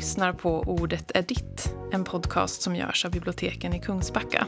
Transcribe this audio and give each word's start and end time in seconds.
lyssnar 0.00 0.32
på 0.32 0.60
Ordet 0.60 1.10
är 1.14 1.22
ditt, 1.22 1.74
en 1.92 2.04
podcast 2.04 2.62
som 2.62 2.76
görs 2.76 3.04
av 3.04 3.10
biblioteken 3.10 3.74
i 3.74 3.80
Kungsbacka. 3.80 4.46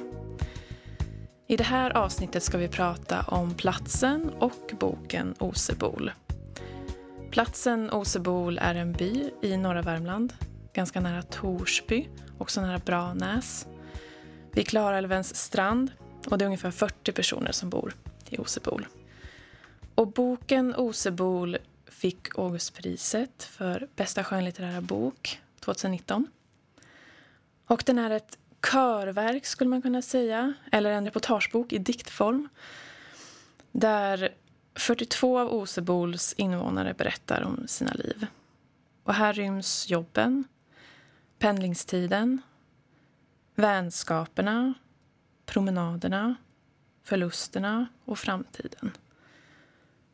I 1.47 1.57
det 1.57 1.65
här 1.65 1.91
avsnittet 1.97 2.43
ska 2.43 2.59
vi 2.59 2.69
prata 2.69 3.23
om 3.23 3.55
platsen 3.55 4.31
och 4.39 4.73
boken 4.81 5.35
Osebol. 5.39 6.11
Platsen 7.31 7.91
Osebol 7.91 8.59
är 8.59 8.75
en 8.75 8.93
by 8.93 9.31
i 9.43 9.57
norra 9.57 9.83
Värmland, 9.83 10.33
ganska 10.73 11.01
nära 11.01 11.23
Torsby, 11.23 12.09
också 12.39 12.61
nära 12.61 12.79
Branäs. 12.79 13.67
Vid 14.53 14.69
Klarälvens 14.69 15.37
strand 15.37 15.91
och 16.27 16.39
det 16.39 16.45
är 16.45 16.47
ungefär 16.47 16.71
40 16.71 17.13
personer 17.13 17.53
som 17.53 17.71
bor 17.71 17.95
i 18.29 18.39
Osebol. 18.39 18.87
Och 19.95 20.09
boken 20.09 20.75
Osebol 20.75 21.57
fick 21.93 22.39
Augustpriset 22.39 23.43
för 23.43 23.89
bästa 23.97 24.25
skönlitterära 24.25 24.81
bok 24.81 25.41
2019. 25.61 26.27
Och 27.67 27.83
den 27.87 27.99
är 27.99 28.11
ett 28.11 28.39
körverk 28.73 29.47
skulle 29.47 29.71
man 29.71 29.83
kunna 29.83 30.03
säga, 30.03 30.55
eller 30.73 30.91
en 30.91 31.05
reportagebok 31.05 31.73
i 31.73 31.79
diktform. 31.79 32.49
Där 33.73 34.35
42 34.75 35.39
av 35.39 35.53
Osebols 35.53 36.33
invånare 36.33 36.95
berättar 36.95 37.43
om 37.43 37.69
sina 37.69 37.93
liv. 37.93 38.27
Och 39.03 39.15
här 39.15 39.33
ryms 39.33 39.91
jobben, 39.91 40.45
pendlingstiden, 41.39 42.43
vänskaperna, 43.55 44.75
promenaderna, 45.47 46.35
förlusterna 47.03 47.87
och 48.05 48.19
framtiden. 48.19 48.91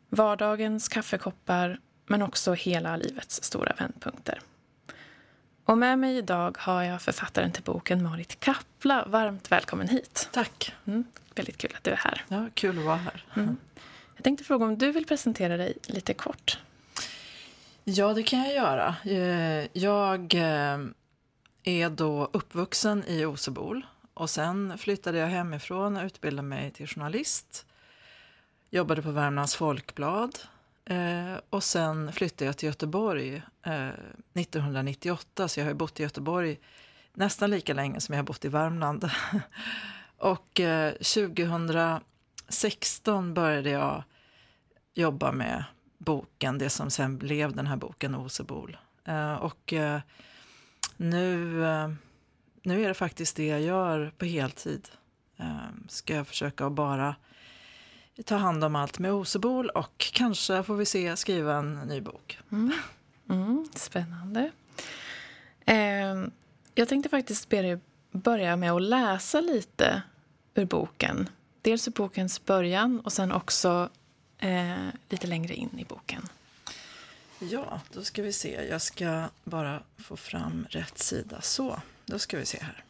Vardagens 0.08 0.88
kaffekoppar, 0.88 1.80
men 2.06 2.22
också 2.22 2.52
hela 2.52 2.96
livets 2.96 3.42
stora 3.42 3.72
vändpunkter. 3.78 4.40
Och 5.64 5.78
med 5.78 5.98
mig 5.98 6.16
idag 6.16 6.56
har 6.58 6.82
jag 6.82 7.02
författaren 7.02 7.52
till 7.52 7.62
boken 7.62 8.02
Marit 8.02 8.40
Kappla. 8.40 9.04
Varmt 9.06 9.52
välkommen 9.52 9.88
hit. 9.88 10.28
Tack. 10.32 10.74
Mm, 10.84 11.04
väldigt 11.34 11.58
kul 11.58 11.72
att 11.76 11.84
du 11.84 11.90
är 11.90 11.96
här. 11.96 12.24
Ja, 12.28 12.46
kul 12.54 12.78
att 12.78 12.84
vara 12.84 12.96
här. 12.96 13.24
Mm. 13.36 13.56
Jag 14.16 14.24
tänkte 14.24 14.44
fråga 14.44 14.64
om 14.64 14.78
du 14.78 14.92
vill 14.92 15.06
presentera 15.06 15.56
dig 15.56 15.76
lite 15.86 16.14
kort. 16.14 16.58
Ja, 17.84 18.14
det 18.14 18.22
kan 18.22 18.38
jag 18.38 18.54
göra. 18.54 18.96
Eh, 19.04 19.68
jag 19.72 20.34
eh, 20.34 20.78
är 21.62 21.90
då 21.90 22.30
uppvuxen 22.32 23.04
i 23.06 23.24
Osebol 23.24 23.86
och 24.14 24.30
sen 24.30 24.78
flyttade 24.78 25.18
jag 25.18 25.26
hemifrån 25.26 25.96
och 25.96 26.04
utbildade 26.04 26.48
mig 26.48 26.70
till 26.70 26.86
journalist. 26.86 27.66
Jobbade 28.70 29.02
på 29.02 29.10
Värmlands 29.10 29.56
Folkblad 29.56 30.38
eh, 30.84 31.34
och 31.50 31.64
sen 31.64 32.12
flyttade 32.12 32.44
jag 32.44 32.56
till 32.56 32.66
Göteborg 32.66 33.42
eh, 33.62 33.88
1998 34.34 35.48
så 35.48 35.60
jag 35.60 35.66
har 35.66 35.74
bott 35.74 36.00
i 36.00 36.02
Göteborg 36.02 36.58
nästan 37.14 37.50
lika 37.50 37.74
länge 37.74 38.00
som 38.00 38.12
jag 38.12 38.18
har 38.18 38.26
bott 38.26 38.44
i 38.44 38.48
Värmland. 38.48 39.10
och 40.18 40.60
eh, 40.60 40.92
2016 40.92 43.34
började 43.34 43.70
jag 43.70 44.02
jobba 44.94 45.32
med 45.32 45.64
boken, 45.98 46.58
det 46.58 46.70
som 46.70 46.90
sen 46.90 47.18
blev 47.18 47.56
den 47.56 47.66
här 47.66 47.76
boken 47.76 48.14
Osebol. 48.14 48.76
Eh, 49.04 49.34
och 49.34 49.72
eh, 49.72 50.00
nu, 50.96 51.64
eh, 51.66 51.88
nu 52.62 52.84
är 52.84 52.88
det 52.88 52.94
faktiskt 52.94 53.36
det 53.36 53.46
jag 53.46 53.60
gör 53.60 54.12
på 54.18 54.24
heltid. 54.24 54.88
Eh, 55.36 55.68
ska 55.88 56.14
jag 56.14 56.26
försöka 56.26 56.66
att 56.66 56.72
bara 56.72 57.14
ta 58.24 58.36
hand 58.36 58.64
om 58.64 58.76
allt 58.76 58.98
med 58.98 59.12
Osebol 59.12 59.68
och 59.70 60.10
kanske 60.12 60.62
får 60.62 60.76
vi 60.76 60.84
se 60.84 61.16
skriva 61.16 61.54
en 61.54 61.74
ny 61.74 62.00
bok. 62.00 62.38
Mm. 62.52 62.72
Mm, 63.30 63.68
spännande. 63.74 64.50
Eh, 65.64 66.24
jag 66.74 66.88
tänkte 66.88 67.08
faktiskt 67.08 67.48
be 67.48 67.62
dig 67.62 67.78
börja 68.10 68.56
med 68.56 68.72
att 68.72 68.82
läsa 68.82 69.40
lite 69.40 70.02
ur 70.54 70.64
boken. 70.64 71.28
Dels 71.62 71.88
ur 71.88 71.92
bokens 71.92 72.44
början 72.44 73.00
och 73.00 73.12
sen 73.12 73.32
också 73.32 73.88
eh, 74.38 74.88
lite 75.08 75.26
längre 75.26 75.54
in 75.54 75.78
i 75.78 75.84
boken. 75.84 76.28
Ja, 77.38 77.80
då 77.92 78.04
ska 78.04 78.22
vi 78.22 78.32
se. 78.32 78.66
Jag 78.70 78.82
ska 78.82 79.24
bara 79.44 79.82
få 79.98 80.16
fram 80.16 80.66
rätt 80.70 80.98
sida. 80.98 81.40
Så, 81.40 81.80
då 82.06 82.18
ska 82.18 82.38
vi 82.38 82.46
se 82.46 82.58
här. 82.62 82.84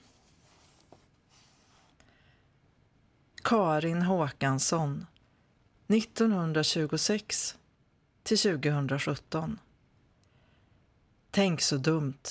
Karin 3.43 4.03
Håkansson 4.03 5.07
1926 5.89 7.57
till 8.23 8.39
2017. 8.39 9.59
Tänk 11.31 11.61
så 11.61 11.77
dumt. 11.77 12.23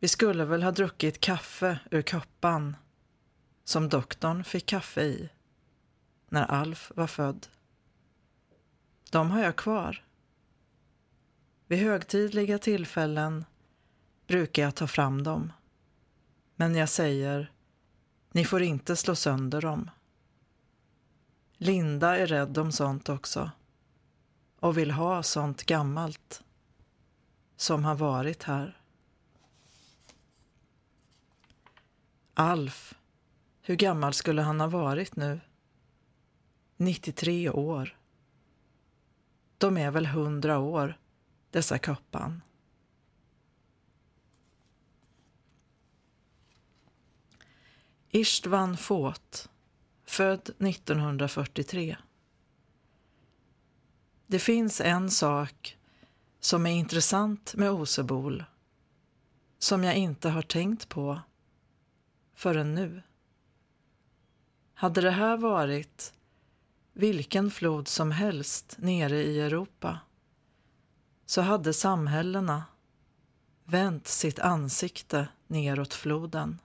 Vi 0.00 0.08
skulle 0.08 0.44
väl 0.44 0.62
ha 0.62 0.70
druckit 0.70 1.20
kaffe 1.20 1.78
ur 1.90 2.02
koppan 2.02 2.76
som 3.64 3.88
doktorn 3.88 4.44
fick 4.44 4.66
kaffe 4.66 5.02
i 5.02 5.28
när 6.28 6.44
Alf 6.44 6.92
var 6.94 7.06
född. 7.06 7.46
De 9.10 9.30
har 9.30 9.42
jag 9.42 9.56
kvar. 9.56 10.04
Vid 11.66 11.78
högtidliga 11.78 12.58
tillfällen 12.58 13.44
brukar 14.26 14.62
jag 14.62 14.74
ta 14.74 14.86
fram 14.86 15.22
dem. 15.22 15.52
Men 16.56 16.74
jag 16.74 16.88
säger, 16.88 17.52
ni 18.32 18.44
får 18.44 18.62
inte 18.62 18.96
slå 18.96 19.14
sönder 19.14 19.60
dem. 19.60 19.90
Linda 21.58 22.16
är 22.16 22.26
rädd 22.26 22.58
om 22.58 22.72
sånt 22.72 23.08
också 23.08 23.50
och 24.60 24.78
vill 24.78 24.90
ha 24.90 25.22
sånt 25.22 25.64
gammalt 25.64 26.44
som 27.56 27.84
har 27.84 27.94
varit 27.94 28.42
här. 28.42 28.80
Alf, 32.34 32.94
hur 33.62 33.76
gammal 33.76 34.14
skulle 34.14 34.42
han 34.42 34.60
ha 34.60 34.68
varit 34.68 35.16
nu? 35.16 35.40
93 36.76 37.50
år. 37.50 37.96
De 39.58 39.76
är 39.76 39.90
väl 39.90 40.06
hundra 40.06 40.58
år, 40.58 40.98
dessa 41.50 41.78
koppan. 41.78 42.42
Istvan 48.10 48.76
Fåt, 48.76 49.48
född 50.06 50.50
1943. 50.58 51.96
Det 54.26 54.38
finns 54.38 54.80
en 54.80 55.10
sak 55.10 55.78
som 56.40 56.66
är 56.66 56.70
intressant 56.70 57.54
med 57.54 57.70
Osebol 57.70 58.44
som 59.58 59.84
jag 59.84 59.96
inte 59.96 60.28
har 60.28 60.42
tänkt 60.42 60.88
på 60.88 61.20
förrän 62.34 62.74
nu. 62.74 63.02
Hade 64.74 65.00
det 65.00 65.10
här 65.10 65.36
varit 65.36 66.12
vilken 66.92 67.50
flod 67.50 67.88
som 67.88 68.10
helst 68.10 68.76
nere 68.78 69.22
i 69.22 69.40
Europa 69.40 70.00
så 71.26 71.40
hade 71.40 71.74
samhällena 71.74 72.64
vänt 73.64 74.06
sitt 74.06 74.38
ansikte 74.38 75.28
neråt 75.46 75.94
floden. 75.94 76.58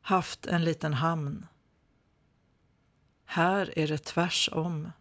Haft 0.00 0.46
en 0.46 0.64
liten 0.64 0.94
hamn. 0.94 1.46
Här 3.26 3.78
är 3.78 3.88
det 3.88 3.98
tvärsom. 3.98 4.92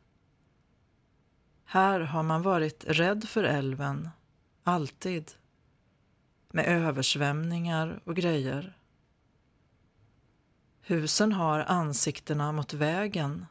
Här 1.66 2.00
har 2.00 2.24
man 2.24 2.42
varit 2.42 2.84
rädd 2.88 3.30
för 3.30 3.44
älven, 3.44 4.10
alltid. 4.64 5.32
Med 6.50 6.66
översvämningar 6.66 8.00
och 8.04 8.16
grejer. 8.16 8.78
Husen 10.82 11.32
har 11.32 11.60
ansiktena 11.60 12.52
mot 12.52 12.74
vägen 12.74 13.46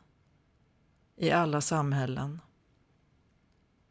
i 1.16 1.30
alla 1.30 1.60
samhällen. 1.60 2.40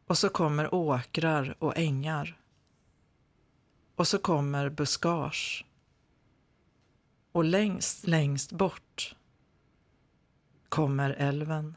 Och 0.06 0.18
så 0.18 0.28
kommer 0.28 0.74
åkrar 0.74 1.56
och 1.58 1.76
ängar. 1.76 2.40
Och 3.94 4.08
så 4.08 4.18
kommer 4.18 4.68
buskage. 4.68 5.66
Och 7.32 7.44
längst, 7.44 8.06
längst 8.06 8.52
bort 8.52 9.16
kommer 10.74 11.14
älven. 11.18 11.76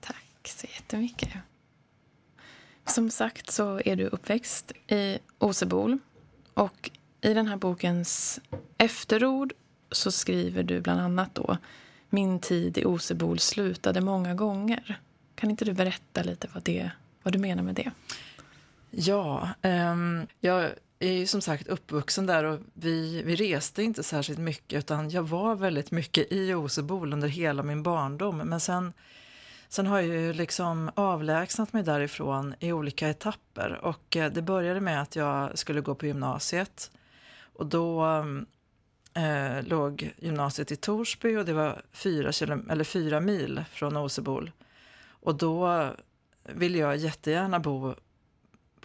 Tack 0.00 0.48
så 0.48 0.66
jättemycket. 0.66 1.32
Som 2.84 3.10
sagt 3.10 3.50
så 3.50 3.80
är 3.84 3.96
du 3.96 4.06
uppväxt 4.06 4.72
i 4.86 5.18
Osebol 5.38 5.98
och 6.54 6.90
i 7.20 7.34
den 7.34 7.46
här 7.46 7.56
bokens 7.56 8.40
efterord 8.78 9.52
så 9.90 10.12
skriver 10.12 10.62
du 10.62 10.80
bland 10.80 11.00
annat 11.00 11.34
då 11.34 11.56
min 12.10 12.40
tid 12.40 12.78
i 12.78 12.84
Osebol 12.84 13.38
slutade 13.38 14.00
många 14.00 14.34
gånger. 14.34 15.00
Kan 15.34 15.50
inte 15.50 15.64
du 15.64 15.72
berätta 15.72 16.22
lite 16.22 16.48
vad, 16.54 16.62
det, 16.62 16.90
vad 17.22 17.32
du 17.32 17.38
menar 17.38 17.62
med 17.62 17.74
det? 17.74 17.90
Ja, 18.90 19.48
um, 19.62 20.26
jag 20.40 20.70
är 20.98 21.12
ju 21.12 21.26
som 21.26 21.40
sagt 21.40 21.68
uppvuxen 21.68 22.26
där 22.26 22.44
och 22.44 22.60
vi, 22.74 23.22
vi 23.22 23.36
reste 23.36 23.82
inte 23.82 24.02
särskilt 24.02 24.38
mycket 24.38 24.78
utan 24.78 25.10
jag 25.10 25.22
var 25.22 25.54
väldigt 25.54 25.90
mycket 25.90 26.32
i 26.32 26.54
Osebol 26.54 27.12
under 27.12 27.28
hela 27.28 27.62
min 27.62 27.82
barndom. 27.82 28.36
Men 28.36 28.60
sen 28.60 28.92
sen 29.68 29.86
har 29.86 30.00
jag 30.00 30.20
ju 30.20 30.32
liksom 30.32 30.90
avlägsnat 30.94 31.72
mig 31.72 31.82
därifrån 31.82 32.54
i 32.60 32.72
olika 32.72 33.08
etapper. 33.08 33.78
Och 33.82 34.16
eh, 34.16 34.32
det 34.32 34.42
började 34.42 34.80
med 34.80 35.02
att 35.02 35.16
jag 35.16 35.58
skulle 35.58 35.80
gå 35.80 35.94
på 35.94 36.06
gymnasiet. 36.06 36.90
Och 37.52 37.66
då 37.66 38.06
eh, 39.14 39.62
låg 39.62 40.14
gymnasiet 40.18 40.72
i 40.72 40.76
Torsby 40.76 41.36
och 41.36 41.44
det 41.44 41.52
var 41.52 41.82
fyra, 41.92 42.32
kilo, 42.32 42.70
eller 42.70 42.84
fyra 42.84 43.20
mil 43.20 43.64
från 43.70 43.96
Osebol. 43.96 44.50
Och 45.08 45.34
då 45.34 45.90
ville 46.42 46.78
jag 46.78 46.96
jättegärna 46.96 47.60
bo 47.60 47.94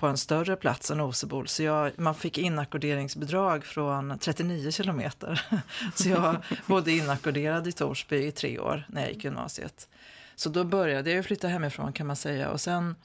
på 0.01 0.07
en 0.07 0.17
större 0.17 0.55
plats 0.55 0.91
än 0.91 0.99
Osebol. 1.01 1.47
Så 1.47 1.63
jag, 1.63 1.91
man 1.99 2.15
fick 2.15 2.37
inackorderingsbidrag 2.37 3.65
från 3.65 4.19
39 4.19 4.71
kilometer. 4.71 5.41
Så 5.95 6.09
jag 6.09 6.35
bodde 6.65 6.91
inackorderad 6.91 7.67
i 7.67 7.71
Torsby 7.71 8.25
i 8.25 8.31
tre 8.31 8.59
år 8.59 8.85
när 8.89 9.01
jag 9.01 9.11
gick 9.11 9.23
gymnasiet. 9.23 9.89
Så 10.35 10.49
då 10.49 10.63
började 10.63 11.11
jag 11.11 11.25
flytta 11.25 11.47
hemifrån 11.47 11.93
kan 11.93 12.07
man 12.07 12.15
säga. 12.15 12.49
Och 12.49 12.61
sen 12.61 12.95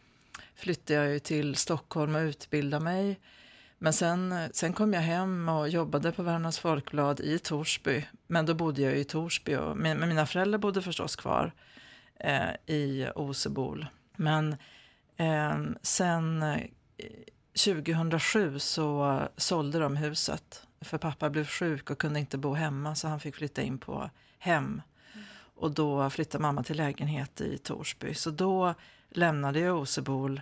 flyttade 0.54 1.12
jag 1.12 1.22
till 1.22 1.56
Stockholm 1.56 2.14
och 2.14 2.20
utbildade 2.20 2.84
mig. 2.84 3.20
Men 3.78 3.92
sen, 3.92 4.34
sen 4.52 4.72
kom 4.72 4.92
jag 4.92 5.00
hem 5.00 5.49
och 5.49 5.69
jobbade 5.69 6.12
på 6.12 6.22
Värmlands 6.22 6.58
Folkblad 6.58 7.20
i 7.20 7.38
Torsby. 7.38 8.04
Men 8.26 8.46
då 8.46 8.54
bodde 8.54 8.82
jag 8.82 8.96
i 8.96 9.04
Torsby 9.04 9.56
och 9.56 9.76
men 9.76 10.08
mina 10.08 10.26
föräldrar 10.26 10.58
bodde 10.58 10.82
förstås 10.82 11.16
kvar 11.16 11.52
eh, 12.20 12.75
i 12.75 13.08
Osebol. 13.14 13.87
Men 14.16 14.56
eh, 15.16 15.58
sen 15.82 16.44
2007 17.64 18.58
så 18.58 19.20
sålde 19.37 19.78
de 19.78 19.96
huset. 19.96 20.66
För 20.81 20.98
pappa 20.98 21.31
blev 21.31 21.46
sjuk 21.46 21.90
och 21.90 21.98
kunde 21.98 22.20
inte 22.20 22.38
bo 22.38 22.54
hemma 22.54 22.94
så 22.94 23.08
han 23.08 23.20
fick 23.20 23.37
flytta 23.37 23.62
in 23.62 23.78
på 23.78 24.10
hem. 24.38 24.82
Mm. 25.14 25.26
Och 25.54 25.70
då 25.70 26.10
flyttade 26.10 26.43
mamma 26.43 26.62
till 26.62 26.76
lägenhet 26.76 27.40
i 27.40 27.58
Torsby. 27.58 28.14
Så 28.14 28.31
då 28.31 28.75
lämnade 29.10 29.60
jag 29.60 29.78
Osebol 29.78 30.40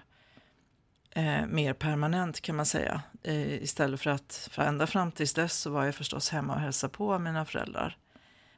eh, 1.10 1.46
mer 1.46 1.72
permanent 1.72 2.40
kan 2.40 2.56
man 2.56 2.66
säga. 2.66 3.02
Eh, 3.22 3.62
istället 3.62 4.00
för 4.00 4.10
att, 4.10 4.48
för 4.52 4.62
ända 4.62 4.86
fram 4.86 5.12
tills 5.12 5.34
dess 5.34 5.58
så 5.58 5.70
var 5.70 5.84
jag 5.84 5.94
förstås 5.94 6.30
hemma 6.30 6.54
och 6.54 6.60
hälsade 6.60 6.92
på 6.92 7.18
mina 7.18 7.44
föräldrar. 7.44 7.96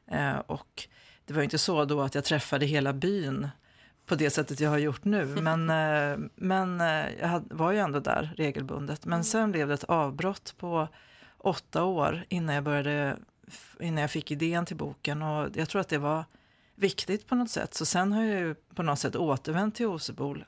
Eh, 0.07 0.37
och 0.37 0.87
det 1.25 1.33
var 1.33 1.41
inte 1.41 1.57
så 1.57 1.85
då 1.85 2.01
att 2.01 2.15
jag 2.15 2.23
träffade 2.23 2.65
hela 2.65 2.93
byn 2.93 3.49
på 4.07 4.15
det 4.15 4.29
sättet 4.29 4.59
jag 4.59 4.69
har 4.69 4.77
gjort 4.77 5.05
nu. 5.05 5.25
Men, 5.41 5.69
eh, 5.69 6.29
men 6.35 6.81
eh, 6.81 7.05
jag 7.19 7.43
var 7.49 7.71
ju 7.71 7.77
ändå 7.77 7.99
där 7.99 8.33
regelbundet. 8.37 9.05
Men 9.05 9.13
mm. 9.13 9.23
sen 9.23 9.51
blev 9.51 9.67
det 9.67 9.73
ett 9.73 9.83
avbrott 9.83 10.55
på 10.57 10.87
åtta 11.37 11.83
år 11.83 12.25
innan 12.29 12.55
jag 12.55 12.63
började 12.63 13.17
innan 13.79 14.01
jag 14.01 14.11
fick 14.11 14.31
idén 14.31 14.65
till 14.65 14.75
boken 14.75 15.21
och 15.21 15.49
jag 15.53 15.69
tror 15.69 15.81
att 15.81 15.89
det 15.89 15.97
var 15.97 16.25
viktigt 16.75 17.27
på 17.27 17.35
något 17.35 17.49
sätt. 17.49 17.73
Så 17.73 17.85
sen 17.85 18.11
har 18.11 18.23
jag 18.23 18.39
ju 18.39 18.55
på 18.55 18.83
något 18.83 18.99
sätt 18.99 19.15
återvänt 19.15 19.75
till 19.75 19.85
Osebol 19.85 20.45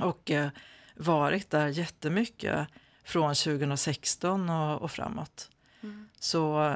och 0.00 0.30
eh, 0.30 0.48
varit 0.94 1.50
där 1.50 1.68
jättemycket 1.68 2.68
från 3.04 3.34
2016 3.34 4.50
och, 4.50 4.82
och 4.82 4.90
framåt. 4.90 5.50
Mm. 5.82 6.08
Så, 6.18 6.74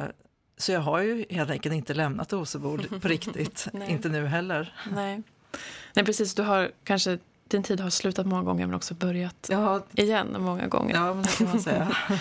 så 0.57 0.73
jag 0.73 0.81
har 0.81 1.01
ju 1.01 1.27
helt 1.31 1.51
enkelt 1.51 1.75
inte 1.75 1.95
lämnat 1.95 2.33
Osebol 2.33 3.01
på 3.01 3.09
riktigt, 3.09 3.69
inte 3.89 4.09
nu 4.09 4.27
heller. 4.27 4.75
Nej. 4.95 5.23
Nej, 5.95 6.05
precis. 6.05 6.35
Du 6.35 6.43
har 6.43 6.71
kanske 6.85 7.19
din 7.49 7.63
tid 7.63 7.81
har 7.81 7.91
slutat 7.91 8.27
många 8.27 8.43
gånger 8.43 8.67
men 8.67 8.75
också 8.75 8.95
börjat 8.95 9.47
ja. 9.51 9.83
igen 9.93 10.37
många 10.39 10.67
gånger. 10.67 10.95
Ja, 10.95 11.15
men 11.15 11.23
det 11.23 11.37
kan 11.39 11.49
man 11.49 11.61
säga. 11.61 11.97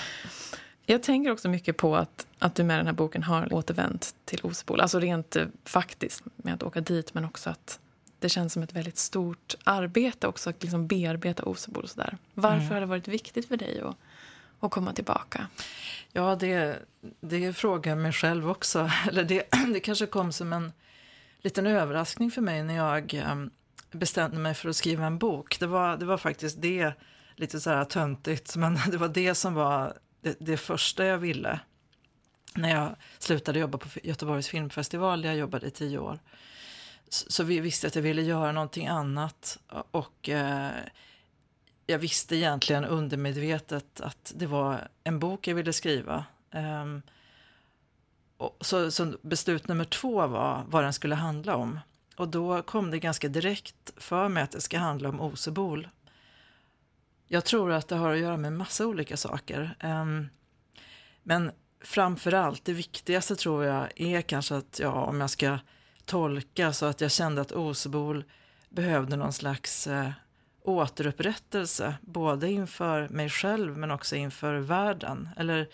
Jag 0.85 1.03
tänker 1.03 1.31
också 1.31 1.49
mycket 1.49 1.77
på 1.77 1.95
att, 1.95 2.27
att 2.39 2.55
du 2.55 2.63
med 2.63 2.79
den 2.79 2.85
här 2.85 2.93
boken 2.93 3.23
har 3.23 3.53
återvänt 3.53 4.15
till 4.25 4.39
Osebol. 4.43 4.81
Alltså 4.81 4.99
rent 4.99 5.35
eh, 5.35 5.45
faktiskt 5.65 6.23
med 6.35 6.53
att 6.53 6.63
åka 6.63 6.81
dit 6.81 7.13
men 7.13 7.25
också 7.25 7.49
att 7.49 7.79
det 8.19 8.29
känns 8.29 8.53
som 8.53 8.63
ett 8.63 8.73
väldigt 8.73 8.97
stort 8.97 9.55
arbete 9.63 10.27
också 10.27 10.49
att 10.49 10.63
liksom 10.63 10.87
bearbeta 10.87 11.43
Osebol 11.43 11.83
och 11.83 11.89
sådär. 11.89 12.17
Varför 12.33 12.57
mm. 12.57 12.73
har 12.73 12.79
det 12.79 12.85
varit 12.85 13.07
viktigt 13.07 13.47
för 13.47 13.57
dig 13.57 13.81
att, 13.81 13.95
att 14.59 14.71
komma 14.71 14.93
tillbaka? 14.93 15.47
Ja, 16.11 16.35
det, 16.35 16.79
det 17.21 17.53
frågar 17.53 17.95
mig 17.95 18.13
själv 18.13 18.49
också. 18.49 18.91
Eller 19.07 19.23
det, 19.23 19.43
det 19.73 19.79
kanske 19.79 20.05
kom 20.05 20.31
som 20.31 20.53
en 20.53 20.71
liten 21.41 21.67
överraskning 21.67 22.31
för 22.31 22.41
mig 22.41 22.63
när 22.63 22.75
jag 22.75 23.13
ehm, 23.13 23.49
bestämde 23.91 24.37
mig 24.37 24.53
för 24.53 24.69
att 24.69 24.75
skriva 24.75 25.05
en 25.05 25.17
bok. 25.17 25.59
Det 25.59 25.67
var, 25.67 25.97
det 25.97 26.05
var 26.05 26.17
faktiskt 26.17 26.61
det, 26.61 26.93
lite 27.35 27.59
så 27.59 27.69
här 27.69 27.85
töntigt, 27.85 28.55
men 28.55 28.79
det 28.91 28.97
var 28.97 29.07
det 29.07 29.35
som 29.35 29.53
var 29.53 29.97
det, 30.21 30.37
det 30.39 30.57
första 30.57 31.05
jag 31.05 31.17
ville. 31.17 31.59
När 32.55 32.69
jag 32.69 32.95
slutade 33.19 33.59
jobba 33.59 33.77
på 33.77 33.87
Göteborgs 34.03 34.47
filmfestival, 34.47 35.21
där 35.21 35.29
jag 35.29 35.37
jobbade 35.37 35.67
i 35.67 35.71
tio 35.71 35.99
år. 35.99 36.19
Så, 37.09 37.31
så 37.31 37.43
vi 37.43 37.59
visste 37.59 37.87
att 37.87 37.95
jag 37.95 38.01
ville 38.01 38.21
göra 38.21 38.51
någonting 38.51 38.87
annat. 38.87 39.59
Och 39.91 40.29
eh, 40.29 40.71
jag 41.85 41.99
visste 41.99 42.35
egentligen 42.35 42.85
undermedvetet 42.85 44.01
att 44.01 44.33
det 44.35 44.47
var 44.47 44.87
en 45.03 45.19
bok 45.19 45.47
jag 45.47 45.55
ville 45.55 45.73
skriva. 45.73 46.25
Um, 46.51 47.01
så, 48.61 48.91
så 48.91 49.13
beslut 49.21 49.67
nummer 49.67 49.85
två 49.85 50.27
var 50.27 50.65
vad 50.67 50.83
den 50.83 50.93
skulle 50.93 51.15
handla 51.15 51.55
om. 51.55 51.79
Och 52.15 52.27
då 52.27 52.61
kom 52.61 52.91
det 52.91 52.99
ganska 52.99 53.27
direkt 53.27 53.93
för 53.97 54.29
mig 54.29 54.43
att 54.43 54.51
det 54.51 54.61
ska 54.61 54.77
handla 54.77 55.09
om 55.09 55.21
Osebol. 55.21 55.87
Jag 57.27 57.45
tror 57.45 57.71
att 57.71 57.87
det 57.87 57.95
har 57.95 58.13
att 58.13 58.19
göra 58.19 58.37
med 58.37 58.53
massa 58.53 58.87
olika 58.87 59.17
saker. 59.17 59.75
Ehm, 59.79 60.29
men 61.23 61.51
framför 61.81 62.33
allt, 62.33 62.65
det 62.65 62.73
viktigaste 62.73 63.35
tror 63.35 63.65
jag 63.65 63.87
är 63.95 64.21
kanske 64.21 64.55
att, 64.55 64.79
ja, 64.79 64.91
om 64.91 65.21
jag 65.21 65.29
ska 65.29 65.59
tolka 66.05 66.73
så 66.73 66.85
att 66.85 67.01
jag 67.01 67.11
kände 67.11 67.41
att 67.41 67.51
Osebol 67.51 68.23
behövde 68.69 69.15
någon 69.15 69.33
slags 69.33 69.87
eh, 69.87 70.11
återupprättelse, 70.63 71.95
både 72.01 72.51
inför 72.51 73.07
mig 73.09 73.29
själv 73.29 73.77
men 73.77 73.91
också 73.91 74.15
inför 74.15 74.55
världen. 74.55 75.29
Eller 75.37 75.69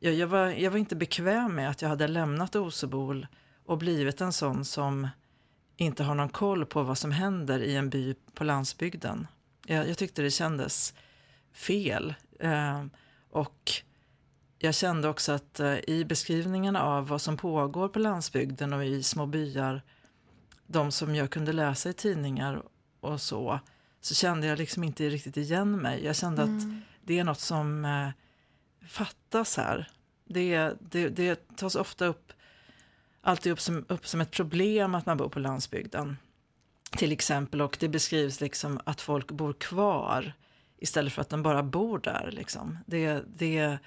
jag, 0.00 0.14
jag, 0.14 0.26
var, 0.26 0.46
jag 0.46 0.70
var 0.70 0.78
inte 0.78 0.96
bekväm 0.96 1.54
med 1.54 1.70
att 1.70 1.82
jag 1.82 1.88
hade 1.88 2.08
lämnat 2.08 2.56
Osebol 2.56 3.26
och 3.64 3.78
blivit 3.78 4.20
en 4.20 4.32
sån 4.32 4.64
som 4.64 5.08
inte 5.76 6.04
har 6.04 6.14
någon 6.14 6.28
koll 6.28 6.66
på 6.66 6.82
vad 6.82 6.98
som 6.98 7.12
händer 7.12 7.60
i 7.60 7.76
en 7.76 7.90
by 7.90 8.14
på 8.34 8.44
landsbygden. 8.44 9.26
Jag, 9.66 9.88
jag 9.88 9.98
tyckte 9.98 10.22
det 10.22 10.30
kändes 10.30 10.94
fel. 11.52 12.14
Eh, 12.40 12.84
och 13.30 13.72
jag 14.58 14.74
kände 14.74 15.08
också 15.08 15.32
att 15.32 15.60
eh, 15.60 15.78
i 15.88 16.04
beskrivningarna 16.08 16.82
av 16.82 17.08
vad 17.08 17.20
som 17.20 17.36
pågår 17.36 17.88
på 17.88 17.98
landsbygden 17.98 18.72
och 18.72 18.84
i 18.84 19.02
små 19.02 19.26
byar, 19.26 19.82
de 20.66 20.92
som 20.92 21.14
jag 21.14 21.30
kunde 21.30 21.52
läsa 21.52 21.90
i 21.90 21.92
tidningar 21.92 22.62
och 23.00 23.20
så, 23.20 23.60
så 24.00 24.14
kände 24.14 24.46
jag 24.46 24.58
liksom 24.58 24.84
inte 24.84 25.08
riktigt 25.08 25.36
igen 25.36 25.78
mig. 25.78 26.04
Jag 26.04 26.16
kände 26.16 26.42
mm. 26.42 26.58
att 26.58 26.64
det 27.02 27.18
är 27.18 27.24
något 27.24 27.40
som 27.40 27.84
eh, 27.84 28.08
fattas 28.88 29.56
här. 29.56 29.88
Det, 30.24 30.72
det, 30.80 31.08
det 31.08 31.56
tas 31.56 31.74
ofta 31.74 32.06
upp, 32.06 32.32
alltid 33.20 33.52
upp 33.52 33.60
som, 33.60 33.84
upp 33.88 34.06
som 34.06 34.20
ett 34.20 34.30
problem 34.30 34.94
att 34.94 35.06
man 35.06 35.16
bor 35.16 35.28
på 35.28 35.38
landsbygden. 35.38 36.16
Till 36.96 37.12
exempel, 37.12 37.60
och 37.62 37.76
det 37.80 37.88
beskrivs 37.88 38.40
liksom 38.40 38.80
att 38.84 39.00
folk 39.00 39.30
bor 39.30 39.52
kvar 39.52 40.32
istället 40.78 41.12
för 41.12 41.22
att 41.22 41.28
de 41.28 41.42
bara 41.42 41.62
bor 41.62 41.98
där. 41.98 42.30
Liksom. 42.32 42.78
Det, 42.86 43.22
det, 43.26 43.78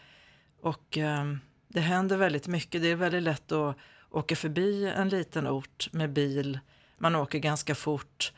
och 0.61 0.97
um, 0.97 1.39
det 1.67 1.79
händer 1.79 2.17
väldigt 2.17 2.47
mycket. 2.47 2.81
Det 2.81 2.87
är 2.87 2.95
väldigt 2.95 3.23
lätt 3.23 3.51
att 3.51 3.77
åka 4.09 4.35
förbi 4.35 4.87
en 4.95 5.09
liten 5.09 5.47
ort 5.47 5.89
med 5.91 6.13
bil. 6.13 6.59
Man 6.97 7.15
åker 7.15 7.39
ganska 7.39 7.75
fort. 7.75 8.33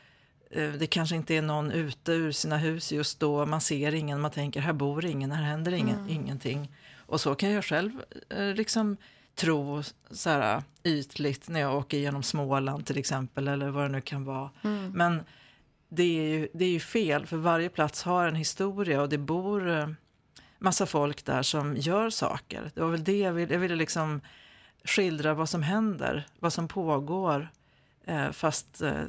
Eh, 0.56 0.72
det 0.72 0.88
kanske 0.88 1.16
inte 1.16 1.36
är 1.36 1.42
någon 1.42 1.72
ute 1.72 2.12
ur 2.12 2.32
sina 2.32 2.58
hus 2.58 2.92
just 2.92 3.20
då. 3.20 3.46
Man 3.46 3.62
ser 3.62 3.96
ingen, 3.96 4.22
man 4.22 4.32
tänker 4.32 4.62
här 4.62 4.74
bor 4.74 5.06
ingen, 5.06 5.32
här 5.32 5.44
händer 5.44 5.74
ingen, 5.74 6.00
mm. 6.00 6.10
ingenting. 6.10 6.72
Och 6.98 7.22
så 7.22 7.36
kan 7.36 7.50
jag 7.50 7.66
själv 7.66 7.92
eh, 8.30 8.54
liksom 8.54 8.98
tro 9.36 9.84
så 10.12 10.30
här, 10.30 10.64
ytligt 10.84 11.50
när 11.50 11.60
jag 11.60 11.78
åker 11.78 11.98
genom 11.98 12.24
Småland 12.24 12.86
till 12.86 12.98
exempel 12.98 13.48
eller 13.48 13.70
vad 13.70 13.84
det 13.84 13.90
nu 13.90 14.02
kan 14.02 14.26
vara. 14.26 14.50
Mm. 14.62 14.92
Men 14.92 15.24
det 15.90 16.04
är, 16.04 16.38
ju, 16.38 16.48
det 16.54 16.66
är 16.66 16.70
ju 16.70 16.80
fel 16.80 17.26
för 17.26 17.38
varje 17.38 17.70
plats 17.70 18.04
har 18.04 18.28
en 18.28 18.36
historia 18.36 19.02
och 19.02 19.10
det 19.10 19.18
bor 19.18 19.70
eh, 19.70 19.88
massa 20.60 20.86
folk 20.86 21.26
där 21.26 21.42
som 21.42 21.78
gör 21.78 22.10
saker. 22.10 22.72
Det 22.74 22.82
var 22.82 22.90
väl 22.90 23.04
det 23.04 23.18
jag 23.18 23.34
ville, 23.34 23.54
jag 23.54 23.60
ville 23.60 23.76
liksom 23.76 24.22
skildra 24.84 25.34
vad 25.34 25.50
som 25.50 25.64
händer, 25.64 26.28
vad 26.40 26.54
som 26.54 26.68
pågår 26.68 27.50
eh, 28.06 28.32
fast 28.32 28.82
eh, 28.82 29.04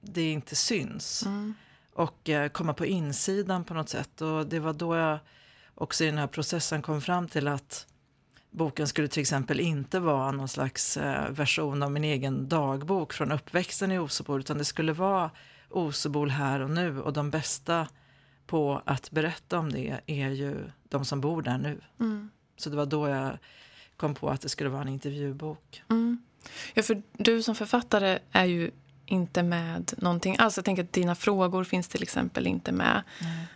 det 0.00 0.32
inte 0.32 0.56
syns. 0.56 1.22
Mm. 1.26 1.54
Och 1.92 2.28
eh, 2.28 2.48
komma 2.48 2.74
på 2.74 2.86
insidan 2.86 3.64
på 3.64 3.74
något 3.74 3.88
sätt. 3.88 4.20
Och 4.20 4.46
det 4.46 4.60
var 4.60 4.72
då 4.72 4.96
jag 4.96 5.18
också 5.74 6.04
i 6.04 6.06
den 6.06 6.18
här 6.18 6.26
processen 6.26 6.82
kom 6.82 7.00
fram 7.00 7.28
till 7.28 7.48
att 7.48 7.86
boken 8.50 8.88
skulle 8.88 9.08
till 9.08 9.20
exempel 9.20 9.60
inte 9.60 10.00
vara 10.00 10.30
någon 10.30 10.48
slags 10.48 10.96
eh, 10.96 11.30
version 11.30 11.82
av 11.82 11.92
min 11.92 12.04
egen 12.04 12.48
dagbok 12.48 13.12
från 13.12 13.32
uppväxten 13.32 13.92
i 13.92 13.98
Osebol 13.98 14.40
utan 14.40 14.58
det 14.58 14.64
skulle 14.64 14.92
vara 14.92 15.30
Osebol 15.70 16.30
här 16.30 16.60
och 16.60 16.70
nu 16.70 17.00
och 17.00 17.12
de 17.12 17.30
bästa 17.30 17.88
på 18.46 18.82
att 18.84 19.10
berätta 19.10 19.58
om 19.58 19.72
det 19.72 20.00
är 20.06 20.30
ju 20.30 20.70
de 20.82 21.04
som 21.04 21.20
bor 21.20 21.42
där 21.42 21.58
nu. 21.58 21.80
Mm. 22.00 22.30
Så 22.56 22.70
det 22.70 22.76
var 22.76 22.86
då 22.86 23.08
jag 23.08 23.38
kom 23.96 24.14
på 24.14 24.30
att 24.30 24.40
det 24.40 24.48
skulle 24.48 24.70
vara 24.70 24.82
en 24.82 24.88
intervjubok. 24.88 25.82
Mm. 25.90 26.22
Ja, 26.74 26.82
för 26.82 27.02
du 27.12 27.42
som 27.42 27.54
författare 27.54 28.18
är 28.32 28.44
ju 28.44 28.70
inte 29.08 29.42
med 29.42 29.92
någonting 29.96 30.36
alls. 30.38 30.56
Jag 30.56 30.64
tänker 30.64 30.84
att 30.84 30.92
dina 30.92 31.14
frågor 31.14 31.64
finns 31.64 31.88
till 31.88 32.02
exempel 32.02 32.46
inte 32.46 32.72
med. 32.72 33.02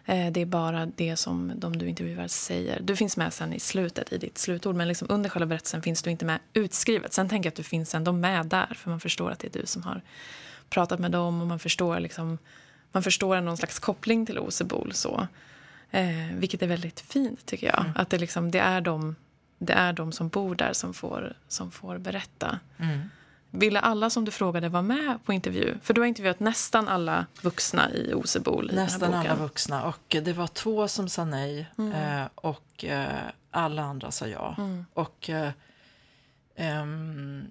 Mm. 0.06 0.32
det 0.32 0.40
är 0.40 0.47
bara 0.47 0.87
det 0.87 1.16
som 1.16 1.52
de 1.56 1.78
du 1.78 1.88
intervjuar 1.88 2.28
säger. 2.28 2.80
Du 2.80 2.97
finns 2.97 3.16
med 3.16 3.32
sen 3.32 3.52
i 3.52 3.61
slutet, 3.61 4.12
i 4.12 4.18
ditt 4.18 4.38
slutord. 4.38 4.75
Men 4.75 4.88
liksom 4.88 5.09
under 5.11 5.30
själva 5.30 5.47
berättelsen 5.47 5.82
finns 5.82 6.02
du 6.02 6.11
inte 6.11 6.25
med 6.25 6.38
utskrivet. 6.52 7.12
Sen 7.12 7.28
tänker 7.28 7.47
jag 7.47 7.50
att 7.50 7.56
du 7.56 7.62
finns 7.62 7.94
ändå 7.94 8.12
med 8.12 8.47
där. 8.47 8.75
För 8.75 8.90
man 8.90 9.00
förstår 9.00 9.30
att 9.30 9.38
det 9.38 9.56
är 9.56 9.61
du 9.61 9.66
som 9.66 9.82
har 9.82 10.02
pratat 10.71 11.00
med 11.00 11.11
dem. 11.11 11.40
Och 11.40 11.47
man 11.47 11.59
förstår, 11.59 12.00
liksom, 12.00 12.38
man 12.92 13.02
förstår 13.02 13.40
någon 13.40 13.56
slags 13.56 13.78
koppling 13.78 14.26
till 14.26 14.38
Osebol. 14.38 14.92
Så. 14.92 15.26
Eh, 15.90 16.35
vilket 16.35 16.62
är 16.62 16.66
väldigt 16.66 17.00
fint 17.00 17.47
tycker 17.47 17.66
jag. 17.66 17.80
Mm. 17.80 17.92
Att 17.97 18.11
det, 18.11 18.18
liksom, 18.18 18.50
det, 18.50 18.59
är 18.59 18.80
de, 18.80 19.16
det 19.59 19.73
är 19.73 19.92
de 19.92 20.12
som 20.12 20.28
bor 20.28 20.54
där 20.54 20.73
som 20.73 20.94
får, 20.94 21.37
som 21.49 21.71
får 21.71 21.99
berätta. 21.99 22.59
Mm. 22.78 23.00
Ville 23.54 23.80
alla 23.80 24.11
som 24.11 24.25
du 24.25 24.30
frågade 24.30 24.68
vara 24.68 24.82
med 24.82 25.18
på 25.25 25.32
intervju? 25.32 25.75
För 25.82 25.94
du 25.94 26.00
har 26.00 26.09
intervjuat 26.09 26.40
nästan 26.40 26.88
alla 26.88 27.26
vuxna 27.42 27.90
i 27.90 28.14
Osebol. 28.14 28.71
I 28.71 28.75
nästan 28.75 29.14
alla 29.14 29.35
vuxna. 29.35 29.85
Och 29.85 30.16
det 30.23 30.32
var 30.32 30.47
två 30.47 30.88
som 30.88 31.09
sa 31.09 31.25
nej 31.25 31.66
mm. 31.78 31.92
eh, 31.92 32.28
och 32.35 32.85
eh, 32.85 33.09
alla 33.50 33.82
andra 33.82 34.11
sa 34.11 34.26
ja. 34.26 34.54
Mm. 34.59 34.85
Och 34.94 35.30
ehm, 36.56 37.44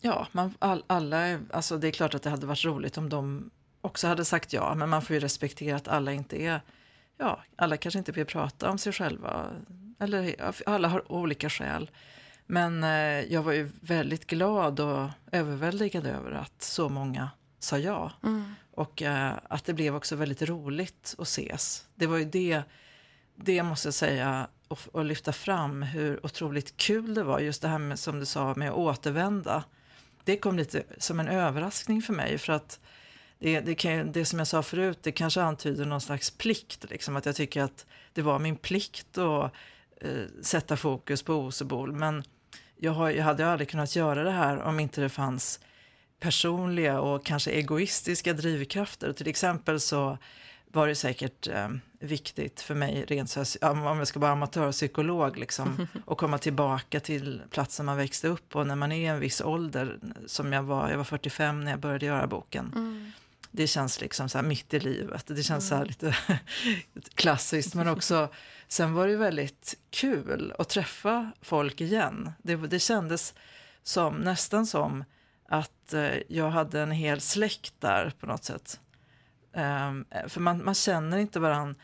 ja, 0.00 0.26
man, 0.32 0.54
all, 0.58 0.84
alla, 0.86 1.38
alltså 1.50 1.78
det 1.78 1.88
är 1.88 1.92
klart 1.92 2.14
att 2.14 2.22
det 2.22 2.30
hade 2.30 2.46
varit 2.46 2.64
roligt 2.64 2.98
om 2.98 3.08
de 3.08 3.50
också 3.80 4.06
hade 4.08 4.24
sagt 4.24 4.52
ja. 4.52 4.74
Men 4.74 4.88
man 4.88 5.02
får 5.02 5.14
ju 5.14 5.20
respektera 5.20 5.76
att 5.76 5.88
alla 5.88 6.12
inte 6.12 6.42
är, 6.42 6.60
ja, 7.18 7.40
alla 7.56 7.76
kanske 7.76 7.98
inte 7.98 8.12
vill 8.12 8.26
prata 8.26 8.70
om 8.70 8.78
sig 8.78 8.92
själva. 8.92 9.46
Eller 9.98 10.52
alla 10.66 10.88
har 10.88 11.12
olika 11.12 11.50
skäl. 11.50 11.90
Men 12.52 12.84
eh, 12.84 13.32
jag 13.32 13.42
var 13.42 13.52
ju 13.52 13.70
väldigt 13.80 14.26
glad 14.26 14.80
och 14.80 15.08
överväldigad 15.32 16.06
över 16.06 16.32
att 16.32 16.62
så 16.62 16.88
många 16.88 17.30
sa 17.58 17.78
ja. 17.78 18.12
Mm. 18.22 18.54
Och 18.70 19.02
eh, 19.02 19.32
att 19.48 19.64
det 19.64 19.74
blev 19.74 19.96
också 19.96 20.16
väldigt 20.16 20.42
roligt 20.42 21.14
att 21.18 21.26
ses. 21.26 21.86
Det 21.94 22.06
var 22.06 22.16
ju 22.16 22.24
det, 22.24 22.62
det 23.36 23.62
måste 23.62 23.86
jag 23.86 23.94
säga, 23.94 24.48
och, 24.68 24.78
och 24.92 25.04
lyfta 25.04 25.32
fram 25.32 25.82
hur 25.82 26.26
otroligt 26.26 26.76
kul 26.76 27.14
det 27.14 27.22
var. 27.22 27.40
Just 27.40 27.62
det 27.62 27.68
här 27.68 27.78
med, 27.78 27.98
som 27.98 28.20
du 28.20 28.26
sa 28.26 28.54
med 28.56 28.70
att 28.70 28.76
återvända. 28.76 29.64
Det 30.24 30.36
kom 30.36 30.56
lite 30.56 30.82
som 30.98 31.20
en 31.20 31.28
överraskning 31.28 32.02
för 32.02 32.12
mig. 32.12 32.38
För 32.38 32.52
att 32.52 32.80
det, 33.38 33.60
det, 33.60 33.74
kan, 33.74 34.12
det 34.12 34.24
som 34.24 34.38
jag 34.38 34.48
sa 34.48 34.62
förut, 34.62 34.98
det 35.02 35.12
kanske 35.12 35.42
antyder 35.42 35.84
någon 35.84 36.00
slags 36.00 36.30
plikt. 36.30 36.90
Liksom, 36.90 37.16
att 37.16 37.26
jag 37.26 37.36
tycker 37.36 37.62
att 37.62 37.86
det 38.12 38.22
var 38.22 38.38
min 38.38 38.56
plikt 38.56 39.18
att 39.18 39.52
eh, 40.00 40.24
sätta 40.42 40.76
fokus 40.76 41.22
på 41.22 41.34
Osebol. 41.34 41.92
Men 41.92 42.24
jag, 42.82 42.92
har, 42.92 43.10
jag 43.10 43.24
hade 43.24 43.48
aldrig 43.48 43.68
kunnat 43.68 43.96
göra 43.96 44.22
det 44.22 44.30
här 44.30 44.62
om 44.62 44.80
inte 44.80 45.00
det 45.00 45.08
fanns 45.08 45.60
personliga 46.20 47.00
och 47.00 47.24
kanske 47.24 47.50
egoistiska 47.50 48.32
drivkrafter. 48.32 49.12
Till 49.12 49.28
exempel 49.28 49.80
så 49.80 50.18
var 50.66 50.88
det 50.88 50.94
säkert 50.94 51.48
eh, 51.48 51.68
viktigt 51.98 52.60
för 52.60 52.74
mig, 52.74 53.04
rent 53.08 53.30
så 53.30 53.44
om 53.62 53.98
jag 53.98 54.06
ska 54.06 54.20
vara 54.20 54.32
amatörpsykolog, 54.32 55.38
liksom, 55.38 55.86
att 56.06 56.18
komma 56.18 56.38
tillbaka 56.38 57.00
till 57.00 57.42
platsen 57.50 57.86
man 57.86 57.96
växte 57.96 58.28
upp 58.28 58.56
och 58.56 58.66
när 58.66 58.76
man 58.76 58.92
är 58.92 58.96
i 58.96 59.06
en 59.06 59.20
viss 59.20 59.40
ålder, 59.40 59.98
som 60.26 60.52
jag 60.52 60.62
var, 60.62 60.90
jag 60.90 60.96
var 60.96 61.04
45 61.04 61.64
när 61.64 61.70
jag 61.70 61.80
började 61.80 62.06
göra 62.06 62.26
boken. 62.26 62.72
Mm. 62.74 63.12
Det 63.50 63.66
känns 63.66 64.00
liksom 64.00 64.28
så 64.28 64.38
här 64.38 64.44
mitt 64.44 64.74
i 64.74 64.80
livet, 64.80 65.26
det 65.26 65.42
känns 65.42 65.72
mm. 65.72 65.84
så 65.84 65.88
lite 65.88 66.16
klassiskt 67.14 67.74
men 67.74 67.88
också 67.88 68.28
Sen 68.72 68.94
var 68.94 69.06
det 69.06 69.16
väldigt 69.16 69.74
kul 69.90 70.54
att 70.58 70.68
träffa 70.68 71.32
folk 71.40 71.80
igen. 71.80 72.32
Det, 72.42 72.56
det 72.56 72.78
kändes 72.78 73.34
som, 73.82 74.14
nästan 74.14 74.66
som 74.66 75.04
att 75.48 75.92
eh, 75.92 76.16
jag 76.28 76.50
hade 76.50 76.80
en 76.80 76.90
hel 76.90 77.20
släkt 77.20 77.74
där 77.78 78.12
på 78.20 78.26
något 78.26 78.44
sätt. 78.44 78.80
Um, 79.52 80.04
för 80.28 80.40
man, 80.40 80.64
man 80.64 80.74
känner 80.74 81.18
inte 81.18 81.40
varann 81.40 81.74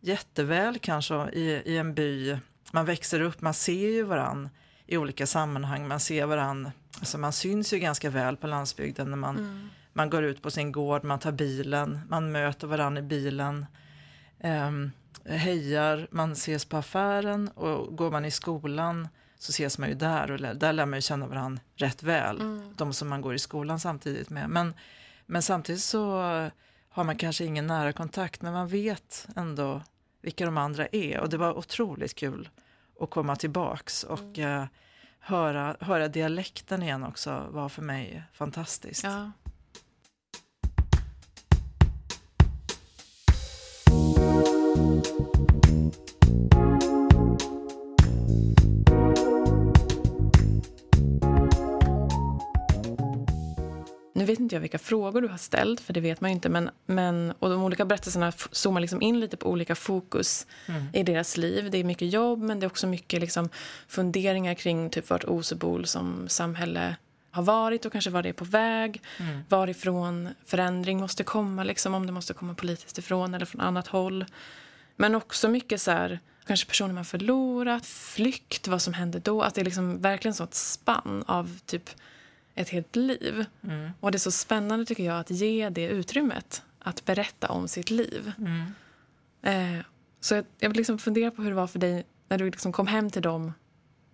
jätteväl 0.00 0.78
kanske 0.78 1.14
i, 1.14 1.62
i 1.64 1.76
en 1.76 1.94
by. 1.94 2.38
Man 2.72 2.86
växer 2.86 3.20
upp, 3.20 3.40
man 3.40 3.54
ser 3.54 3.90
ju 3.90 4.02
varann 4.02 4.48
i 4.86 4.96
olika 4.96 5.26
sammanhang. 5.26 5.88
Man 5.88 6.00
ser 6.00 6.26
varann, 6.26 6.70
alltså 6.98 7.18
man 7.18 7.32
syns 7.32 7.72
ju 7.72 7.78
ganska 7.78 8.10
väl 8.10 8.36
på 8.36 8.46
landsbygden 8.46 9.10
när 9.10 9.16
man, 9.16 9.38
mm. 9.38 9.68
man 9.92 10.10
går 10.10 10.22
ut 10.22 10.42
på 10.42 10.50
sin 10.50 10.72
gård, 10.72 11.04
man 11.04 11.18
tar 11.18 11.32
bilen, 11.32 12.00
man 12.08 12.32
möter 12.32 12.66
varann 12.66 12.98
i 12.98 13.02
bilen. 13.02 13.66
Um, 14.42 14.92
hejar, 15.24 16.08
man 16.10 16.32
ses 16.32 16.64
på 16.64 16.76
affären 16.76 17.48
och 17.48 17.96
går 17.96 18.10
man 18.10 18.24
i 18.24 18.30
skolan 18.30 19.08
så 19.38 19.50
ses 19.50 19.78
man 19.78 19.88
ju 19.88 19.94
där 19.94 20.30
och 20.30 20.56
där 20.56 20.72
lär 20.72 20.86
man 20.86 20.96
ju 20.96 21.02
känna 21.02 21.26
varandra 21.26 21.62
rätt 21.76 22.02
väl. 22.02 22.40
Mm. 22.40 22.74
De 22.76 22.92
som 22.92 23.08
man 23.08 23.20
går 23.20 23.34
i 23.34 23.38
skolan 23.38 23.80
samtidigt 23.80 24.30
med. 24.30 24.50
Men, 24.50 24.74
men 25.26 25.42
samtidigt 25.42 25.82
så 25.82 26.20
har 26.88 27.04
man 27.04 27.16
kanske 27.16 27.44
ingen 27.44 27.66
nära 27.66 27.92
kontakt 27.92 28.42
men 28.42 28.52
man 28.52 28.68
vet 28.68 29.28
ändå 29.36 29.82
vilka 30.22 30.44
de 30.44 30.56
andra 30.56 30.86
är 30.86 31.20
och 31.20 31.28
det 31.28 31.36
var 31.36 31.58
otroligt 31.58 32.14
kul 32.14 32.48
att 33.00 33.10
komma 33.10 33.36
tillbaks 33.36 34.04
och 34.04 34.38
mm. 34.38 34.60
uh, 34.60 34.66
höra, 35.18 35.76
höra 35.80 36.08
dialekten 36.08 36.82
igen 36.82 37.04
också 37.04 37.46
var 37.50 37.68
för 37.68 37.82
mig 37.82 38.22
fantastiskt. 38.32 39.04
Ja. 39.04 39.32
Nu 54.18 54.24
vet 54.24 54.38
inte 54.38 54.54
jag 54.54 54.60
vilka 54.60 54.78
frågor 54.78 55.22
du 55.22 55.28
har 55.28 55.38
ställt, 55.38 55.80
för 55.80 55.92
det 55.92 56.00
vet 56.00 56.20
man 56.20 56.30
ju 56.30 56.34
inte. 56.34 56.48
Men, 56.48 56.70
men, 56.86 57.32
och 57.38 57.50
de 57.50 57.62
olika 57.62 57.84
berättelserna 57.84 58.32
zoomar 58.50 58.80
liksom 58.80 59.02
in 59.02 59.20
lite 59.20 59.36
på 59.36 59.50
olika 59.50 59.74
fokus 59.74 60.46
mm. 60.66 60.86
i 60.92 61.02
deras 61.02 61.36
liv. 61.36 61.70
Det 61.70 61.78
är 61.78 61.84
mycket 61.84 62.12
jobb, 62.12 62.42
men 62.42 62.60
det 62.60 62.66
är 62.66 62.70
också 62.70 62.86
mycket 62.86 63.20
liksom 63.20 63.48
funderingar 63.88 64.54
kring 64.54 64.90
typ 64.90 65.10
vart 65.10 65.24
Osebol 65.24 65.86
som 65.86 66.28
samhälle 66.28 66.96
har 67.30 67.42
varit 67.42 67.84
och 67.84 67.92
kanske 67.92 68.10
var 68.10 68.22
det 68.22 68.28
är 68.28 68.32
på 68.32 68.44
väg. 68.44 69.02
Mm. 69.18 69.40
Varifrån 69.48 70.28
förändring 70.44 71.00
måste 71.00 71.24
komma, 71.24 71.64
liksom, 71.64 71.94
om 71.94 72.06
det 72.06 72.12
måste 72.12 72.34
komma 72.34 72.54
politiskt 72.54 72.98
ifrån 72.98 73.34
eller 73.34 73.46
från 73.46 73.60
annat 73.60 73.86
håll. 73.86 74.24
Men 74.96 75.14
också 75.14 75.48
mycket 75.48 75.80
så 75.80 75.90
här, 75.90 76.20
kanske 76.46 76.66
personer 76.66 76.94
man 76.94 77.04
förlorat, 77.04 77.86
flykt, 77.86 78.68
vad 78.68 78.82
som 78.82 78.94
hände 78.94 79.18
då. 79.18 79.42
Att 79.42 79.54
det 79.54 79.60
är 79.60 79.64
liksom 79.64 80.00
verkligen 80.00 80.34
så 80.34 80.44
ett 80.44 80.54
spann 80.54 81.24
av 81.26 81.58
typ 81.66 81.90
ett 82.58 82.68
helt 82.68 82.96
liv. 82.96 83.44
Mm. 83.62 83.90
Och 84.00 84.10
det 84.10 84.16
är 84.16 84.20
så 84.20 84.30
spännande 84.30 84.84
tycker 84.84 85.04
jag 85.04 85.20
att 85.20 85.30
ge 85.30 85.68
det 85.68 85.88
utrymmet 85.88 86.62
att 86.78 87.04
berätta 87.04 87.48
om 87.48 87.68
sitt 87.68 87.90
liv. 87.90 88.32
Mm. 88.38 88.74
Eh, 89.42 89.84
så 90.20 90.34
jag, 90.34 90.44
jag 90.58 90.68
vill 90.68 90.76
liksom 90.76 90.98
fundera 90.98 91.30
på 91.30 91.42
hur 91.42 91.50
det 91.50 91.56
var 91.56 91.66
för 91.66 91.78
dig 91.78 92.04
när 92.28 92.38
du 92.38 92.44
liksom 92.44 92.72
kom 92.72 92.86
hem 92.86 93.10
till 93.10 93.22
dem 93.22 93.52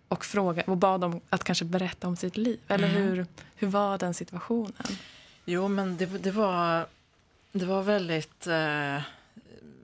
och, 0.09 0.25
fråga, 0.25 0.63
och 0.67 0.77
bad 0.77 1.01
dem 1.01 1.21
att 1.31 1.45
kanske 1.45 1.65
berätta 1.65 2.09
om 2.09 2.17
sitt 2.17 2.37
liv. 2.37 2.61
Eller 2.69 2.89
mm. 2.89 3.03
hur, 3.03 3.27
hur 3.55 3.69
var 3.69 3.99
den 3.99 4.15
situationen? 4.15 4.73
Jo, 5.45 5.69
men 5.69 5.97
det, 5.97 6.07
det 6.07 6.31
var, 6.31 6.87
det 7.53 7.65
var 7.65 7.83
väldigt 7.83 8.47
eh, 8.47 9.03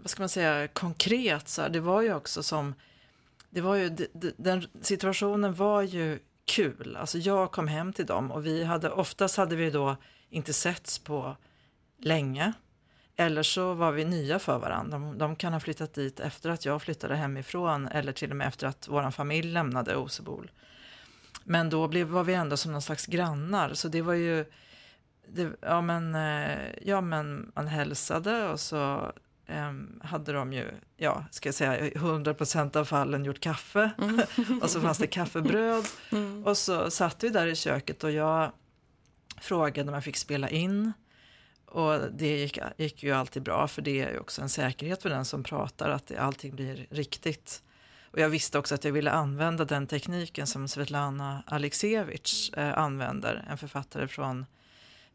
vad 0.02 0.10
ska 0.10 0.22
man 0.22 0.28
säga, 0.28 0.68
konkret. 0.68 1.48
Så 1.48 1.62
här. 1.62 1.68
Det 1.68 1.80
var 1.80 2.02
ju 2.02 2.14
också 2.14 2.42
som... 2.42 2.74
Det 3.50 3.60
var 3.60 3.74
ju, 3.74 3.96
den 4.36 4.66
situationen 4.82 5.54
var 5.54 5.82
ju 5.82 6.18
kul. 6.44 6.96
Alltså 6.96 7.18
jag 7.18 7.52
kom 7.52 7.68
hem 7.68 7.92
till 7.92 8.06
dem 8.06 8.30
och 8.30 8.46
vi 8.46 8.64
hade, 8.64 8.90
oftast 8.90 9.36
hade 9.36 9.56
vi 9.56 9.70
då 9.70 9.96
inte 10.30 10.52
setts 10.52 10.98
på 10.98 11.36
länge. 11.98 12.52
Eller 13.16 13.42
så 13.42 13.74
var 13.74 13.92
vi 13.92 14.04
nya 14.04 14.38
för 14.38 14.58
varandra. 14.58 14.98
De, 14.98 15.18
de, 15.18 15.36
kan 15.36 15.52
ha 15.52 15.60
flyttat 15.60 15.94
dit 15.94 16.20
efter 16.20 16.50
att 16.50 16.64
jag 16.64 16.82
flyttade 16.82 17.16
hemifrån 17.16 17.88
eller 17.88 18.12
till 18.12 18.30
och 18.30 18.36
med 18.36 18.46
efter 18.46 18.66
att 18.66 18.88
vår 18.88 19.10
familj 19.10 19.52
lämnade 19.52 19.96
Osebol. 19.96 20.50
Men 21.44 21.70
då 21.70 21.88
blev, 21.88 22.06
var 22.06 22.24
vi 22.24 22.34
ändå 22.34 22.56
som 22.56 22.72
någon 22.72 22.82
slags 22.82 23.06
grannar, 23.06 23.74
så 23.74 23.88
det 23.88 24.02
var 24.02 24.14
ju... 24.14 24.44
Det, 25.28 25.52
ja, 25.60 25.80
men, 25.80 26.14
eh, 26.14 26.58
ja, 26.82 27.00
men 27.00 27.52
man 27.54 27.66
hälsade 27.66 28.48
och 28.48 28.60
så 28.60 29.12
hade 30.02 30.32
de 30.32 30.52
ju, 30.52 30.70
ja, 30.96 31.24
ska 31.30 31.48
jag 31.48 31.54
säga, 31.54 31.90
100 31.94 32.34
procent 32.34 32.76
av 32.76 32.84
fallen 32.84 33.24
gjort 33.24 33.40
kaffe. 33.40 33.90
Mm. 33.98 34.20
och 34.62 34.70
så 34.70 34.80
fanns 34.80 34.98
det 34.98 35.06
kaffebröd. 35.06 35.84
Mm. 36.12 36.46
Och 36.46 36.56
så 36.56 36.90
satt 36.90 37.24
vi 37.24 37.28
där 37.28 37.46
i 37.46 37.56
köket 37.56 38.04
och 38.04 38.10
jag 38.10 38.52
frågade 39.40 39.88
om 39.88 39.94
jag 39.94 40.04
fick 40.04 40.16
spela 40.16 40.48
in. 40.48 40.92
Och 41.66 42.00
det 42.12 42.38
gick, 42.38 42.58
gick 42.76 43.02
ju 43.02 43.12
alltid 43.12 43.42
bra, 43.42 43.68
för 43.68 43.82
det 43.82 44.00
är 44.00 44.12
ju 44.12 44.18
också 44.18 44.42
en 44.42 44.48
säkerhet 44.48 45.02
för 45.02 45.10
den 45.10 45.24
som 45.24 45.42
pratar, 45.42 45.88
att 45.88 46.06
det, 46.06 46.16
allting 46.16 46.54
blir 46.54 46.86
riktigt. 46.90 47.62
Och 48.12 48.18
jag 48.18 48.28
visste 48.28 48.58
också 48.58 48.74
att 48.74 48.84
jag 48.84 48.92
ville 48.92 49.10
använda 49.10 49.64
den 49.64 49.86
tekniken 49.86 50.46
som 50.46 50.68
Svetlana 50.68 51.42
Aleksevich 51.46 52.52
eh, 52.56 52.78
använder, 52.78 53.44
en 53.50 53.58
författare 53.58 54.08
från 54.08 54.46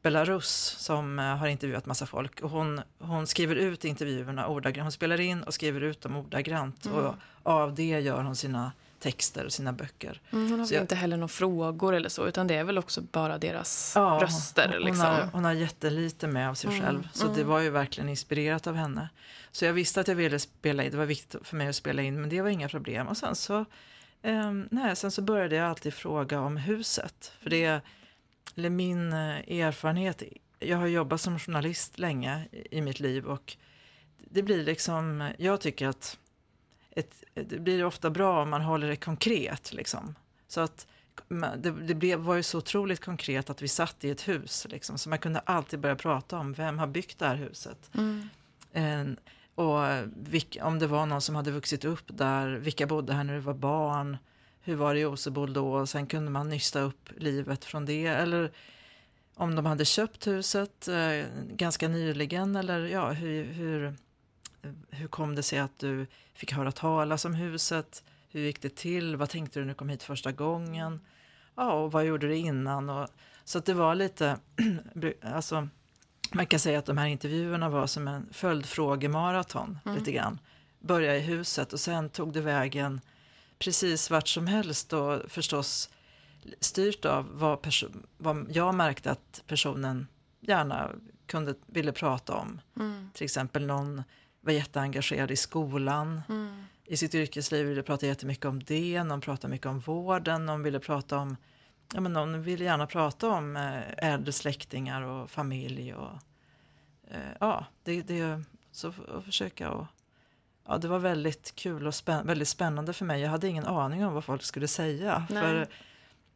Belarus 0.09 0.75
som 0.79 1.19
eh, 1.19 1.25
har 1.25 1.47
intervjuat 1.47 1.85
massa 1.85 2.05
folk. 2.05 2.41
Och 2.41 2.49
hon, 2.49 2.81
hon 2.99 3.27
skriver 3.27 3.55
ut 3.55 3.85
intervjuerna 3.85 4.47
ordagrant. 4.47 4.85
Hon 4.85 4.91
spelar 4.91 5.19
in 5.19 5.43
och 5.43 5.53
skriver 5.53 5.81
ut 5.81 6.01
dem 6.01 6.15
ordagrant. 6.15 6.85
Mm. 6.85 6.97
Och 6.97 7.15
av 7.43 7.75
det 7.75 7.99
gör 7.99 8.21
hon 8.23 8.35
sina 8.35 8.71
texter 8.99 9.45
och 9.45 9.51
sina 9.53 9.73
böcker. 9.73 10.21
Mm, 10.31 10.51
hon 10.51 10.59
har 10.59 10.73
jag- 10.73 10.83
inte 10.83 10.95
heller 10.95 11.17
några 11.17 11.27
frågor 11.27 11.93
eller 11.95 12.09
så, 12.09 12.27
utan 12.27 12.47
det 12.47 12.55
är 12.55 12.63
väl 12.63 12.77
också 12.77 13.01
bara 13.01 13.37
deras 13.37 13.91
Ja, 13.95 14.19
röster. 14.21 14.69
hon, 14.73 14.81
Liksom. 14.81 15.05
har, 15.05 15.29
hon 15.33 15.45
har 15.45 15.53
jättelite 15.53 16.27
med 16.27 16.49
av 16.49 16.53
sig 16.53 16.69
Mm, 16.69 16.81
själv. 16.85 17.07
Så 17.13 17.27
det 17.27 17.33
mm. 17.33 17.47
var 17.47 17.59
ju 17.59 17.69
verkligen 17.69 18.09
inspirerat 18.09 18.67
av 18.67 18.75
henne. 18.75 19.09
Så 19.51 19.65
jag 19.65 19.73
visste 19.73 20.01
att 20.01 20.07
jag 20.07 20.15
ville 20.15 20.39
spela 20.39 20.83
in, 20.83 20.91
det 20.91 20.97
var 20.97 21.05
viktigt 21.05 21.47
för 21.47 21.55
mig 21.55 21.67
att 21.67 21.75
spela 21.75 22.01
in, 22.01 22.21
men 22.21 22.29
det 22.29 22.41
var 22.41 22.49
inga 22.49 22.69
problem. 22.69 23.07
Och 23.07 23.17
sen 23.17 23.35
så, 23.35 23.65
ehm, 24.21 24.67
nej, 24.71 24.95
sen 24.95 25.11
så 25.11 25.21
började 25.21 25.55
jag 25.55 25.69
alltid 25.69 25.93
fråga 25.93 26.39
om 26.39 26.57
huset. 26.57 27.31
För 27.41 27.49
det, 27.49 27.81
eller 28.55 28.69
min 28.69 29.13
eh, 29.13 29.59
erfarenhet, 29.59 30.23
jag 30.59 30.77
har 30.77 30.87
jobbat 30.87 31.21
som 31.21 31.39
journalist 31.39 31.99
länge 31.99 32.47
i, 32.51 32.77
i 32.77 32.81
mitt 32.81 32.99
liv 32.99 33.25
och 33.25 33.57
det 34.17 34.43
blir 34.43 34.63
liksom, 34.63 35.31
jag 35.37 35.61
tycker 35.61 35.87
att 35.87 36.17
ett, 36.91 37.23
det 37.33 37.59
blir 37.59 37.85
ofta 37.85 38.09
bra 38.09 38.41
om 38.41 38.49
man 38.49 38.61
håller 38.61 38.87
det 38.87 38.95
konkret. 38.95 39.73
Liksom. 39.73 40.15
Så 40.47 40.61
att 40.61 40.87
det, 41.57 41.71
det 41.71 41.95
blev, 41.95 42.19
var 42.19 42.35
ju 42.35 42.43
så 42.43 42.57
otroligt 42.57 43.05
konkret 43.05 43.49
att 43.49 43.61
vi 43.61 43.67
satt 43.67 44.03
i 44.03 44.09
ett 44.09 44.27
hus. 44.27 44.67
Liksom, 44.69 44.97
så 44.97 45.09
man 45.09 45.19
kunde 45.19 45.39
alltid 45.39 45.79
börja 45.79 45.95
prata 45.95 46.37
om 46.37 46.53
vem 46.53 46.79
har 46.79 46.87
byggt 46.87 47.19
det 47.19 47.27
här 47.27 47.35
huset. 47.35 47.89
Mm. 47.93 48.29
En, 48.71 49.17
och 49.55 49.81
vilk, 50.15 50.57
om 50.61 50.79
det 50.79 50.87
var 50.87 51.05
någon 51.05 51.21
som 51.21 51.35
hade 51.35 51.51
vuxit 51.51 51.85
upp 51.85 52.05
där, 52.07 52.47
vilka 52.47 52.87
bodde 52.87 53.13
här 53.13 53.23
när 53.23 53.33
det 53.33 53.39
var 53.39 53.53
barn, 53.53 54.17
hur 54.65 54.75
var 54.75 54.93
det 54.93 54.99
i 54.99 55.05
Osebol 55.05 55.53
då? 55.53 55.73
Och 55.73 55.89
sen 55.89 56.07
kunde 56.07 56.31
man 56.31 56.49
nysta 56.49 56.81
upp 56.81 57.09
livet 57.17 57.65
från 57.65 57.85
det. 57.85 58.05
Eller 58.05 58.51
om 59.35 59.55
de 59.55 59.65
hade 59.65 59.85
köpt 59.85 60.27
huset 60.27 60.87
eh, 60.87 61.25
ganska 61.49 61.87
nyligen 61.87 62.55
eller 62.55 62.85
ja, 62.85 63.11
hur, 63.11 63.43
hur, 63.43 63.95
hur 64.89 65.07
kom 65.07 65.35
det 65.35 65.43
sig 65.43 65.59
att 65.59 65.79
du 65.79 66.07
fick 66.33 66.53
höra 66.53 66.71
talas 66.71 67.25
om 67.25 67.33
huset? 67.33 68.03
Hur 68.29 68.41
gick 68.41 68.61
det 68.61 68.75
till? 68.75 69.15
Vad 69.15 69.29
tänkte 69.29 69.59
du 69.59 69.63
när 69.65 69.73
du 69.73 69.77
kom 69.77 69.89
hit 69.89 70.03
första 70.03 70.31
gången? 70.31 70.99
Ja, 71.55 71.71
och 71.73 71.91
vad 71.91 72.05
gjorde 72.05 72.27
du 72.27 72.35
innan? 72.35 72.89
Och, 72.89 73.09
så 73.43 73.57
att 73.57 73.65
det 73.65 73.73
var 73.73 73.95
lite, 73.95 74.37
alltså 75.21 75.67
man 76.31 76.45
kan 76.45 76.59
säga 76.59 76.79
att 76.79 76.85
de 76.85 76.97
här 76.97 77.07
intervjuerna 77.07 77.69
var 77.69 77.87
som 77.87 78.07
en 78.07 78.29
följdfrågemaraton 78.31 79.79
Mm. 79.85 79.97
lite 79.97 80.11
grann. 80.11 80.39
Börja 80.79 81.17
i 81.17 81.19
huset 81.19 81.73
och 81.73 81.79
sen 81.79 82.09
tog 82.09 82.33
det 82.33 82.41
vägen 82.41 83.01
precis 83.59 84.11
vart 84.11 84.27
som 84.27 84.47
helst 84.47 84.93
och 84.93 85.31
förstås 85.31 85.89
styrt 86.59 87.05
av 87.05 87.29
vad, 87.33 87.67
vad 88.17 88.47
jag 88.51 88.75
märkte 88.75 89.11
att 89.11 89.43
personen 89.47 90.07
gärna 90.39 90.91
kunde, 91.25 91.55
ville 91.65 91.91
prata 91.91 92.33
om. 92.33 92.61
Mm. 92.79 93.09
Till 93.13 93.23
exempel 93.23 93.65
någon 93.65 94.03
var 94.41 94.53
jätteengagerad 94.53 95.31
i 95.31 95.35
skolan, 95.35 96.21
Mm. 96.29 96.63
i 96.85 96.97
sitt 96.97 97.15
yrkesliv 97.15 97.65
ville 97.65 97.83
prata 97.83 98.05
jättemycket 98.05 98.45
om 98.45 98.63
det, 98.63 99.03
någon 99.03 99.21
pratade 99.21 99.51
mycket 99.51 99.67
om 99.67 99.79
vården, 99.79 100.45
någon 100.45 100.63
ville 100.63 100.79
prata 100.79 101.17
om 101.17 101.35
Ja, 101.93 102.01
men 102.01 102.13
någon 102.13 102.41
ville 102.41 102.63
gärna 102.63 102.87
prata 102.87 103.29
om 103.29 103.55
eh, 103.55 103.81
äldre 103.97 104.31
släktingar 104.31 105.01
och 105.01 105.29
familj 105.29 105.93
och 105.93 106.19
eh, 107.07 107.31
ja, 107.39 107.65
det, 107.83 108.01
det 108.01 108.43
så 108.71 108.87
att 108.87 109.25
försöka 109.25 109.71
och 109.71 109.87
ja, 110.67 110.77
det 110.77 110.87
var 110.87 110.99
väldigt 110.99 111.55
kul 111.55 111.87
och 111.87 111.93
spän- 111.93 112.25
väldigt 112.27 112.47
spännande 112.47 112.93
för 112.93 113.05
mig. 113.05 113.21
Jag 113.21 113.29
hade 113.29 113.47
ingen 113.47 113.65
aning 113.65 114.05
om 114.05 114.13
vad 114.13 114.23
folk 114.25 114.43
skulle 114.43 114.67
säga. 114.67 115.25
Nej. 115.29 115.43
För 115.43 115.67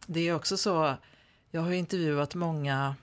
det 0.05 0.19
är 0.19 0.35
också 0.35 0.57
så, 0.57 0.95
jag 1.51 1.61
har 1.61 1.69
ju 1.69 1.77
intervjuat 1.77 2.35
många 2.35 2.95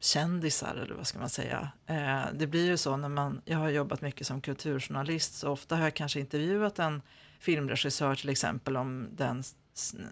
kändisar 0.00 0.74
eller 0.74 0.94
vad 0.94 1.06
ska 1.06 1.18
man 1.18 1.28
säga. 1.28 1.68
Eh, 1.86 2.20
det 2.34 2.46
blir 2.46 2.66
ju 2.66 2.76
så 2.76 2.96
när 2.96 3.08
man, 3.08 3.40
jag 3.44 3.58
har 3.58 3.68
jobbat 3.68 4.00
mycket 4.00 4.26
som 4.26 4.40
kulturjournalist 4.40 5.34
så 5.34 5.50
ofta 5.50 5.76
har 5.76 5.82
jag 5.82 5.94
kanske 5.94 6.20
intervjuat 6.20 6.78
en 6.78 7.02
filmregissör 7.38 8.14
till 8.14 8.28
exempel 8.28 8.76
om 8.76 9.08
den 9.12 9.42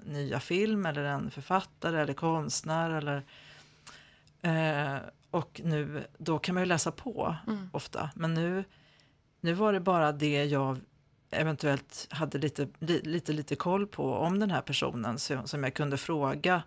nya 0.05 0.41
film 0.41 0.87
eller 0.87 1.05
en 1.05 1.31
författare 1.31 2.01
eller 2.01 2.15
konstnär 2.15 2.91
eller 2.91 3.23
eh, 4.43 4.99
och 5.31 5.61
nu, 5.65 6.07
då 6.19 6.39
kan 6.39 6.55
man 6.55 6.63
ju 6.63 6.67
läsa 6.67 6.91
på 6.91 7.37
Mm. 7.47 7.71
ofta. 7.73 8.11
Men 8.15 8.35
nu, 8.35 8.65
nu 9.41 9.53
var 9.53 9.73
det 9.73 9.81
bara 9.81 10.13
det 10.13 10.45
jag 10.45 10.79
eventuellt 11.31 12.07
hade 12.11 12.39
lite, 12.39 12.69
li, 12.79 13.01
lite, 13.05 13.33
lite 13.33 13.57
koll 13.57 13.87
på 13.87 14.15
om 14.15 14.39
den 14.39 14.51
här 14.51 14.61
personen 14.61 15.19
som 15.19 15.65
jag 15.65 15.75
kunde 15.75 15.97
fråga. 15.97 16.63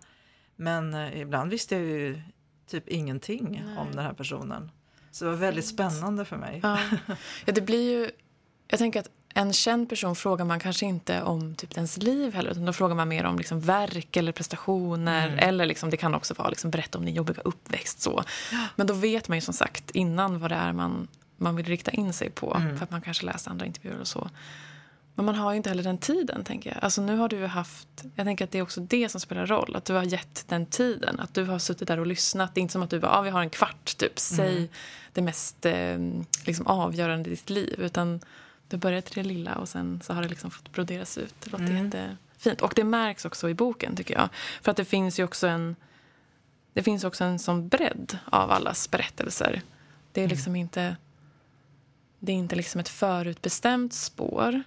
Men 0.56 0.94
eh, 0.94 1.20
ibland 1.20 1.50
visste 1.50 1.74
jag 1.74 1.84
ju 1.84 2.20
typ 2.66 2.88
ingenting 2.88 3.62
Nej. 3.66 3.78
om 3.78 3.88
den 3.90 4.04
här 4.04 4.12
personen. 4.12 4.70
Så 5.10 5.24
det 5.24 5.30
var 5.30 5.38
väldigt 5.38 5.66
spännande 5.66 6.24
för 6.24 6.36
mig. 6.36 6.60
Ja. 6.62 6.78
ja, 7.46 7.52
det 7.52 7.60
blir 7.60 7.98
ju... 7.98 8.10
Jag 8.68 8.78
tänker 8.78 9.00
att 9.00 9.10
en 9.34 9.52
känd 9.52 9.88
person 9.88 10.16
frågar 10.16 10.44
man 10.44 10.60
kanske 10.60 10.86
inte 10.86 11.22
om 11.22 11.54
typ 11.54 11.76
ens 11.76 11.96
liv 11.96 12.34
heller 12.34 12.50
utan 12.50 12.64
då 12.64 12.72
frågar 12.72 12.94
man 12.94 13.08
mer 13.08 13.24
om 13.24 13.38
liksom 13.38 13.60
verk 13.60 14.16
eller 14.16 14.32
prestationer 14.32 15.28
Mm. 15.28 15.38
eller 15.38 15.66
liksom, 15.66 15.90
det 15.90 15.96
kan 15.96 16.14
också 16.14 16.34
vara 16.34 16.48
liksom 16.48 16.70
berätta 16.70 16.98
om 16.98 17.04
din 17.04 17.14
jobbiga 17.14 17.42
uppväxt. 17.44 18.00
Så. 18.00 18.24
Men 18.76 18.86
då 18.86 18.94
vet 18.94 19.28
man 19.28 19.36
ju 19.36 19.42
som 19.42 19.54
sagt 19.54 19.90
innan 19.90 20.38
vad 20.38 20.50
det 20.50 20.54
är 20.54 20.72
man, 20.72 21.08
man 21.40 21.56
vill 21.56 21.66
rikta 21.66 21.90
in 21.90 22.12
sig 22.12 22.30
på 22.30 22.54
Mm. 22.54 22.76
för 22.76 22.84
att 22.84 22.90
man 22.90 23.00
kanske 23.00 23.26
läser 23.26 23.50
andra 23.50 23.66
intervjuer 23.66 24.00
och 24.00 24.08
så. 24.08 24.30
Men 25.14 25.24
man 25.26 25.34
har 25.34 25.50
ju 25.52 25.56
inte 25.56 25.68
heller 25.68 25.82
den 25.82 25.98
tiden, 25.98 26.44
tänker 26.44 26.70
jag. 26.74 26.84
Alltså 26.84 27.02
nu 27.02 27.16
har 27.16 27.28
du 27.28 27.36
ju 27.36 27.46
haft, 27.46 27.88
jag 28.14 28.26
tänker 28.26 28.44
att 28.44 28.50
det 28.50 28.58
är 28.58 28.62
också 28.62 28.80
det 28.80 29.08
som 29.08 29.20
spelar 29.20 29.46
roll, 29.46 29.76
att 29.76 29.84
du 29.84 29.92
har 29.94 30.02
gett 30.02 30.44
den 30.48 30.66
tiden. 30.66 31.20
Att 31.20 31.34
du 31.34 31.44
har 31.44 31.58
suttit 31.58 31.88
där 31.88 31.98
och 32.00 32.06
lyssnat. 32.06 32.54
Det 32.54 32.60
är 32.60 32.62
inte 32.62 32.72
som 32.72 32.82
att 32.82 32.90
du 32.90 33.00
bara, 33.00 33.10
ah, 33.12 33.22
vi 33.22 33.30
har 33.30 33.40
en 33.40 33.50
kvart, 33.50 33.96
typ. 33.96 34.18
Säg 34.18 34.56
Mm. 34.56 34.68
det 35.12 35.22
mest 35.22 35.66
eh, 35.66 35.98
liksom 36.46 36.66
avgörande 36.66 37.28
i 37.30 37.32
ditt 37.32 37.50
liv. 37.50 37.74
Utan 37.80 38.20
du 38.68 38.76
började 38.76 39.06
i 39.10 39.14
det 39.14 39.22
lilla 39.22 39.54
och 39.54 39.68
sen 39.68 40.00
så 40.04 40.12
har 40.12 40.22
det 40.22 40.28
liksom 40.28 40.50
fått 40.50 40.72
broderas 40.72 41.18
ut. 41.18 41.34
Det 41.44 41.50
låter 41.50 41.64
Mm. 41.64 41.84
jättefint. 41.84 42.60
Och 42.60 42.72
det 42.76 42.84
märks 42.84 43.24
också 43.24 43.48
i 43.50 43.54
boken, 43.54 43.96
tycker 43.96 44.14
jag. 44.14 44.28
För 44.62 44.70
att 44.70 44.76
det 44.76 44.84
finns 44.84 45.18
ju 45.20 45.24
också 45.24 45.46
en, 45.46 45.76
det 46.72 46.82
finns 46.82 47.04
också 47.04 47.24
en 47.24 47.38
sån 47.38 47.68
bredd 47.68 48.18
av 48.24 48.50
allas 48.50 48.90
berättelser. 48.90 49.62
Det 50.12 50.20
är 50.20 50.24
Mm. 50.24 50.34
liksom 50.36 50.56
inte, 50.56 50.96
det 52.20 52.32
är 52.32 52.36
inte 52.36 52.56
liksom 52.56 52.80
ett 52.80 52.88
förutbestämt 52.88 53.92
spår 53.92 54.62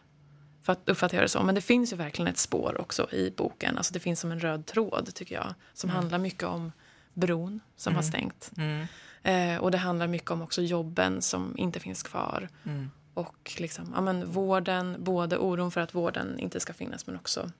för 0.61 0.73
att 0.73 0.89
uppfattar 0.89 1.17
jag 1.17 1.23
det 1.23 1.29
så. 1.29 1.43
Men 1.43 1.55
det 1.55 1.61
finns 1.61 1.93
ju 1.93 1.97
verkligen 1.97 2.27
ett 2.31 2.37
spår 2.37 2.81
också 2.81 3.11
i 3.11 3.33
boken. 3.37 3.77
Alltså 3.77 3.93
det 3.93 3.99
finns 3.99 4.19
som 4.19 4.31
en 4.31 4.39
röd 4.39 4.65
tråd 4.65 5.09
tycker 5.15 5.35
jag. 5.35 5.53
Som 5.73 5.89
Mm. 5.89 5.95
handlar 6.01 6.17
mycket 6.19 6.43
om 6.43 6.71
bron 7.13 7.59
som 7.75 7.93
har 7.95 8.01
Mm. 8.01 8.11
stängt. 8.11 8.51
Mm, 8.57 8.85
Eh, 9.25 9.57
och 9.57 9.71
det 9.71 9.77
handlar 9.77 10.07
mycket 10.07 10.31
om 10.31 10.41
också 10.41 10.61
jobben 10.61 11.21
som 11.21 11.57
inte 11.57 11.79
finns 11.79 12.03
kvar. 12.03 12.49
mm, 12.65 12.89
Och 13.13 13.53
liksom, 13.57 13.91
ja, 13.95 14.01
men 14.01 14.31
vården, 14.31 14.95
både 14.99 15.37
oron 15.37 15.71
för 15.71 15.81
att 15.81 15.95
vården 15.95 16.39
inte 16.39 16.59
ska 16.59 16.73
finnas 16.73 17.07
men 17.07 17.15
också 17.15 17.51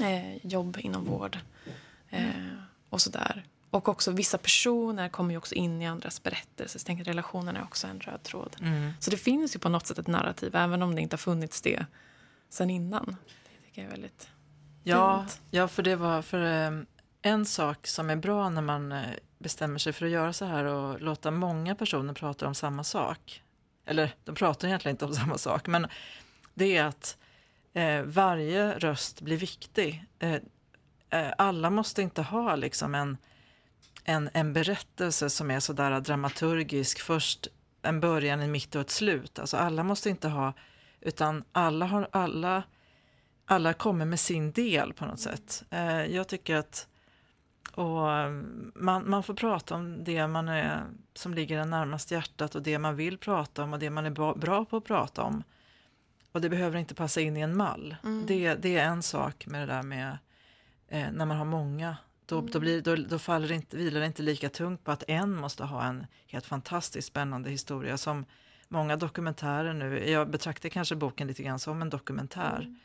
eh, 0.00 0.46
jobb 0.46 0.76
inom 0.80 1.04
vård. 1.04 1.38
Eh, 2.10 2.26
och 2.88 3.00
sådär. 3.00 3.44
Och 3.72 3.88
också 3.88 4.10
vissa 4.10 4.38
personer 4.38 5.08
kommer 5.08 5.30
ju 5.30 5.36
också 5.38 5.54
in 5.54 5.82
i 5.82 5.86
andras 5.86 6.22
berättelser. 6.22 6.78
Så 6.78 6.92
jag 6.92 7.08
relationerna 7.08 7.58
är 7.58 7.62
också 7.64 7.86
en 7.86 8.00
röd 8.00 8.22
tråd. 8.22 8.56
mm. 8.60 8.92
Så 9.00 9.10
det 9.10 9.16
finns 9.16 9.54
ju 9.56 9.58
på 9.60 9.68
något 9.68 9.86
sätt 9.86 9.98
ett 9.98 10.06
narrativ 10.06 10.56
även 10.56 10.82
om 10.82 10.94
det 10.94 11.00
inte 11.02 11.14
har 11.14 11.18
funnits 11.18 11.62
det 11.62 11.86
sen 12.48 12.70
innan. 12.70 13.04
Det 13.06 13.66
tycker 13.66 13.82
jag 13.82 13.86
är 13.86 13.90
väldigt 13.90 14.28
Ja, 14.82 15.24
fint. 15.28 15.40
ja, 15.50 15.68
för 15.68 15.82
det 15.82 15.96
var 15.96 16.22
för 16.22 16.66
eh, 16.72 16.80
en 17.22 17.46
sak 17.46 17.86
som 17.86 18.10
är 18.10 18.16
bra 18.16 18.48
när 18.50 18.62
man 18.62 18.92
eh, 18.92 19.02
bestämmer 19.38 19.78
sig 19.78 19.92
för 19.92 20.06
att 20.06 20.12
göra 20.12 20.32
så 20.32 20.44
här 20.44 20.64
och 20.64 21.00
låta 21.00 21.30
många 21.30 21.74
personer 21.74 22.14
prata 22.14 22.46
om 22.46 22.54
samma 22.54 22.84
sak. 22.84 23.42
Eller 23.86 24.14
de 24.24 24.34
pratar 24.34 24.68
egentligen 24.68 24.94
inte 24.94 25.04
om 25.04 25.14
samma 25.22 25.38
sak, 25.38 25.66
men 25.66 25.86
det 26.54 26.76
är 26.76 26.84
att 26.84 27.16
eh, 27.72 28.02
varje 28.02 28.78
röst 28.78 29.20
blir 29.20 29.36
viktig. 29.36 30.04
Eh, 30.18 30.36
alla 31.38 31.70
måste 31.70 32.02
inte 32.02 32.22
ha 32.22 32.56
liksom 32.56 32.94
en, 32.94 33.16
en, 34.04 34.30
en 34.32 34.52
berättelse 34.52 35.30
som 35.30 35.50
är 35.50 35.60
sådär 35.60 36.00
dramaturgisk. 36.00 37.00
Först 37.00 37.48
en 37.82 38.00
början, 38.00 38.40
en 38.40 38.52
mitt 38.52 38.74
och 38.74 38.80
ett 38.80 38.90
slut. 38.90 39.38
Alltså 39.38 39.56
alla 39.56 39.84
måste 39.84 40.10
inte 40.10 40.28
ha, 40.28 40.52
utan 41.00 41.44
alla 41.52 41.86
har 41.86 42.08
alla 42.12 42.62
alla 43.44 43.74
kommer 43.74 44.04
med 44.04 44.20
sin 44.20 44.52
del 44.52 44.92
på 44.92 45.06
något 45.06 45.20
sätt. 45.20 45.64
Eh, 45.70 46.04
jag 46.04 46.28
tycker 46.28 46.56
att 46.56 46.88
och 47.74 48.06
man, 48.74 49.10
man 49.10 49.22
får 49.22 49.34
prata 49.34 49.74
om 49.74 50.04
det 50.04 50.26
man 50.26 50.48
är, 50.48 50.84
som 51.14 51.34
ligger 51.34 51.58
en 51.58 51.70
närmast 51.70 52.10
hjärtat 52.10 52.54
och 52.54 52.62
det 52.62 52.78
man 52.78 52.96
vill 52.96 53.18
prata 53.18 53.62
om 53.62 53.72
och 53.72 53.78
det 53.78 53.90
man 53.90 54.06
är 54.06 54.10
bra, 54.10 54.34
bra 54.34 54.64
på 54.64 54.76
att 54.76 54.84
prata 54.84 55.22
om. 55.22 55.42
Och 56.32 56.40
det 56.40 56.48
behöver 56.48 56.78
inte 56.78 56.94
passa 56.94 57.20
in 57.20 57.36
i 57.36 57.40
en 57.40 57.56
mall. 57.56 57.96
Mm. 58.04 58.24
Det, 58.26 58.54
det 58.54 58.76
är 58.76 58.84
en 58.84 59.02
sak 59.02 59.46
med 59.46 59.68
det 59.68 59.74
där 59.74 59.82
med 59.82 60.18
eh, 60.88 61.12
när 61.12 61.26
man 61.26 61.36
har 61.36 61.44
många. 61.44 61.96
Då, 62.26 62.40
då, 62.40 62.60
blir, 62.60 62.82
då, 62.82 62.96
då 62.96 63.18
faller 63.18 63.48
det 63.48 63.54
inte, 63.54 63.76
vilar 63.76 64.00
det 64.00 64.06
inte 64.06 64.22
lika 64.22 64.48
tungt 64.48 64.84
på 64.84 64.90
att 64.90 65.04
en 65.08 65.36
måste 65.36 65.64
ha 65.64 65.84
en 65.84 66.06
helt 66.26 66.46
fantastiskt 66.46 67.08
spännande 67.08 67.50
historia 67.50 67.98
som 67.98 68.24
många 68.68 68.96
dokumentärer 68.96 69.72
nu. 69.72 70.10
Jag 70.10 70.30
betraktar 70.30 70.68
kanske 70.68 70.96
boken 70.96 71.26
lite 71.26 71.42
grann 71.42 71.58
som 71.58 71.82
en 71.82 71.90
dokumentär 71.90 72.76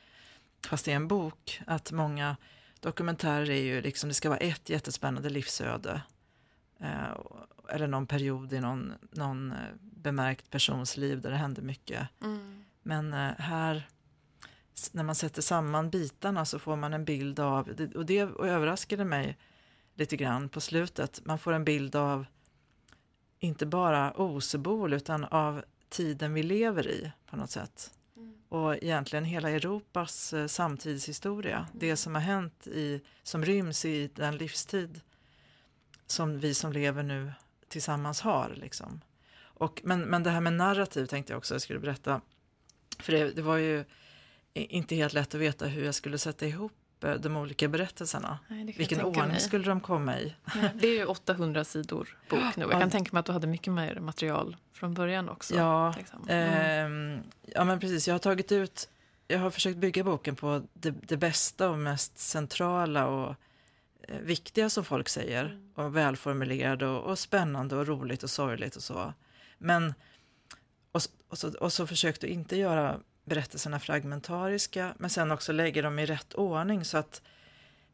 fast 0.67 0.85
det 0.85 0.91
är 0.91 0.95
en 0.95 1.07
bok, 1.07 1.61
att 1.67 1.91
många 1.91 2.37
dokumentärer 2.79 3.49
är 3.49 3.61
ju 3.61 3.81
liksom, 3.81 4.07
det 4.07 4.13
ska 4.13 4.29
vara 4.29 4.39
ett 4.39 4.69
jättespännande 4.69 5.29
livsöde. 5.29 6.01
Eh, 6.79 7.17
eller 7.69 7.87
någon 7.87 8.07
period 8.07 8.53
i 8.53 8.59
någon, 8.59 8.93
någon 9.11 9.51
eh, 9.51 9.57
bemärkt 9.79 10.49
persons 10.49 10.97
liv 10.97 11.21
där 11.21 11.31
det 11.31 11.37
händer 11.37 11.61
mycket. 11.61 12.07
Mm. 12.21 12.63
Men 12.83 13.13
eh, 13.13 13.31
här 13.37 13.87
när 14.91 15.03
man 15.03 15.15
sätter 15.15 15.41
samman 15.41 15.89
bitarna 15.89 16.45
så 16.45 16.59
får 16.59 16.75
man 16.75 16.93
en 16.93 17.05
bild 17.05 17.39
av, 17.39 17.89
och 17.95 18.05
det 18.05 18.19
överraskade 18.19 19.05
mig 19.05 19.37
lite 19.95 20.17
grann 20.17 20.49
på 20.49 20.61
slutet, 20.61 21.21
man 21.25 21.39
får 21.39 21.53
en 21.53 21.65
bild 21.65 21.95
av 21.95 22.25
inte 23.39 23.65
bara 23.65 24.13
Osebol 24.13 24.93
utan 24.93 25.23
av 25.23 25.63
tiden 25.89 26.33
vi 26.33 26.43
lever 26.43 26.87
i 26.87 27.11
på 27.25 27.35
något 27.35 27.51
sätt. 27.51 27.91
Mm. 28.15 28.35
Och 28.49 28.75
egentligen 28.75 29.25
hela 29.25 29.49
Europas 29.49 30.33
eh, 30.33 30.47
samtidshistoria, 30.47 31.57
mm. 31.57 31.69
det 31.73 31.97
som 31.97 32.15
har 32.15 32.21
hänt 32.21 32.67
i, 32.67 33.01
som 33.23 33.45
ryms 33.45 33.85
i 33.85 34.09
den 34.15 34.37
livstid 34.37 35.01
som 36.07 36.39
vi 36.39 36.53
som 36.53 36.73
lever 36.73 37.03
nu 37.03 37.31
tillsammans 37.67 38.21
har. 38.21 38.53
Liksom. 38.55 39.01
Och, 39.39 39.81
men, 39.83 40.01
men 40.01 40.23
det 40.23 40.29
här 40.29 40.41
med 40.41 40.53
narrativ 40.53 41.05
tänkte 41.05 41.33
jag 41.33 41.37
också 41.37 41.53
jag 41.53 41.61
skulle 41.61 41.79
berätta. 41.79 42.21
För 42.99 43.13
det, 43.13 43.31
det 43.31 43.41
var 43.41 43.57
ju 43.57 43.85
inte 44.65 44.95
helt 44.95 45.13
lätt 45.13 45.35
att 45.35 45.41
veta 45.41 45.65
hur 45.65 45.85
jag 45.85 45.95
skulle 45.95 46.17
sätta 46.17 46.45
ihop 46.45 47.03
eh, 47.03 47.13
de 47.13 47.37
olika 47.37 47.67
berättelserna. 47.67 48.39
Nej, 48.47 48.75
Vilken 48.77 49.01
ordning 49.01 49.27
mig. 49.27 49.39
skulle 49.39 49.65
de 49.65 49.81
komma 49.81 50.19
i? 50.19 50.35
Ja, 50.45 50.69
det 50.75 50.87
är 50.87 50.93
ju 50.93 51.05
800 51.05 51.63
sidor 51.63 52.17
bok 52.29 52.55
nu. 52.55 52.65
Jag 52.71 52.81
kan 52.81 52.89
tänka 52.89 53.09
mig 53.13 53.19
att 53.19 53.25
du 53.25 53.31
hade 53.31 53.47
mycket 53.47 53.73
mer 53.73 53.99
material 53.99 54.57
från 54.73 54.93
början 54.93 55.29
också. 55.29 55.55
Ja, 55.55 55.93
liksom. 55.97 56.27
mm. 56.29 57.15
eh, 57.15 57.21
ja 57.45 57.63
men 57.63 57.79
precis. 57.79 58.07
Jag 58.07 58.13
har 58.13 58.19
tagit 58.19 58.51
ut, 58.51 58.89
jag 59.27 59.39
har 59.39 59.49
försökt 59.49 59.77
bygga 59.77 60.03
boken 60.03 60.35
på 60.35 60.61
det, 60.73 60.91
det 60.91 61.17
bästa 61.17 61.69
och 61.69 61.79
mest 61.79 62.17
centrala 62.17 63.07
och 63.07 63.35
eh, 64.07 64.17
viktiga 64.19 64.69
som 64.69 64.85
folk 64.85 65.09
säger. 65.09 65.45
Mm. 65.45 65.71
Och 65.75 65.95
välformulerade 65.95 66.87
och, 66.87 67.03
och 67.03 67.19
spännande 67.19 67.75
och 67.75 67.87
roligt 67.87 68.23
och 68.23 68.29
sorgligt 68.29 68.75
och 68.75 68.83
så. 68.83 69.13
Men, 69.57 69.93
och, 70.91 71.01
och, 71.27 71.37
så, 71.37 71.53
och 71.53 71.73
så 71.73 71.87
försökte 71.87 72.25
jag 72.27 72.33
inte 72.33 72.55
göra 72.55 72.99
berättelserna 73.27 73.79
fragmentariska, 73.79 74.93
men 74.97 75.09
sen 75.09 75.31
också 75.31 75.51
lägga 75.51 75.81
dem 75.81 75.99
i 75.99 76.05
rätt 76.05 76.33
ordning 76.33 76.85
så 76.85 76.97
att 76.97 77.21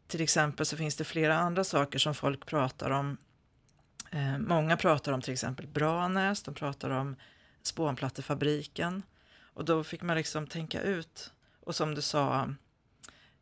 till 0.07 0.21
exempel 0.21 0.65
så 0.65 0.77
finns 0.77 0.95
det 0.95 1.03
flera 1.03 1.37
andra 1.37 1.63
saker 1.63 1.99
som 1.99 2.15
folk 2.15 2.45
pratar 2.45 2.89
om. 2.89 3.17
Eh, 4.11 4.37
många 4.37 4.77
pratar 4.77 5.11
om 5.11 5.21
till 5.21 5.33
exempel 5.33 5.67
Branäs, 5.67 6.43
de 6.43 6.53
pratar 6.53 6.89
om 6.89 7.15
spånplattefabriken. 7.63 9.03
Och 9.53 9.65
då 9.65 9.83
fick 9.83 10.01
man 10.01 10.17
liksom 10.17 10.47
tänka 10.47 10.81
ut 10.81 11.33
och 11.59 11.75
som 11.75 11.95
du 11.95 12.01
sa 12.01 12.53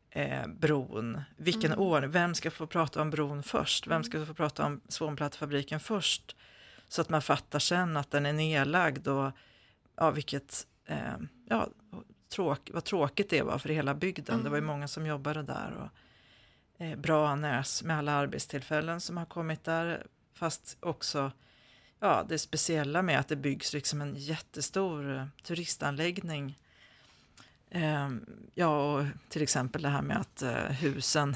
eh, 0.09 0.47
bron, 0.47 1.21
vilken 1.37 1.71
mm. 1.71 1.79
år, 1.79 2.01
vem 2.01 2.35
ska 2.35 2.51
få 2.51 2.67
prata 2.67 3.01
om 3.01 3.09
bron 3.09 3.43
först, 3.43 3.87
vem 3.87 4.03
ska 4.03 4.25
få 4.25 4.33
prata 4.33 4.65
om 4.65 4.81
spånplattefabriken 4.87 5.79
först? 5.79 6.35
Så 6.87 7.01
att 7.01 7.09
man 7.09 7.21
fattar 7.21 7.59
sen 7.59 7.97
att 7.97 8.11
den 8.11 8.25
är 8.25 8.33
nedlagd 8.33 9.07
och 9.07 9.31
ja, 9.95 10.11
vilket 10.11 10.67
eh, 10.91 11.27
ja, 11.49 11.67
tråk, 12.29 12.69
vad 12.73 12.83
tråkigt 12.83 13.29
det 13.29 13.41
var 13.41 13.57
för 13.57 13.69
hela 13.69 13.93
bygden. 13.93 14.33
Mm. 14.33 14.43
Det 14.43 14.49
var 14.49 14.57
ju 14.57 14.63
mm. 14.63 14.75
många 14.75 14.87
som 14.87 15.05
jobbade 15.05 15.43
där. 15.43 15.73
Och, 16.77 16.85
eh, 16.85 16.97
Branäs 16.97 17.83
med 17.83 17.97
alla 17.97 18.11
arbetstillfällen 18.11 19.01
som 19.01 19.17
har 19.17 19.25
kommit 19.25 19.63
där. 19.63 20.07
Fast 20.33 20.77
också 20.79 21.31
ja, 22.01 22.25
det 22.29 22.37
speciella 22.37 23.01
med 23.01 23.19
att 23.19 23.27
det 23.27 23.35
byggs 23.35 23.73
liksom 23.73 24.01
en 24.01 24.15
jättestor 24.15 25.15
eh, 25.15 25.25
turistanläggning. 25.43 26.57
Eh, 27.69 28.09
ja, 28.53 28.93
och 28.93 29.05
till 29.29 29.41
exempel 29.41 29.81
det 29.81 29.89
här 29.89 30.01
med 30.01 30.17
att 30.17 30.41
eh, 30.41 30.53
husen, 30.53 31.35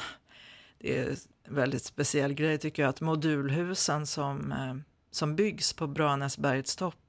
det 0.77 0.97
är 0.97 1.09
en 1.43 1.55
väldigt 1.55 1.83
speciell 1.83 2.33
grej 2.33 2.57
tycker 2.57 2.83
jag, 2.83 2.89
att 2.89 3.01
modulhusen 3.01 4.07
som, 4.07 4.51
eh, 4.51 4.75
som 5.11 5.35
byggs 5.35 5.73
på 5.73 5.87
Branäsbergets 5.87 6.75
topp 6.75 7.04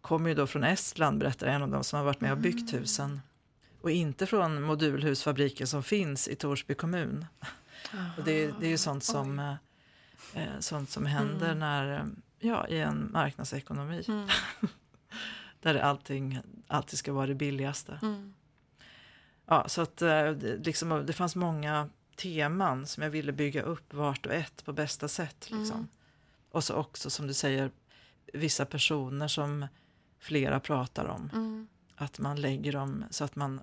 kommer 0.00 0.28
ju 0.28 0.34
då 0.34 0.46
från 0.46 0.64
Estland, 0.64 1.18
berättar 1.18 1.46
en 1.46 1.62
av 1.62 1.68
dem 1.68 1.84
som 1.84 1.96
har 1.96 2.04
varit 2.04 2.20
med 2.20 2.32
och 2.32 2.38
byggt 2.38 2.70
mm. 2.70 2.80
husen. 2.80 3.20
Och 3.80 3.90
inte 3.90 4.26
från 4.26 4.62
modulhusfabriken 4.62 5.66
som 5.66 5.82
finns 5.82 6.28
i 6.28 6.34
Torsby 6.34 6.74
kommun. 6.74 7.26
Och 8.16 8.24
det, 8.24 8.46
det 8.60 8.66
är 8.66 8.70
ju 8.70 8.78
sånt 8.78 9.04
som, 9.04 9.38
eh, 9.38 9.54
eh, 10.34 10.58
sånt 10.60 10.90
som 10.90 11.06
händer 11.06 11.46
mm. 11.46 11.58
när, 11.58 11.98
eh, 11.98 12.04
ja, 12.38 12.68
i 12.68 12.80
en 12.80 13.10
marknadsekonomi. 13.12 14.04
Mm. 14.08 14.28
Där 15.60 15.74
allting 15.74 16.38
alltid 16.66 16.98
ska 16.98 17.12
vara 17.12 17.26
det 17.26 17.34
billigaste. 17.34 17.98
Mm. 18.02 18.34
Ja, 19.46 19.68
så 19.68 19.82
att 19.82 20.02
eh, 20.02 20.32
liksom, 20.64 21.02
det 21.06 21.12
fanns 21.12 21.36
många 21.36 21.88
teman 22.16 22.86
som 22.86 23.02
jag 23.02 23.10
ville 23.10 23.32
bygga 23.32 23.62
upp 23.62 23.94
vart 23.94 24.26
och 24.26 24.32
ett 24.32 24.64
på 24.64 24.72
bästa 24.72 25.08
sätt. 25.08 25.50
Liksom. 25.50 25.76
Mm. 25.76 25.88
Och 26.50 26.64
så 26.64 26.74
också 26.74 27.10
som 27.10 27.26
du 27.26 27.34
säger 27.34 27.70
vissa 28.32 28.66
personer 28.66 29.28
som 29.28 29.66
flera 30.20 30.60
pratar 30.60 31.04
om. 31.04 31.30
Mm. 31.32 31.68
Att 31.94 32.18
man 32.18 32.40
lägger 32.40 32.72
dem 32.72 33.04
så 33.10 33.24
att 33.24 33.36
man 33.36 33.60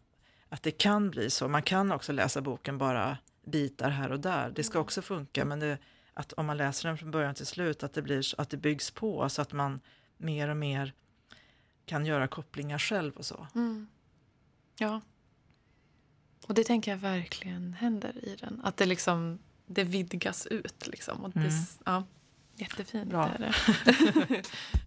att 0.50 0.64
det 0.64 0.72
kan 0.72 1.10
bli 1.10 1.30
så. 1.30 1.48
Man 1.48 1.62
kan 1.62 1.92
också 1.92 2.12
läsa 2.12 2.42
boken 2.42 2.78
bara 2.78 3.18
bitar 3.46 3.90
här 3.90 4.12
och 4.12 4.20
där. 4.20 4.52
Det 4.56 4.64
ska 4.64 4.78
mm. 4.78 4.82
också 4.82 5.02
funka 5.02 5.46
men 5.46 5.60
det, 5.60 5.78
att 6.14 6.34
om 6.34 6.46
man 6.46 6.58
läser 6.58 6.90
den 6.90 6.98
från 6.98 7.12
början 7.12 7.36
till 7.36 7.46
slut 7.46 7.84
att 7.84 7.94
det, 7.94 8.02
blir, 8.02 8.24
att 8.38 8.50
det 8.50 8.58
byggs 8.58 8.92
på 8.92 9.30
så 9.30 9.42
att 9.42 9.54
man 9.54 9.80
mer 10.18 10.50
och 10.50 10.58
mer 10.58 10.94
kan 11.86 12.06
göra 12.06 12.28
kopplingar 12.28 12.78
själv 12.78 13.14
och 13.14 13.26
så. 13.26 13.48
Mm. 13.56 13.88
Ja. 14.80 15.02
Och 16.48 16.54
det 16.54 16.64
tänker 16.64 16.92
jag 16.92 16.98
verkligen 16.98 17.74
händer 17.74 18.26
i 18.26 18.36
den. 18.36 18.62
Att 18.64 18.78
det 18.78 18.86
liksom 18.86 19.40
det 19.66 19.84
vidgas 19.84 20.46
ut 20.46 20.88
liksom. 20.88 21.24
Och 21.24 21.30
det, 21.30 21.40
mm. 21.40 21.66
ja, 21.86 22.04
jättefint 22.56 23.10
Bra. 23.10 23.28
är 23.28 23.40
det. 23.40 24.44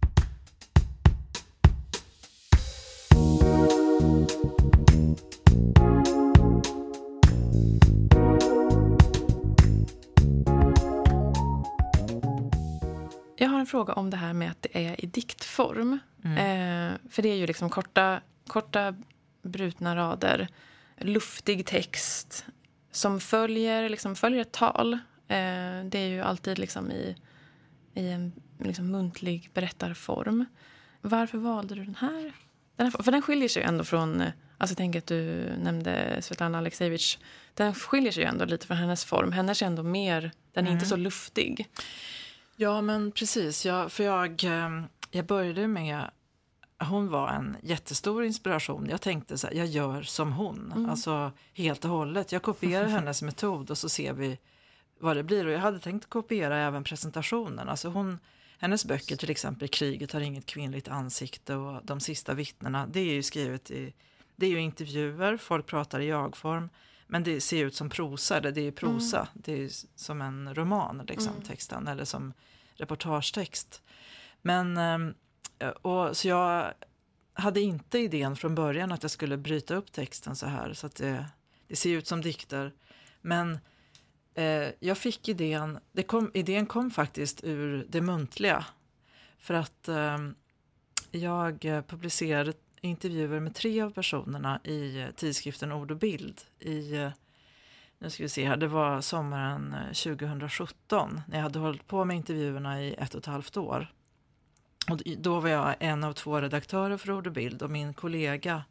fråga 13.71 13.93
om 13.93 14.09
det 14.09 14.17
här 14.17 14.33
med 14.33 14.51
att 14.51 14.61
det 14.61 14.85
är 14.85 15.03
i 15.03 15.07
diktform. 15.07 15.99
Mm. 16.23 16.37
Eh, 16.37 16.97
för 17.09 17.21
det 17.21 17.29
är 17.29 17.35
ju 17.35 17.47
liksom 17.47 17.69
korta, 17.69 18.21
korta 18.47 18.95
brutna 19.41 19.95
rader, 19.95 20.47
luftig 20.97 21.65
text 21.65 22.45
som 22.91 23.19
följer, 23.19 23.89
liksom 23.89 24.15
följer 24.15 24.41
ett 24.41 24.51
tal. 24.51 24.93
Eh, 25.27 25.85
det 25.85 25.99
är 25.99 26.07
ju 26.07 26.21
alltid 26.21 26.59
liksom 26.59 26.91
i, 26.91 27.15
i 27.93 28.09
en 28.09 28.33
liksom 28.59 28.91
muntlig 28.91 29.49
berättarform. 29.53 30.45
Varför 31.01 31.37
valde 31.37 31.75
du 31.75 31.85
den 31.85 31.95
här? 31.95 32.33
den 32.75 32.85
här? 32.85 33.03
För 33.03 33.11
den 33.11 33.21
skiljer 33.21 33.49
sig 33.49 33.63
ändå 33.63 33.83
från... 33.83 34.21
Alltså 34.57 34.71
jag 34.71 34.77
tänker 34.77 34.99
att 34.99 35.07
du 35.07 35.53
nämnde 35.57 36.21
Svetlana 36.21 36.57
Aleksejevitj. 36.57 37.19
Den 37.53 37.73
skiljer 37.73 38.11
sig 38.11 38.23
ändå 38.23 38.45
lite 38.45 38.67
från 38.67 38.77
hennes 38.77 39.05
form. 39.05 39.31
Hennes 39.31 39.61
är 39.61 39.65
ändå 39.65 39.83
mer... 39.83 40.31
Den 40.53 40.65
är 40.65 40.69
mm. 40.69 40.73
inte 40.73 40.85
så 40.85 40.95
luftig. 40.95 41.67
Ja, 42.55 42.81
men 42.81 43.11
precis. 43.11 43.65
Jag, 43.65 43.91
för 43.91 44.03
jag, 44.03 44.43
ehm, 44.43 44.83
jag 45.11 45.25
började 45.25 45.67
med... 45.67 46.11
Hon 46.79 47.09
var 47.09 47.29
en 47.29 47.57
jättestor 47.61 48.23
inspiration. 48.23 48.87
Jag 48.89 49.01
tänkte 49.01 49.37
så 49.37 49.47
här, 49.47 49.53
jag 49.53 49.67
gör 49.67 50.01
som 50.01 50.33
hon. 50.33 50.71
Mm. 50.75 50.89
Alltså 50.89 51.31
helt 51.53 51.85
och 51.85 51.91
hållet. 51.91 52.31
Jag 52.31 52.41
kopierar 52.41 52.85
hennes 52.87 53.21
metod 53.21 53.71
och 53.71 53.77
så 53.77 53.89
ser 53.89 54.13
vi 54.13 54.39
vad 54.99 55.15
det 55.15 55.23
blir. 55.23 55.45
Och 55.45 55.51
jag 55.51 55.59
hade 55.59 55.79
tänkt 55.79 56.09
kopiera 56.09 56.57
även 56.57 56.83
presentationen. 56.83 57.69
Alltså 57.69 57.89
hon, 57.89 58.19
hennes 58.59 58.85
böcker, 58.85 59.15
till 59.15 59.29
exempel 59.29 59.67
Kriget 59.67 60.11
har 60.11 60.21
inget 60.21 60.45
kvinnligt 60.45 60.87
ansikte 60.87 61.55
och 61.55 61.85
De 61.85 61.99
sista 61.99 62.33
vittnena, 62.33 62.87
det 62.87 62.99
är 62.99 63.13
ju 63.13 63.23
skrivet 63.23 63.71
i, 63.71 63.93
det 64.35 64.45
är 64.45 64.49
ju 64.49 64.61
intervjuer, 64.61 65.37
folk 65.37 65.65
pratar 65.65 65.99
i 65.99 66.07
jag-form. 66.07 66.69
Men 67.13 67.23
det 67.23 67.41
ser 67.41 67.65
ut 67.65 67.75
som 67.75 67.89
prosa, 67.89 68.37
eller 68.37 68.51
det 68.51 68.67
är 68.67 68.71
prosa. 68.71 69.17
Mm. 69.17 69.29
Det 69.33 69.63
är 69.63 69.69
som 69.95 70.21
en 70.21 70.55
roman, 70.55 71.05
liksom, 71.07 71.33
mm. 71.33 71.43
texten, 71.43 71.87
eller 71.87 72.05
som 72.05 72.33
reportagetext. 72.75 73.81
Men, 74.41 74.77
ehm, 74.77 75.13
och, 75.81 76.17
så 76.17 76.27
jag 76.27 76.73
hade 77.33 77.61
inte 77.61 77.99
idén 77.99 78.35
från 78.35 78.55
början 78.55 78.91
att 78.91 79.03
jag 79.03 79.11
skulle 79.11 79.37
bryta 79.37 79.75
upp 79.75 79.91
texten 79.91 80.35
så 80.35 80.45
här, 80.45 80.73
så 80.73 80.87
att 80.87 80.95
det, 80.95 81.25
det 81.67 81.75
ser 81.75 81.89
ut 81.89 82.07
som 82.07 82.21
dikter. 82.21 82.73
Men 83.21 83.59
eh, 84.33 84.67
jag 84.79 84.97
fick 84.97 85.27
idén, 85.29 85.79
det 85.91 86.03
kom, 86.03 86.31
idén 86.33 86.65
kom 86.65 86.91
faktiskt 86.91 87.43
ur 87.43 87.85
det 87.89 88.01
muntliga. 88.01 88.65
För 89.39 89.53
att 89.53 89.87
eh, 89.87 90.17
jag 91.11 91.59
publicerade 91.87 92.53
intervjuer 92.81 93.39
med 93.39 93.55
tre 93.55 93.81
av 93.81 93.89
personerna 93.89 94.59
i 94.63 95.01
eh, 95.01 95.11
tidskriften 95.11 95.71
Ord 95.71 95.91
och 95.91 95.97
bild 95.97 96.41
i 96.59 96.95
eh, 96.95 97.09
nu 97.99 98.09
ska 98.09 98.23
vi 98.23 98.29
se 98.29 98.47
här, 98.47 98.57
det 98.57 98.67
var 98.67 99.01
sommaren 99.01 99.73
eh, 99.73 99.93
2017 99.93 101.21
när 101.27 101.37
jag 101.37 101.43
hade 101.43 101.59
hållit 101.59 101.87
på 101.87 102.05
med 102.05 102.17
intervjuerna 102.17 102.83
i 102.83 102.93
ett 102.93 103.13
och 103.13 103.19
ett 103.19 103.25
halvt 103.25 103.57
år. 103.57 103.93
Och 104.89 105.01
då 105.17 105.39
var 105.39 105.49
jag 105.49 105.75
en 105.79 106.03
av 106.03 106.13
två 106.13 106.41
redaktörer 106.41 106.97
för 106.97 107.11
Ord 107.11 107.27
och 107.27 107.33
bild 107.33 107.61
och 107.61 107.69
min 107.69 107.93
kollega 107.93 108.63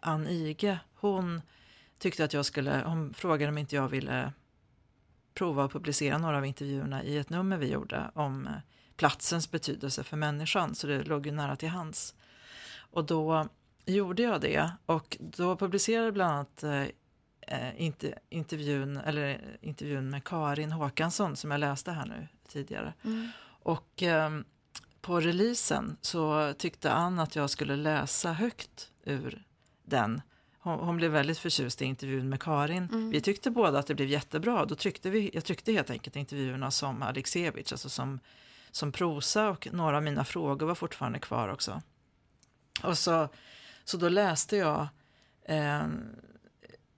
Ann 0.00 0.26
Ige, 0.26 0.78
hon 0.94 1.42
tyckte 1.98 2.24
att 2.24 2.32
jag 2.32 2.46
skulle, 2.46 2.82
hon 2.86 3.14
frågade 3.14 3.52
om 3.52 3.58
inte 3.58 3.76
jag 3.76 3.88
ville 3.88 4.32
prova 5.34 5.64
att 5.64 5.72
publicera 5.72 6.18
några 6.18 6.36
av 6.36 6.46
intervjuerna 6.46 7.04
i 7.04 7.18
ett 7.18 7.30
nummer 7.30 7.56
vi 7.56 7.70
gjorde 7.70 8.10
om 8.14 8.48
platsens 8.96 9.50
betydelse 9.50 10.04
för 10.04 10.16
människan, 10.16 10.74
så 10.74 10.86
det 10.86 11.04
låg 11.04 11.26
ju 11.26 11.32
nära 11.32 11.56
till 11.56 11.68
hands. 11.68 12.14
Och 12.92 13.04
då 13.04 13.48
gjorde 13.86 14.22
jag 14.22 14.40
det 14.40 14.70
och 14.86 15.16
då 15.20 15.56
publicerade 15.56 16.12
bland 16.12 16.32
annat 16.32 16.62
eh, 16.62 17.82
inte, 17.82 18.18
intervjun, 18.28 18.96
eller 18.96 19.56
intervjun 19.60 20.10
med 20.10 20.24
Karin 20.24 20.72
Håkansson 20.72 21.36
som 21.36 21.50
jag 21.50 21.60
läste 21.60 21.92
här 21.92 22.06
nu 22.06 22.28
tidigare. 22.48 22.94
Mm. 23.04 23.28
Och 23.62 24.02
eh, 24.02 24.30
på 25.00 25.20
releasen 25.20 25.96
så 26.00 26.52
tyckte 26.58 26.92
Ann 26.92 27.18
att 27.18 27.36
jag 27.36 27.50
skulle 27.50 27.76
läsa 27.76 28.32
högt 28.32 28.90
ur 29.04 29.44
den. 29.84 30.22
Hon, 30.58 30.78
hon 30.78 30.96
blev 30.96 31.10
väldigt 31.10 31.38
förtjust 31.38 31.82
i 31.82 31.84
intervjun 31.84 32.28
med 32.28 32.42
Karin. 32.42 32.88
Mm. 32.92 33.10
Vi 33.10 33.20
tyckte 33.20 33.50
båda 33.50 33.78
att 33.78 33.86
det 33.86 33.94
blev 33.94 34.08
jättebra. 34.08 34.64
Då 34.64 34.74
tryckte 34.74 35.10
vi, 35.10 35.30
jag 35.34 35.44
tryckte 35.44 35.72
helt 35.72 35.90
enkelt 35.90 36.16
intervjuerna 36.16 36.70
som 36.70 37.02
Alexievich, 37.02 37.72
alltså 37.72 37.88
som, 37.88 38.20
som 38.70 38.92
prosa 38.92 39.50
och 39.50 39.68
några 39.72 39.96
av 39.96 40.02
mina 40.02 40.24
frågor 40.24 40.66
var 40.66 40.74
fortfarande 40.74 41.18
kvar 41.18 41.48
också. 41.48 41.82
Och 42.82 42.98
så, 42.98 43.28
så 43.84 43.96
då 43.96 44.08
läste 44.08 44.56
jag 44.56 44.88
eh, 45.44 45.86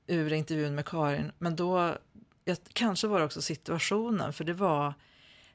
ur 0.06 0.32
intervjun 0.32 0.74
med 0.74 0.86
Karin, 0.86 1.32
men 1.38 1.56
då, 1.56 1.96
jag, 2.44 2.56
kanske 2.72 3.06
var 3.06 3.18
det 3.18 3.24
också 3.24 3.42
situationen, 3.42 4.32
för 4.32 4.44
det 4.44 4.52
var, 4.52 4.94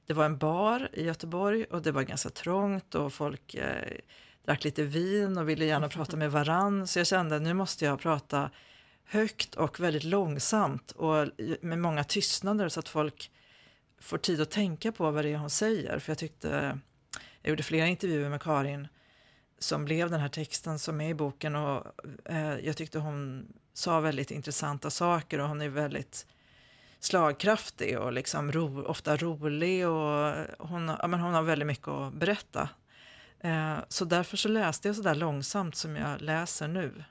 det 0.05 0.13
var 0.13 0.25
en 0.25 0.37
bar 0.37 0.89
i 0.93 1.03
Göteborg 1.03 1.63
och 1.63 1.81
det 1.81 1.91
var 1.91 2.03
ganska 2.03 2.29
trångt 2.29 2.95
och 2.95 3.13
folk 3.13 3.55
eh, 3.55 3.97
drack 4.45 4.63
lite 4.63 4.83
vin 4.83 5.37
och 5.37 5.49
ville 5.49 5.65
gärna 5.65 5.89
prata 5.89 6.17
med 6.17 6.31
varann. 6.31 6.87
Så 6.87 6.99
jag 6.99 7.07
kände 7.07 7.35
att 7.35 7.41
nu 7.41 7.53
måste 7.53 7.85
jag 7.85 7.99
prata 7.99 8.49
högt 9.05 9.55
och 9.55 9.79
väldigt 9.79 10.03
långsamt 10.03 10.91
och 10.91 11.17
eh, 11.17 11.29
med 11.61 11.79
många 11.79 12.03
tystnader 12.03 12.69
så 12.69 12.79
att 12.79 12.89
folk 12.89 13.31
får 14.01 14.17
tid 14.17 14.41
att 14.41 14.51
tänka 14.51 14.91
på 14.91 15.11
vad 15.11 15.25
det 15.25 15.29
är 15.29 15.37
hon 15.37 15.49
säger. 15.49 15.99
För 15.99 16.11
jag 16.11 16.17
tyckte, 16.17 16.79
jag 17.41 17.49
gjorde 17.49 17.63
flera 17.63 17.87
intervjuer 17.87 18.29
med 18.29 18.41
Karin 18.41 18.87
som 19.59 19.85
blev 19.85 20.09
den 20.09 20.19
här 20.19 20.29
texten 20.29 20.79
som 20.79 21.01
är 21.01 21.09
i 21.09 21.13
boken 21.13 21.55
och 21.55 21.87
eh, 22.25 22.59
jag 22.59 22.77
tyckte 22.77 22.99
hon 22.99 23.47
sa 23.73 23.99
väldigt 23.99 24.31
intressanta 24.31 24.89
saker 24.89 25.39
och 25.39 25.47
hon 25.47 25.61
är 25.61 25.69
väldigt 25.69 26.25
slagkraftig 26.99 27.99
och 27.99 28.13
liksom 28.13 28.51
ro, 28.51 28.85
ofta 28.85 29.17
rolig 29.17 29.87
och 29.87 30.33
hon, 30.59 30.91
ja, 31.01 31.07
men 31.07 31.19
hon 31.19 31.33
har 31.33 31.41
väldigt 31.41 31.67
mycket 31.67 31.87
att 31.87 32.13
berätta. 32.13 32.69
Eh, 33.39 33.77
så 33.89 34.05
därför 34.05 34.37
så 34.37 34.49
läste 34.49 34.87
jag 34.87 34.95
så 34.95 35.01
där 35.01 35.15
långsamt 35.15 35.75
som 35.75 35.95
jag 35.95 36.21
läser 36.21 36.67
nu. 36.67 37.03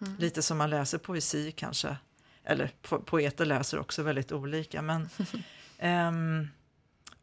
Mm. 0.00 0.16
Lite 0.18 0.42
som 0.42 0.58
man 0.58 0.70
läser 0.70 0.98
poesi 0.98 1.52
kanske. 1.52 1.96
Eller 2.44 2.70
po 2.82 2.98
poeter 2.98 3.44
läser 3.44 3.78
också 3.78 4.02
väldigt 4.02 4.32
olika. 4.32 4.82
Men, 4.82 5.08
ehm, 5.78 6.48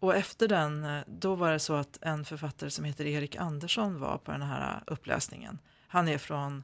och 0.01 0.15
efter 0.15 0.47
den, 0.47 0.83
eh, 0.83 1.03
då 1.07 1.35
var 1.35 1.51
det 1.51 1.59
så 1.59 1.73
att 1.75 1.97
en 2.01 2.25
författare 2.25 2.69
som 2.69 2.85
heter 2.85 3.05
Erik 3.05 3.35
Andersson 3.35 3.99
var 3.99 4.17
på 4.17 4.31
den 4.31 4.41
här 4.41 4.75
eh, 4.75 4.93
uppläsningen. 4.93 5.59
Han 5.87 6.07
är 6.07 6.17
från 6.17 6.63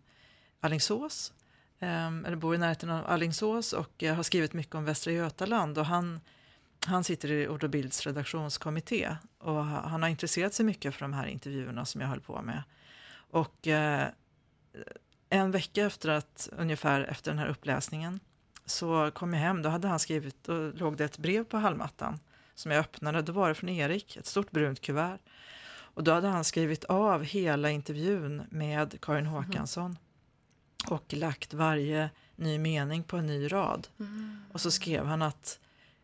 Allingsås 0.59 1.33
ehm, 1.79 2.25
eller 2.25 2.35
bor 2.35 2.55
i 2.55 2.57
närheten 2.57 2.89
av 2.89 3.05
Allingsås 3.05 3.73
och 3.73 4.03
eh, 4.03 4.15
har 4.15 4.23
skrivit 4.23 4.53
mycket 4.53 4.75
om 4.75 4.85
Västra 4.85 5.11
Götaland. 5.11 5.77
Och 5.77 5.85
han, 5.85 6.19
han 6.85 7.03
sitter 7.03 7.31
i 7.31 7.47
Ord 7.47 7.63
och 7.63 7.69
Bilds 7.69 8.05
redaktionskommitté 8.05 9.15
och 9.39 9.65
han 9.65 10.01
har 10.01 10.09
intresserat 10.09 10.53
sig 10.53 10.65
mycket 10.65 10.95
för 10.95 11.01
de 11.01 11.13
här 11.13 11.27
intervjuerna 11.27 11.85
som 11.85 12.01
jag 12.01 12.07
höll 12.07 12.21
på 12.21 12.41
med. 12.41 12.63
Och 13.31 13.67
eh, 13.67 14.07
en 15.29 15.51
vecka 15.51 15.85
efter 15.85 16.09
att, 16.09 16.49
ungefär 16.57 17.01
efter 17.01 17.31
den 17.31 17.39
här 17.39 17.47
uppläsningen, 17.47 18.19
så 18.65 19.11
kom 19.11 19.33
jag 19.33 19.41
hem. 19.41 19.61
Då 19.61 19.69
hade 19.69 19.87
han 19.87 19.99
skrivit, 19.99 20.43
då 20.43 20.71
låg 20.75 20.97
det 20.97 21.05
ett 21.05 21.17
brev 21.17 21.43
på 21.43 21.57
hallmattan 21.57 22.19
som 22.59 22.71
jag 22.71 22.79
öppnade. 22.79 23.21
Då 23.21 23.31
var 23.31 23.49
det 23.49 23.55
från 23.55 23.69
Erik, 23.69 24.17
ett 24.17 24.25
stort 24.25 24.51
brunt 24.51 24.81
kuvert. 24.81 25.19
Och 25.79 26.03
då 26.03 26.11
hade 26.11 26.27
han 26.27 26.43
skrivit 26.43 26.83
av 26.83 27.23
hela 27.23 27.71
intervjun 27.71 28.43
med 28.49 29.01
Karin 29.01 29.25
mhm. 29.25 29.33
Håkansson. 29.33 29.85
Mm 29.85 29.97
och 30.85 31.13
lagt 31.13 31.53
varje 31.53 32.09
ny 32.35 32.59
mening 32.59 33.03
på 33.03 33.17
en 33.17 33.27
ny 33.27 33.47
rad. 33.47 33.87
Mm. 33.99 34.37
Och 34.53 34.61
så 34.61 34.71
skrev 34.71 35.05
han 35.05 35.21
att 35.21 35.59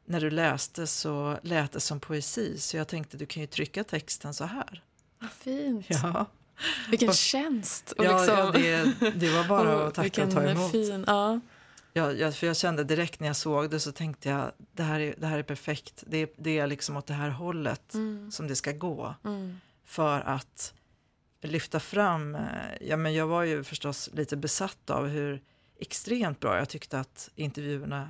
när 0.06 0.22
du 0.22 0.30
läste 0.30 0.88
så 0.88 1.38
lät 1.44 1.72
det 1.72 1.80
som 1.80 2.00
poesi 2.00 2.58
så 2.58 2.78
jag 2.78 2.88
tänkte 2.88 3.18
du 3.18 3.26
kan 3.26 3.42
ju 3.42 3.48
trycka 3.48 3.84
texten 3.84 4.34
så 4.34 4.44
här. 4.44 4.84
Vad 5.20 5.32
fint. 5.32 5.86
Ja. 5.90 6.26
Vilken 6.90 7.10
och, 7.10 7.16
tjänst. 7.16 7.92
Och 7.92 8.06
ja, 8.06 8.18
liksom. 8.18 8.38
ja 8.38 8.52
det, 8.52 9.12
det, 9.16 9.30
var 9.30 9.48
bara 9.48 9.88
att 9.88 9.94
tacka 9.94 10.26
och 10.26 10.32
ta 10.32 10.44
emot. 10.44 10.72
Fin, 10.72 11.04
ja. 11.08 11.40
Ja, 11.94 12.12
jag, 12.12 12.36
för 12.36 12.48
jag 12.48 12.58
kände 12.58 12.84
direkt 12.84 13.20
när 13.20 13.28
jag 13.28 13.36
såg 13.36 13.70
det 13.70 13.80
så 13.80 13.92
tänkte 13.92 14.30
jag 14.30 14.52
det 14.72 14.84
här 14.84 15.00
är, 15.00 15.16
det 15.18 15.28
här 15.28 15.40
är 15.40 15.44
perfekt. 15.44 16.04
Det, 16.08 16.34
det 16.38 16.60
är 16.60 16.68
liksom 16.68 16.98
åt 16.98 17.08
det 17.08 17.14
här 17.14 17.30
hållet 17.30 17.94
mm. 17.94 18.32
som 18.32 18.48
det 18.48 18.56
ska 18.56 18.72
gå. 18.72 19.16
Mm. 19.26 19.60
För 19.86 20.22
att 20.22 20.74
lyfta 21.42 21.80
fram, 21.80 22.36
eh, 22.36 22.42
ja 22.82 22.98
men 22.98 23.14
jag 23.14 23.28
var 23.28 23.44
ju 23.44 23.64
förstås 23.64 24.10
lite 24.14 24.38
besatt 24.38 24.90
av 24.90 25.08
hur 25.08 25.42
extremt 25.80 26.40
bra 26.40 26.58
jag 26.58 26.70
tyckte 26.70 27.00
att 27.00 27.30
intervjuerna 27.36 28.10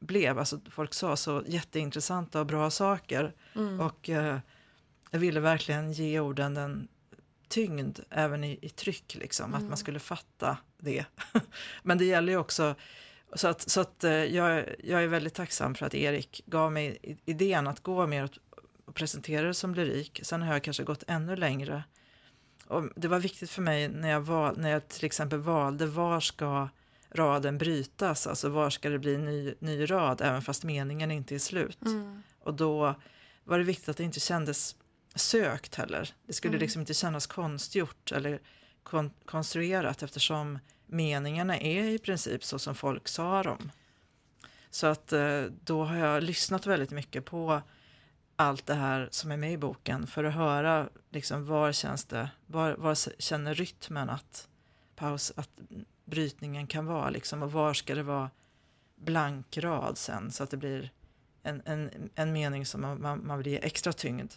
blev. 0.00 0.38
Alltså 0.38 0.60
folk 0.70 0.94
sa 0.94 1.16
så 1.16 1.42
jätteintressanta 1.46 2.40
och 2.40 2.46
bra 2.46 2.70
saker. 2.70 3.34
Mm. 3.54 3.80
Och 3.80 4.08
eh, 4.08 4.38
jag 5.10 5.18
ville 5.18 5.40
verkligen 5.40 5.92
ge 5.92 6.20
orden 6.20 6.54
den 6.54 6.88
tyngd 7.48 7.98
även 8.10 8.44
i, 8.44 8.58
i 8.62 8.68
tryck, 8.68 9.14
liksom, 9.14 9.46
att 9.46 9.60
man 9.60 9.62
mm. 9.62 9.76
skulle 9.76 9.98
fatta 9.98 10.56
det. 10.78 11.04
men 11.82 11.98
det 11.98 12.04
gäller 12.04 12.32
ju 12.32 12.38
också 12.38 12.74
så 13.34 13.48
att, 13.48 13.70
så 13.70 13.80
att 13.80 14.04
eh, 14.04 14.12
jag, 14.12 14.64
jag 14.84 15.02
är 15.02 15.06
väldigt 15.06 15.34
tacksam 15.34 15.74
för 15.74 15.86
att 15.86 15.94
Erik 15.94 16.42
gav 16.46 16.72
mig 16.72 17.16
idén 17.24 17.66
att 17.66 17.80
gå 17.80 18.06
mer 18.06 18.30
och 18.86 18.94
presentera 18.94 19.46
det 19.46 19.54
som 19.54 19.74
lyrik. 19.74 20.20
Sen 20.22 20.42
har 20.42 20.52
jag 20.52 20.62
kanske 20.62 20.84
gått 20.84 21.04
ännu 21.06 21.36
längre 21.36 21.84
och 22.72 22.84
det 22.96 23.08
var 23.08 23.18
viktigt 23.18 23.50
för 23.50 23.62
mig 23.62 23.88
när 23.88 24.10
jag, 24.10 24.20
val, 24.20 24.58
när 24.58 24.70
jag 24.70 24.88
till 24.88 25.04
exempel 25.04 25.38
valde 25.38 25.86
var 25.86 26.20
ska 26.20 26.68
raden 27.10 27.58
brytas, 27.58 28.26
alltså 28.26 28.48
var 28.48 28.70
ska 28.70 28.88
det 28.88 28.98
bli 28.98 29.18
ny, 29.18 29.54
ny 29.58 29.90
rad 29.90 30.20
även 30.20 30.42
fast 30.42 30.64
meningen 30.64 31.10
inte 31.10 31.34
är 31.34 31.38
slut. 31.38 31.82
Mm. 31.82 32.22
Och 32.38 32.54
då 32.54 32.94
var 33.44 33.58
det 33.58 33.64
viktigt 33.64 33.88
att 33.88 33.96
det 33.96 34.04
inte 34.04 34.20
kändes 34.20 34.76
sökt 35.14 35.74
heller. 35.74 36.14
Det 36.26 36.32
skulle 36.32 36.52
mm. 36.52 36.60
liksom 36.60 36.80
inte 36.80 36.94
kännas 36.94 37.26
konstgjort 37.26 38.12
eller 38.12 38.40
kon 38.82 39.10
konstruerat 39.24 40.02
eftersom 40.02 40.58
meningarna 40.92 41.58
är 41.58 41.84
i 41.84 41.98
princip 41.98 42.44
så 42.44 42.58
som 42.58 42.74
folk 42.74 43.08
sa 43.08 43.42
dem. 43.42 43.70
Så 44.70 44.86
att 44.86 45.12
eh, 45.12 45.42
då 45.64 45.84
har 45.84 45.96
jag 45.96 46.22
lyssnat 46.22 46.66
väldigt 46.66 46.90
mycket 46.90 47.24
på 47.24 47.62
allt 48.36 48.66
det 48.66 48.74
här 48.74 49.08
som 49.10 49.30
är 49.32 49.36
med 49.36 49.52
i 49.52 49.56
boken 49.56 50.06
för 50.06 50.24
att 50.24 50.34
höra 50.34 50.88
liksom 51.10 51.46
var 51.46 51.72
känns 51.72 52.04
det, 52.04 52.30
var, 52.46 52.74
var 52.74 53.20
känner 53.20 53.54
rytmen 53.54 54.10
att 54.10 54.48
paus, 54.96 55.32
att 55.36 55.50
brytningen 56.04 56.66
kan 56.66 56.86
vara 56.86 57.10
liksom 57.10 57.42
och 57.42 57.52
var 57.52 57.74
ska 57.74 57.94
det 57.94 58.02
vara 58.02 58.30
blank 58.96 59.58
rad 59.58 59.98
sen 59.98 60.30
så 60.30 60.42
att 60.42 60.50
det 60.50 60.56
blir 60.56 60.90
en, 61.42 61.62
en, 61.64 61.90
en 62.14 62.32
mening 62.32 62.66
som 62.66 62.80
man, 62.80 63.02
man, 63.02 63.26
man 63.26 63.42
ge 63.42 63.58
extra 63.62 63.92
tyngd. 63.92 64.32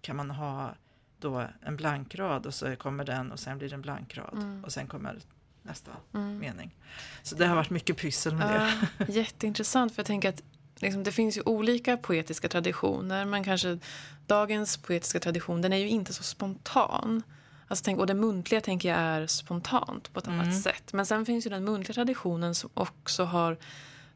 Kan 0.00 0.16
man 0.16 0.30
ha 0.30 0.74
då 1.18 1.46
en 1.62 1.76
blank 1.76 2.14
rad 2.14 2.46
och 2.46 2.54
så 2.54 2.76
kommer 2.76 3.04
den 3.04 3.32
och 3.32 3.40
sen 3.40 3.58
blir 3.58 3.68
det 3.68 3.74
en 3.74 3.82
blank 3.82 4.16
rad 4.16 4.34
mm. 4.38 4.64
och 4.64 4.72
sen 4.72 4.86
kommer 4.86 5.18
nästa 5.62 5.90
mm. 6.14 6.38
mening. 6.38 6.76
Så 7.22 7.34
det 7.34 7.46
har 7.46 7.56
varit 7.56 7.70
mycket 7.70 7.96
pyssel 7.96 8.34
med 8.34 8.70
ja, 8.98 9.04
det. 9.06 9.12
Jätteintressant 9.12 9.94
för 9.94 10.00
jag 10.00 10.06
tänker 10.06 10.28
att 10.28 10.42
liksom, 10.76 11.02
det 11.02 11.12
finns 11.12 11.38
ju 11.38 11.42
olika 11.46 11.96
poetiska 11.96 12.48
traditioner 12.48 13.24
men 13.24 13.44
kanske 13.44 13.78
dagens 14.26 14.76
poetiska 14.76 15.20
tradition 15.20 15.62
den 15.62 15.72
är 15.72 15.76
ju 15.76 15.88
inte 15.88 16.12
så 16.12 16.22
spontan. 16.22 17.22
Alltså, 17.68 17.84
tänk, 17.84 17.98
och 17.98 18.06
det 18.06 18.14
muntliga 18.14 18.60
tänker 18.60 18.88
jag 18.88 18.98
är 18.98 19.26
spontant 19.26 20.12
på 20.12 20.18
ett 20.18 20.26
mm. 20.26 20.40
annat 20.40 20.62
sätt. 20.62 20.92
Men 20.92 21.06
sen 21.06 21.26
finns 21.26 21.46
ju 21.46 21.50
den 21.50 21.64
muntliga 21.64 21.94
traditionen 21.94 22.54
som 22.54 22.70
också 22.74 23.24
har 23.24 23.56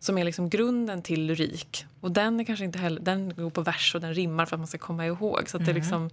som 0.04 0.18
är 0.18 0.24
liksom 0.24 0.50
grunden 0.50 1.02
till 1.02 1.26
lyrik. 1.26 1.86
Och 2.00 2.10
den 2.10 2.40
är 2.40 2.44
kanske 2.44 2.64
inte 2.64 2.78
heller, 2.78 3.00
den 3.00 3.34
går 3.34 3.50
på 3.50 3.60
vers 3.60 3.94
och 3.94 4.00
den 4.00 4.14
rimmar 4.14 4.46
för 4.46 4.56
att 4.56 4.60
man 4.60 4.66
ska 4.66 4.78
komma 4.78 5.06
ihåg. 5.06 5.48
Så 5.48 5.56
att, 5.56 5.62
mm. 5.62 5.66
det, 5.66 5.72
liksom, 5.72 6.10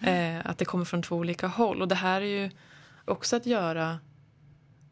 eh, 0.00 0.46
att 0.46 0.58
det 0.58 0.64
kommer 0.64 0.84
från 0.84 1.02
två 1.02 1.16
olika 1.16 1.46
håll. 1.46 1.82
Och 1.82 1.88
det 1.88 1.94
här 1.94 2.20
är 2.20 2.42
ju 2.42 2.50
också 3.04 3.36
att 3.36 3.46
göra 3.46 3.98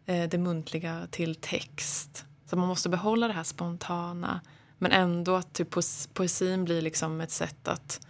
det 0.05 0.39
muntliga 0.39 1.07
till 1.11 1.35
text. 1.35 2.25
Så 2.47 2.57
man 2.57 2.69
måste 2.69 2.89
behålla 2.89 3.29
det 3.29 3.35
här 3.35 3.43
spontana. 3.43 4.41
Men 4.79 4.93
ändå 4.93 5.35
att 5.35 5.53
typ 5.53 5.71
poesin 6.15 6.65
blir 6.65 6.83
liksom 6.83 7.21
ett 7.21 7.31
sätt 7.31 7.69
att 7.69 8.07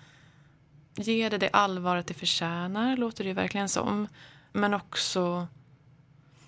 ge 0.95 1.29
det 1.29 1.39
det 1.39 1.51
allvaret 1.53 2.07
det 2.07 2.15
förtjänar, 2.15 2.97
låter 2.97 3.25
det 3.25 3.33
verkligen 3.33 3.69
som. 3.69 4.09
Men 4.53 4.75
också... 4.75 5.47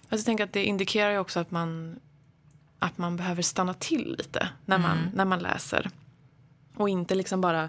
Alltså 0.08 0.22
jag 0.22 0.24
tänker 0.24 0.44
att 0.44 0.52
det 0.52 0.64
indikerar 0.64 1.10
ju 1.10 1.18
också 1.18 1.40
att 1.40 1.50
man, 1.50 2.00
att 2.78 2.98
man 2.98 3.16
behöver 3.16 3.42
stanna 3.42 3.74
till 3.74 4.16
lite 4.18 4.48
när 4.64 4.78
man, 4.78 4.98
mm. 4.98 5.10
när 5.14 5.24
man 5.24 5.38
läser. 5.38 5.90
Och 6.76 6.88
inte 6.88 7.14
liksom 7.14 7.40
bara 7.40 7.68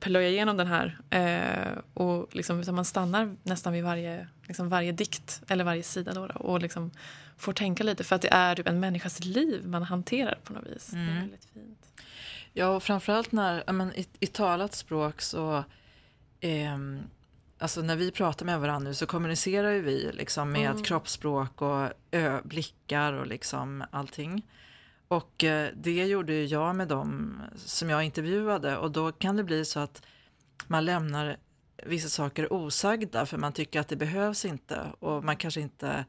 plöja 0.00 0.28
igenom 0.28 0.56
den 0.56 0.66
här. 0.66 0.98
Eh, 1.10 1.78
och 1.94 2.36
liksom, 2.36 2.60
utan 2.60 2.74
man 2.74 2.84
stannar 2.84 3.36
nästan 3.42 3.72
vid 3.72 3.84
varje, 3.84 4.28
liksom 4.52 4.68
varje 4.68 4.92
dikt 4.92 5.42
eller 5.48 5.64
varje 5.64 5.82
sida 5.82 6.12
då, 6.12 6.26
och 6.26 6.60
liksom 6.60 6.90
får 7.36 7.52
tänka 7.52 7.84
lite. 7.84 8.04
För 8.04 8.16
att 8.16 8.22
det 8.22 8.32
är 8.32 8.54
typ 8.54 8.68
en 8.68 8.80
människas 8.80 9.24
liv 9.24 9.66
man 9.66 9.82
hanterar 9.82 10.38
på 10.44 10.52
något 10.52 10.66
vis. 10.66 10.92
Mm. 10.92 11.06
Det 11.06 11.10
är 11.10 11.16
mm. 11.16 11.30
väldigt 11.30 11.48
fint. 11.54 12.04
Ja, 12.52 12.68
och 12.68 12.82
framförallt 12.82 13.32
när, 13.32 13.72
men, 13.72 13.92
i, 13.92 14.06
i 14.20 14.26
talat 14.26 14.74
språk 14.74 15.20
så 15.20 15.64
eh, 16.40 16.78
alltså 17.58 17.82
när 17.82 17.96
vi 17.96 18.10
pratar 18.10 18.46
med 18.46 18.60
varandra 18.60 18.88
nu 18.88 18.94
så 18.94 19.06
kommunicerar 19.06 19.70
ju 19.70 19.82
vi 19.82 20.10
liksom 20.12 20.52
med 20.52 20.70
Mm. 20.70 20.82
kroppsspråk 20.82 21.62
och 21.62 21.88
ö, 22.10 22.40
blickar 22.44 23.12
och 23.12 23.26
liksom 23.26 23.84
allting. 23.90 24.42
Och 25.08 25.44
eh, 25.44 25.68
det 25.76 26.06
gjorde 26.06 26.32
ju 26.32 26.44
jag 26.44 26.76
med 26.76 26.88
dem 26.88 27.40
som 27.56 27.90
jag 27.90 28.04
intervjuade 28.04 28.76
och 28.76 28.90
då 28.90 29.12
kan 29.12 29.36
det 29.36 29.44
bli 29.44 29.64
så 29.64 29.80
att 29.80 30.02
man 30.66 30.84
lämnar 30.84 31.36
vissa 31.86 32.08
saker 32.08 32.52
osagda 32.52 33.26
för 33.26 33.38
man 33.38 33.52
tycker 33.52 33.80
att 33.80 33.88
det 33.88 33.96
behövs 33.96 34.44
inte 34.44 34.92
och 34.98 35.24
man 35.24 35.36
kanske 35.36 35.60
inte 35.60 36.04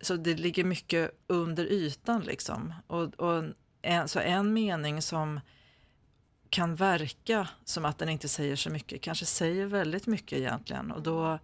så 0.00 0.16
det 0.16 0.34
ligger 0.34 0.64
mycket 0.64 1.10
under 1.26 1.64
ytan 1.64 2.20
liksom. 2.20 2.74
Och, 2.86 3.14
och 3.14 3.44
en, 3.82 4.08
så 4.08 4.18
en 4.18 4.52
mening 4.52 5.02
som 5.02 5.40
kan 6.50 6.76
verka 6.76 7.48
som 7.64 7.84
att 7.84 7.98
den 7.98 8.08
inte 8.08 8.28
säger 8.28 8.56
så 8.56 8.70
mycket 8.70 9.02
kanske 9.02 9.26
säger 9.26 9.66
väldigt 9.66 10.06
mycket 10.06 10.38
egentligen 10.38 10.90
och 10.90 11.02
då 11.02 11.38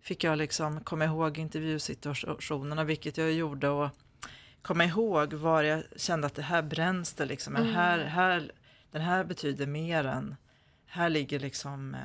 fick 0.00 0.24
jag 0.24 0.38
liksom 0.38 0.80
komma 0.80 1.04
ihåg 1.04 1.38
intervjusituationerna 1.38 2.84
vilket 2.84 3.16
jag 3.16 3.32
gjorde 3.32 3.68
och 3.68 3.90
komma 4.62 4.84
ihåg 4.84 5.32
var 5.32 5.62
jag 5.62 5.82
kände 5.96 6.26
att 6.26 6.34
det 6.34 6.42
här 6.42 6.62
bränns 6.62 7.14
det 7.14 7.24
liksom. 7.24 7.56
Mm. 7.56 7.74
här, 7.74 7.98
här, 7.98 8.52
den 8.90 9.02
här 9.02 9.24
betyder 9.24 9.66
mer 9.66 10.04
än, 10.04 10.36
här 10.86 11.08
ligger 11.08 11.40
liksom, 11.40 11.94
eh, 11.94 12.00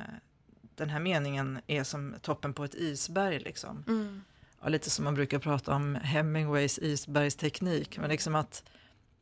den 0.80 0.90
här 0.90 1.00
meningen 1.00 1.60
är 1.66 1.84
som 1.84 2.14
toppen 2.22 2.54
på 2.54 2.64
ett 2.64 2.74
isberg 2.74 3.38
liksom. 3.38 3.84
Mm. 3.88 4.22
Ja, 4.62 4.68
lite 4.68 4.90
som 4.90 5.04
man 5.04 5.14
brukar 5.14 5.38
prata 5.38 5.74
om 5.74 5.94
Hemingways 5.94 6.78
isbergsteknik, 6.78 7.98
men 7.98 8.10
liksom 8.10 8.34
att 8.34 8.64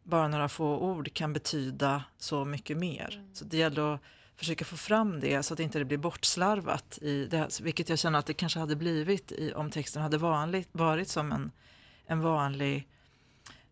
bara 0.03 0.29
några 0.29 0.49
få 0.49 0.79
ord 0.79 1.15
kan 1.15 1.33
betyda 1.33 2.05
så 2.19 2.45
mycket 2.45 2.77
mer. 2.77 3.25
Så 3.33 3.45
det 3.45 3.57
gäller 3.57 3.95
att 3.95 4.01
försöka 4.37 4.65
få 4.65 4.77
fram 4.77 5.21
det 5.21 5.43
så 5.43 5.55
att 5.55 5.61
inte 5.61 5.79
det 5.79 5.85
blir 5.85 5.99
bortslarvat 5.99 6.99
i 7.03 7.27
det, 7.27 7.39
här, 7.39 7.63
vilket 7.63 7.89
jag 7.89 7.99
känner 7.99 8.19
att 8.19 8.27
det 8.27 8.35
kanske 8.35 8.59
hade 8.59 8.77
blivit 8.77 9.33
i, 9.33 9.53
om 9.53 9.71
texten 9.71 10.03
hade 10.03 10.19
vanligt, 10.19 10.69
varit 10.73 11.09
som 11.09 11.33
en, 11.33 11.51
en 12.07 12.21
vanlig 12.21 12.89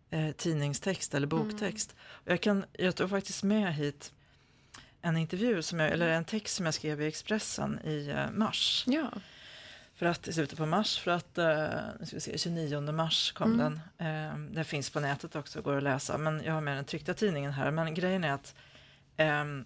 eh, 0.09 0.31
tidningstext 0.31 1.13
eller 1.13 1.27
boktext. 1.27 1.95
Och 1.99 2.31
jag, 2.31 2.41
kan, 2.41 2.65
jag 2.73 2.95
tog 2.95 3.09
faktiskt 3.09 3.43
med 3.43 3.75
hit 3.75 4.13
en 5.07 5.17
intervju, 5.17 5.61
som 5.61 5.79
jag, 5.79 5.91
eller 5.91 6.07
en 6.07 6.25
text 6.25 6.55
som 6.55 6.65
jag 6.65 6.73
skrev 6.73 7.01
i 7.01 7.07
Expressen 7.07 7.79
i 7.83 8.09
eh, 8.09 8.31
mars. 8.31 8.83
Ja. 8.87 9.11
För 9.95 10.05
att 10.05 10.27
i 10.27 10.33
slutet 10.33 10.57
på 10.57 10.65
mars, 10.65 10.99
för 10.99 11.11
att 11.11 11.37
eh, 11.37 11.67
nu 11.99 12.05
ska 12.05 12.15
vi 12.15 12.19
se, 12.21 12.37
29 12.37 12.91
mars 12.91 13.31
kom 13.31 13.53
Mm. 13.53 13.79
den. 13.97 14.07
Eh, 14.07 14.37
den 14.53 14.65
finns 14.65 14.89
på 14.89 14.99
nätet 14.99 15.35
också, 15.35 15.61
går 15.61 15.77
att 15.77 15.83
läsa. 15.83 16.17
Men 16.17 16.41
jag 16.43 16.53
har 16.53 16.61
med 16.61 16.77
den 16.77 16.85
tryckta 16.85 17.13
tidningen 17.13 17.51
här. 17.51 17.71
Men 17.71 17.93
grejen 17.93 18.23
är 18.23 18.31
att 18.31 18.55
ehm, 19.17 19.65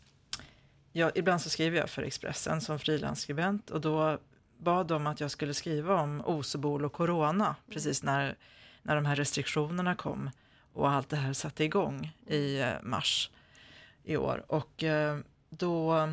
jag, 0.91 1.11
ibland 1.15 1.41
så 1.41 1.49
skriver 1.49 1.77
jag 1.77 1.89
för 1.89 2.03
Expressen 2.03 2.61
som 2.61 2.79
frilansskribent 2.79 3.69
och 3.69 3.81
då 3.81 4.17
bad 4.57 4.87
de 4.87 5.07
att 5.07 5.19
jag 5.19 5.31
skulle 5.31 5.53
skriva 5.53 6.01
om 6.01 6.21
Osebol 6.25 6.85
och 6.85 6.93
Corona 6.93 7.55
precis 7.69 8.03
när, 8.03 8.35
när 8.81 8.95
de 8.95 9.05
här 9.05 9.15
restriktionerna 9.15 9.95
kom 9.95 10.29
och 10.73 10.89
allt 10.91 11.09
det 11.09 11.15
här 11.15 11.33
satte 11.33 11.63
igång 11.63 12.11
i 12.27 12.59
eh, 12.59 12.73
mars 12.81 13.29
i 14.03 14.17
år. 14.17 14.43
Och 14.47 14.83
eh, 14.83 15.17
då 15.51 16.09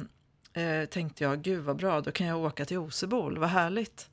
eh, 0.53 0.85
tänkte 0.91 1.25
jag, 1.25 1.43
gud 1.43 1.65
vad 1.65 1.77
bra, 1.77 2.01
då 2.01 2.11
kan 2.11 2.27
jag 2.27 2.39
åka 2.39 2.65
till 2.65 2.79
Osebol, 2.79 3.39
vad 3.39 3.49
härligt. 3.49 4.11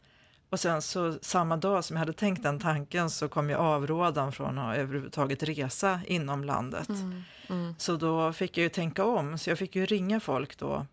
Och 0.50 0.60
sen 0.60 0.82
så 0.82 1.18
samma 1.22 1.58
dag 1.58 1.86
som 1.86 1.96
jag 1.96 2.00
hade 2.00 2.14
tänkt 2.14 2.44
den 2.44 2.60
tanken 2.60 3.10
så 3.10 3.28
kom 3.28 3.50
jag 3.50 3.60
avrådan 3.60 4.32
från 4.32 4.58
att 4.58 4.78
överhuvudtaget 4.78 5.44
resa 5.44 6.02
inom 6.08 6.44
landet. 6.44 6.90
Mm. 6.90 7.24
Mm. 7.50 7.76
Så 7.78 7.96
då 7.96 8.34
fick 8.34 8.58
jag 8.58 8.64
ju 8.64 8.70
tänka 8.70 9.06
om, 9.06 9.38
så 9.38 9.50
jag 9.50 9.58
fick 9.58 9.76
ju 9.76 9.86
ringa 9.86 10.20
folk 10.20 10.58
då 10.58 10.86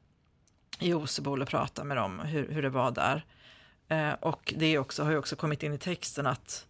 i 0.78 0.94
Osebol 0.94 1.42
och 1.42 1.48
prata 1.48 1.84
med 1.84 1.96
dem 1.96 2.18
hur, 2.18 2.48
hur 2.48 2.62
det 2.62 2.70
var 2.70 2.90
där. 2.90 3.24
Eh, 3.88 4.12
och 4.12 4.54
det 4.56 4.78
också, 4.78 5.02
har 5.02 5.10
ju 5.10 5.18
också 5.18 5.36
kommit 5.36 5.62
in 5.62 5.72
i 5.72 5.78
texten 5.78 6.26
att 6.26 6.66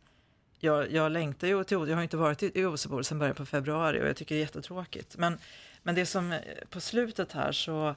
jag, 0.59 0.93
jag 0.93 1.13
längtar 1.13 1.49
ju 1.49 1.65
till 1.65 1.89
jag 1.89 1.97
har 1.97 2.03
inte 2.03 2.17
varit 2.17 2.43
i, 2.43 2.61
i 2.61 2.65
Osebol 2.65 3.05
sedan 3.05 3.19
början 3.19 3.35
på 3.35 3.47
februari 3.47 4.03
och 4.03 4.07
jag 4.07 4.17
tycker 4.17 4.35
det 4.35 4.39
är 4.39 4.45
jättetråkigt. 4.45 5.17
Men, 5.17 5.39
men 5.83 5.95
det 5.95 6.07
som 6.07 6.33
eh, 6.33 6.39
på 6.71 6.81
slutet 6.81 7.33
här 7.33 7.53
så 7.53 7.95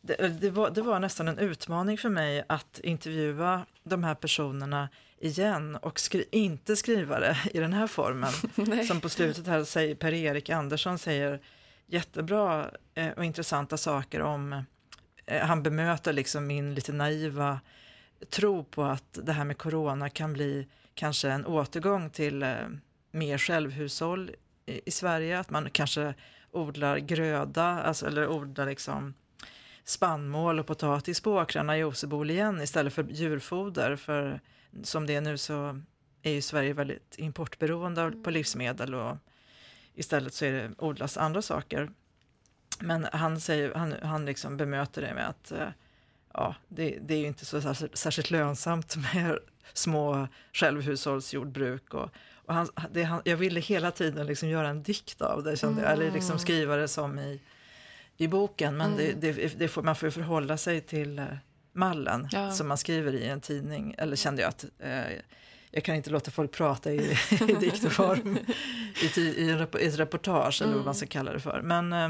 det, 0.00 0.40
det, 0.40 0.50
var, 0.50 0.70
det 0.70 0.82
var 0.82 0.98
nästan 0.98 1.28
en 1.28 1.38
utmaning 1.38 1.98
för 1.98 2.08
mig 2.08 2.44
att 2.46 2.80
intervjua 2.82 3.66
de 3.84 4.04
här 4.04 4.14
personerna 4.14 4.88
igen 5.18 5.76
och 5.76 6.00
skri, 6.00 6.24
inte 6.30 6.76
skriva 6.76 7.20
det 7.20 7.36
i 7.54 7.58
den 7.58 7.72
här 7.72 7.86
formen. 7.86 8.32
Som 8.86 9.00
på 9.00 9.08
slutet 9.08 9.46
här 9.46 9.64
säger 9.64 9.94
Per-Erik 9.94 10.50
Andersson 10.50 10.98
säger 10.98 11.40
jättebra 11.86 12.70
eh, 12.94 13.10
och 13.10 13.24
intressanta 13.24 13.76
saker 13.76 14.22
om, 14.22 14.64
eh, 15.26 15.46
han 15.46 15.62
bemöter 15.62 16.12
liksom 16.12 16.46
min 16.46 16.74
lite 16.74 16.92
naiva 16.92 17.60
tro 18.30 18.64
på 18.64 18.84
att 18.84 19.18
det 19.22 19.32
här 19.32 19.44
med 19.44 19.58
corona 19.58 20.10
kan 20.10 20.32
bli 20.32 20.66
kanske 20.94 21.30
en 21.30 21.46
återgång 21.46 22.10
till 22.10 22.42
eh, 22.42 22.56
mer 23.10 23.38
självhushåll 23.38 24.30
i 24.66 24.90
Sverige, 24.90 25.38
att 25.38 25.50
man 25.50 25.70
kanske 25.70 26.14
odlar 26.54 26.98
gröda, 26.98 27.64
alltså, 27.64 28.06
eller 28.06 28.28
odlar 28.28 28.66
liksom 28.66 29.14
spannmål 29.84 30.58
och 30.58 30.66
potatis 30.66 31.20
på 31.20 31.32
åkrarna 31.32 31.78
i 31.78 31.84
Osebol 31.84 32.30
igen 32.30 32.60
istället 32.60 32.92
för 32.92 33.06
djurfoder, 33.10 33.96
för 33.96 34.40
som 34.82 35.06
det 35.06 35.14
är 35.14 35.20
nu 35.20 35.38
så 35.38 35.80
är 36.22 36.32
ju 36.32 36.42
Sverige 36.42 36.72
väldigt 36.72 37.14
importberoende 37.18 38.02
av- 38.02 38.22
på 38.22 38.30
livsmedel 38.30 38.94
och 38.94 39.16
istället 39.94 40.34
så 40.34 40.44
är 40.44 40.52
det, 40.52 40.70
odlas 40.78 41.16
andra 41.16 41.42
saker. 41.42 41.90
Men 42.80 43.06
han, 43.12 43.40
säger, 43.40 43.74
han, 43.74 43.94
han 44.02 44.24
liksom 44.24 44.56
bemöter 44.56 45.02
det 45.02 45.14
med 45.14 45.28
att 45.28 45.52
eh, 45.52 45.68
ja, 46.32 46.54
det, 46.68 46.98
det 47.02 47.14
är 47.14 47.18
ju 47.18 47.26
inte 47.26 47.44
så 47.44 47.60
särskilt, 47.60 47.96
särskilt 47.98 48.30
lönsamt 48.30 48.96
med 49.14 49.38
små 49.72 50.28
självhushållsjordbruk. 50.52 51.94
Och, 51.94 52.10
och 52.46 52.54
han, 52.54 52.68
det, 52.92 53.02
han, 53.02 53.22
jag 53.24 53.36
ville 53.36 53.60
hela 53.60 53.90
tiden 53.90 54.26
liksom 54.26 54.48
göra 54.48 54.68
en 54.68 54.82
dikt 54.82 55.22
av 55.22 55.42
det, 55.42 55.56
kände 55.56 55.82
jag, 55.82 55.92
eller 55.92 56.10
liksom 56.10 56.38
skriva 56.38 56.76
det 56.76 56.88
som 56.88 57.18
i, 57.18 57.40
i 58.16 58.28
boken. 58.28 58.76
Men 58.76 58.96
det, 58.96 59.12
det, 59.12 59.58
det 59.58 59.68
får, 59.68 59.82
man 59.82 59.96
får 59.96 60.06
ju 60.06 60.10
förhålla 60.10 60.56
sig 60.56 60.80
till 60.80 61.18
eh, 61.18 61.24
mallen 61.72 62.28
Ja. 62.32 62.52
som 62.52 62.68
man 62.68 62.78
skriver 62.78 63.12
i 63.14 63.28
en 63.28 63.40
tidning. 63.40 63.94
Eller 63.98 64.16
kände 64.16 64.42
jag 64.42 64.48
att 64.48 64.64
eh, 64.78 65.12
jag 65.70 65.84
kan 65.84 65.94
inte 65.94 66.10
låta 66.10 66.30
folk 66.30 66.52
prata 66.52 66.92
i, 66.92 67.18
i 67.48 67.54
diktform 67.60 68.38
i, 69.02 69.20
i, 69.20 69.50
i 69.80 69.86
ett 69.86 69.98
reportage 69.98 70.62
eller 70.62 70.74
vad 70.74 70.84
man 70.84 70.94
ska 70.94 71.06
kalla 71.06 71.32
det 71.32 71.40
för. 71.40 71.60
Men, 71.62 71.92
eh, 71.92 72.08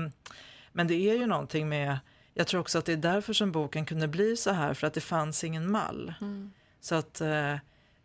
men 0.73 0.87
det 0.87 0.95
är 0.95 1.15
ju 1.15 1.27
någonting 1.27 1.69
med, 1.69 1.99
jag 2.35 2.47
tror 2.47 2.61
också 2.61 2.79
att 2.79 2.85
det 2.85 2.93
är 2.93 2.97
därför 2.97 3.33
som 3.33 3.53
boken 3.53 3.85
kunde 3.87 4.09
bli 4.09 4.37
så 4.37 4.51
här, 4.51 4.75
för 4.75 4.87
att 4.87 4.95
det 4.95 5.01
fanns 5.01 5.45
ingen 5.45 5.71
mall. 5.71 6.15
Mm. 6.21 6.53
Så 6.81 6.95
att 6.95 7.21
eh, 7.21 7.55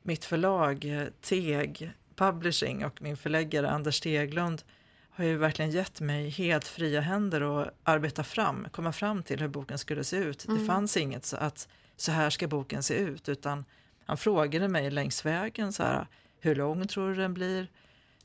mitt 0.03 0.25
förlag 0.25 0.85
eh, 0.85 1.07
Teg 1.21 1.91
Publishing 2.19 2.85
och 2.85 3.01
min 3.01 3.17
förläggare 3.17 3.69
Anders 3.69 3.95
Steglund 3.95 4.63
har 5.09 5.25
ju 5.25 5.37
verkligen 5.37 5.71
gett 5.71 6.01
mig 6.01 6.29
helt 6.29 6.67
fria 6.67 7.01
händer 7.01 7.61
att 7.61 7.73
arbeta 7.83 8.23
fram, 8.23 8.67
komma 8.71 8.91
fram 8.91 9.23
till 9.23 9.39
hur 9.39 9.47
boken 9.47 9.77
skulle 9.77 10.03
se 10.03 10.17
ut. 10.17 10.45
Det 10.47 10.65
fanns 10.65 10.97
inget 10.97 11.25
så 11.25 11.37
att 11.37 11.67
så 11.95 12.11
här 12.11 12.29
ska 12.29 12.47
boken 12.47 12.83
se 12.83 12.93
ut, 12.93 13.29
utan 13.29 13.65
han 14.05 14.17
frågade 14.17 14.67
mig 14.67 14.91
längs 14.91 15.25
vägen 15.25 15.73
så 15.73 15.83
här, 15.83 16.07
hur 16.39 16.55
lång 16.55 16.87
tror 16.87 17.09
du 17.09 17.15
den 17.15 17.33
blir? 17.33 17.67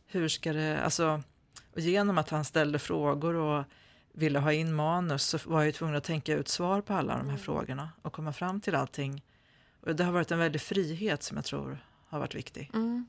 Hur 0.07 0.29
ska 0.29 0.53
det, 0.53 0.81
alltså, 0.81 1.23
och 1.73 1.81
genom 1.81 2.19
att 2.19 2.31
han 2.31 2.45
ställde 2.45 2.79
frågor 2.79 3.35
och 3.35 3.65
ville 4.13 4.39
ha 4.39 4.53
in 4.53 4.75
manus 4.75 5.23
så 5.23 5.39
var 5.45 5.59
jag 5.59 5.67
ju 5.67 5.73
tvungen 5.73 5.97
att 5.97 6.05
tänka 6.05 6.35
ut 6.35 6.49
svar 6.49 6.81
på 6.81 6.95
alla 6.95 7.17
de 7.19 7.29
här 7.29 7.37
frågorna 7.37 7.91
och 8.03 8.13
komma 8.13 8.33
fram 8.33 8.61
till 8.61 8.75
allting. 8.75 9.23
Och 9.81 9.97
det 9.97 10.05
har 10.05 10.13
varit 10.13 10.31
en 10.31 10.39
väldig 10.39 10.61
frihet 10.61 11.23
som 11.23 11.37
jag 11.37 11.45
tror 11.45 11.85
har 12.09 12.19
varit 12.19 12.35
viktig. 12.35 12.71
Mm. 12.75 13.07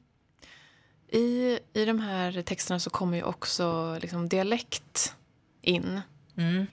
I, 1.07 1.59
I 1.73 1.85
de 1.85 1.99
här 1.99 2.41
texterna 2.41 2.79
så 2.79 2.89
kommer 2.89 3.17
ju 3.17 3.23
också 3.23 3.97
liksom 4.01 4.29
dialekt 4.29 5.15
in. 5.61 6.01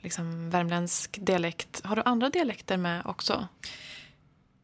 Liksom 0.00 0.50
värmländsk 0.50 1.18
dialekt. 1.20 1.80
Har 1.84 1.96
du 1.96 2.02
andra 2.04 2.30
dialekter 2.30 2.76
med 2.76 3.02
också? 3.04 3.48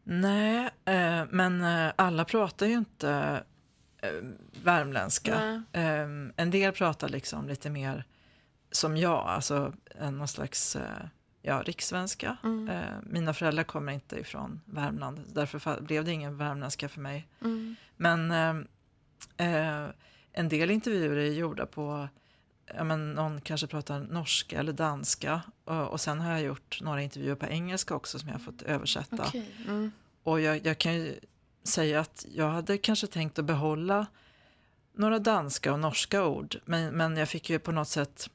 Nej, 0.04 0.70
eh, 0.84 1.24
men 1.30 1.64
eh, 1.64 1.92
alla 1.96 2.24
pratar 2.24 2.66
ju 2.66 2.74
inte 2.74 3.42
eh, 4.02 4.10
värmländska. 4.62 5.62
Eh, 5.72 6.06
en 6.36 6.50
del 6.50 6.72
pratar 6.72 7.08
liksom 7.08 7.48
lite 7.48 7.70
mer 7.70 8.04
som 8.70 8.96
jag, 8.96 9.26
alltså 9.26 9.72
en, 10.00 10.18
någon 10.18 10.28
slags 10.28 10.76
eh, 10.76 11.06
ja, 11.42 11.62
rikssvenska. 11.62 12.36
Mm. 12.44 12.68
Eh, 12.68 12.94
mina 13.02 13.34
föräldrar 13.34 13.64
kommer 13.64 13.92
inte 13.92 14.16
ifrån 14.16 14.60
Värmland, 14.64 15.20
därför 15.32 15.80
blev 15.80 16.04
det 16.04 16.12
ingen 16.12 16.36
värmländska 16.36 16.88
för 16.88 17.00
mig. 17.00 17.28
Mm. 17.40 17.76
Men 17.96 18.30
eh, 18.30 18.54
eh, 19.36 19.86
en 20.32 20.48
del 20.48 20.70
intervjuer 20.70 21.16
är 21.16 21.32
gjorda 21.32 21.66
på, 21.66 22.08
ja, 22.74 22.84
men 22.84 23.12
någon 23.12 23.40
kanske 23.40 23.66
pratar 23.66 24.00
norska 24.00 24.58
eller 24.58 24.72
danska. 24.72 25.42
Och, 25.64 25.88
och 25.88 26.00
sen 26.00 26.20
har 26.20 26.32
jag 26.32 26.42
gjort 26.42 26.80
några 26.82 27.02
intervjuer 27.02 27.34
på 27.34 27.46
engelska 27.46 27.94
också 27.94 28.18
som 28.18 28.28
jag 28.28 28.34
har 28.34 28.40
fått 28.40 28.62
översätta. 28.62 29.24
Okej. 29.26 29.50
Mm. 29.66 29.92
Och 30.22 30.40
jag, 30.40 30.66
jag 30.66 30.78
kan 30.78 30.94
ju 30.94 31.20
säga 31.64 32.00
att 32.00 32.26
jag 32.34 32.50
hade 32.50 32.78
kanske 32.78 33.06
tänkt 33.06 33.38
att 33.38 33.44
behålla 33.44 34.06
några 34.92 35.18
danska 35.18 35.72
och 35.72 35.80
norska 35.80 36.24
ord. 36.24 36.56
Men, 36.64 36.96
men 36.96 37.16
jag 37.16 37.28
fick 37.28 37.50
ju 37.50 37.58
på 37.58 37.72
något 37.72 37.88
sätt 37.88 38.30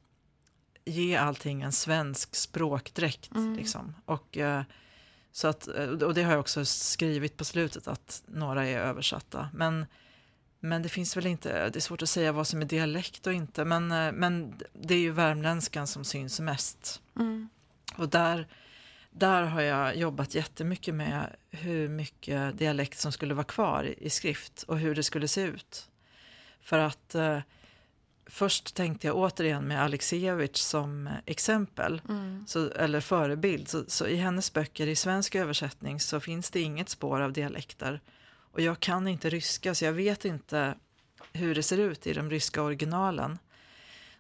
ge 0.86 1.16
allting 1.16 1.62
en 1.62 1.72
svensk 1.72 2.36
språkdräkt. 2.36 3.36
Mm. 3.36 3.56
Liksom. 3.56 3.96
Och 4.06 4.38
eh, 4.38 4.64
Så 5.32 5.48
att, 5.48 5.68
eh, 5.68 5.90
och 5.90 6.14
det 6.14 6.24
har 6.24 6.32
jag 6.32 6.40
också 6.40 6.66
skrivit 6.66 7.38
på 7.38 7.46
slutet 7.46 7.88
att 7.88 8.24
några 8.28 8.66
är 8.68 8.80
översatta. 8.80 9.50
Men, 9.54 9.86
men 10.64 10.82
det 10.82 10.90
finns 10.90 11.18
väl 11.18 11.26
inte, 11.26 11.70
det 11.70 11.80
är 11.80 11.82
svårt 11.82 12.02
att 12.02 12.10
säga 12.10 12.32
vad 12.32 12.48
som 12.48 12.62
är 12.62 12.66
dialekt 12.66 13.28
och 13.28 13.34
inte, 13.34 13.66
men, 13.66 13.92
eh, 13.92 14.12
men 14.12 14.60
det 14.74 14.94
är 14.94 15.00
ju 15.00 15.12
värmländskan 15.12 15.88
som 15.88 16.04
syns 16.04 16.40
mest. 16.40 17.02
Mm. 17.20 17.50
Och 17.96 18.10
där, 18.10 18.48
där 19.12 19.44
har 19.44 19.62
jag 19.62 19.96
jobbat 19.96 20.36
jättemycket 20.36 20.96
med 20.96 21.36
hur 21.52 21.90
mycket 21.90 22.58
dialekt 22.58 23.00
som 23.00 23.12
skulle 23.12 23.34
vara 23.34 23.44
kvar 23.44 23.84
i, 23.84 24.06
i 24.06 24.10
skrift 24.10 24.64
och 24.64 24.80
hur 24.80 24.96
det 24.96 25.04
skulle 25.04 25.28
se 25.28 25.42
ut. 25.42 25.90
För 26.62 26.80
att 26.80 27.16
eh, 27.16 27.40
först 28.26 28.76
tänkte 28.76 29.08
jag 29.08 29.16
återigen 29.16 29.68
med 29.68 29.84
Alexievich 29.84 30.58
som 30.58 31.10
exempel, 31.26 32.02
Mm. 32.10 32.46
så, 32.48 32.70
eller 32.70 33.00
förebild. 33.00 33.68
Så, 33.68 33.84
så 33.88 34.08
i 34.08 34.16
hennes 34.16 34.54
böcker 34.54 34.88
i 34.88 34.96
svensk 34.96 35.36
översättning 35.36 36.00
så 36.00 36.20
finns 36.20 36.52
det 36.52 36.62
inget 36.62 36.90
spår 36.90 37.22
av 37.22 37.34
dialekter. 37.34 38.02
Och 38.54 38.62
jag 38.62 38.80
kan 38.80 39.08
inte 39.08 39.30
ryska 39.30 39.76
så 39.76 39.86
jag 39.86 39.94
vet 39.94 40.26
inte 40.26 40.76
hur 41.34 41.56
det 41.56 41.64
ser 41.64 41.78
ut 41.78 42.08
i 42.08 42.14
de 42.14 42.30
ryska 42.30 42.62
originalen. 42.62 43.40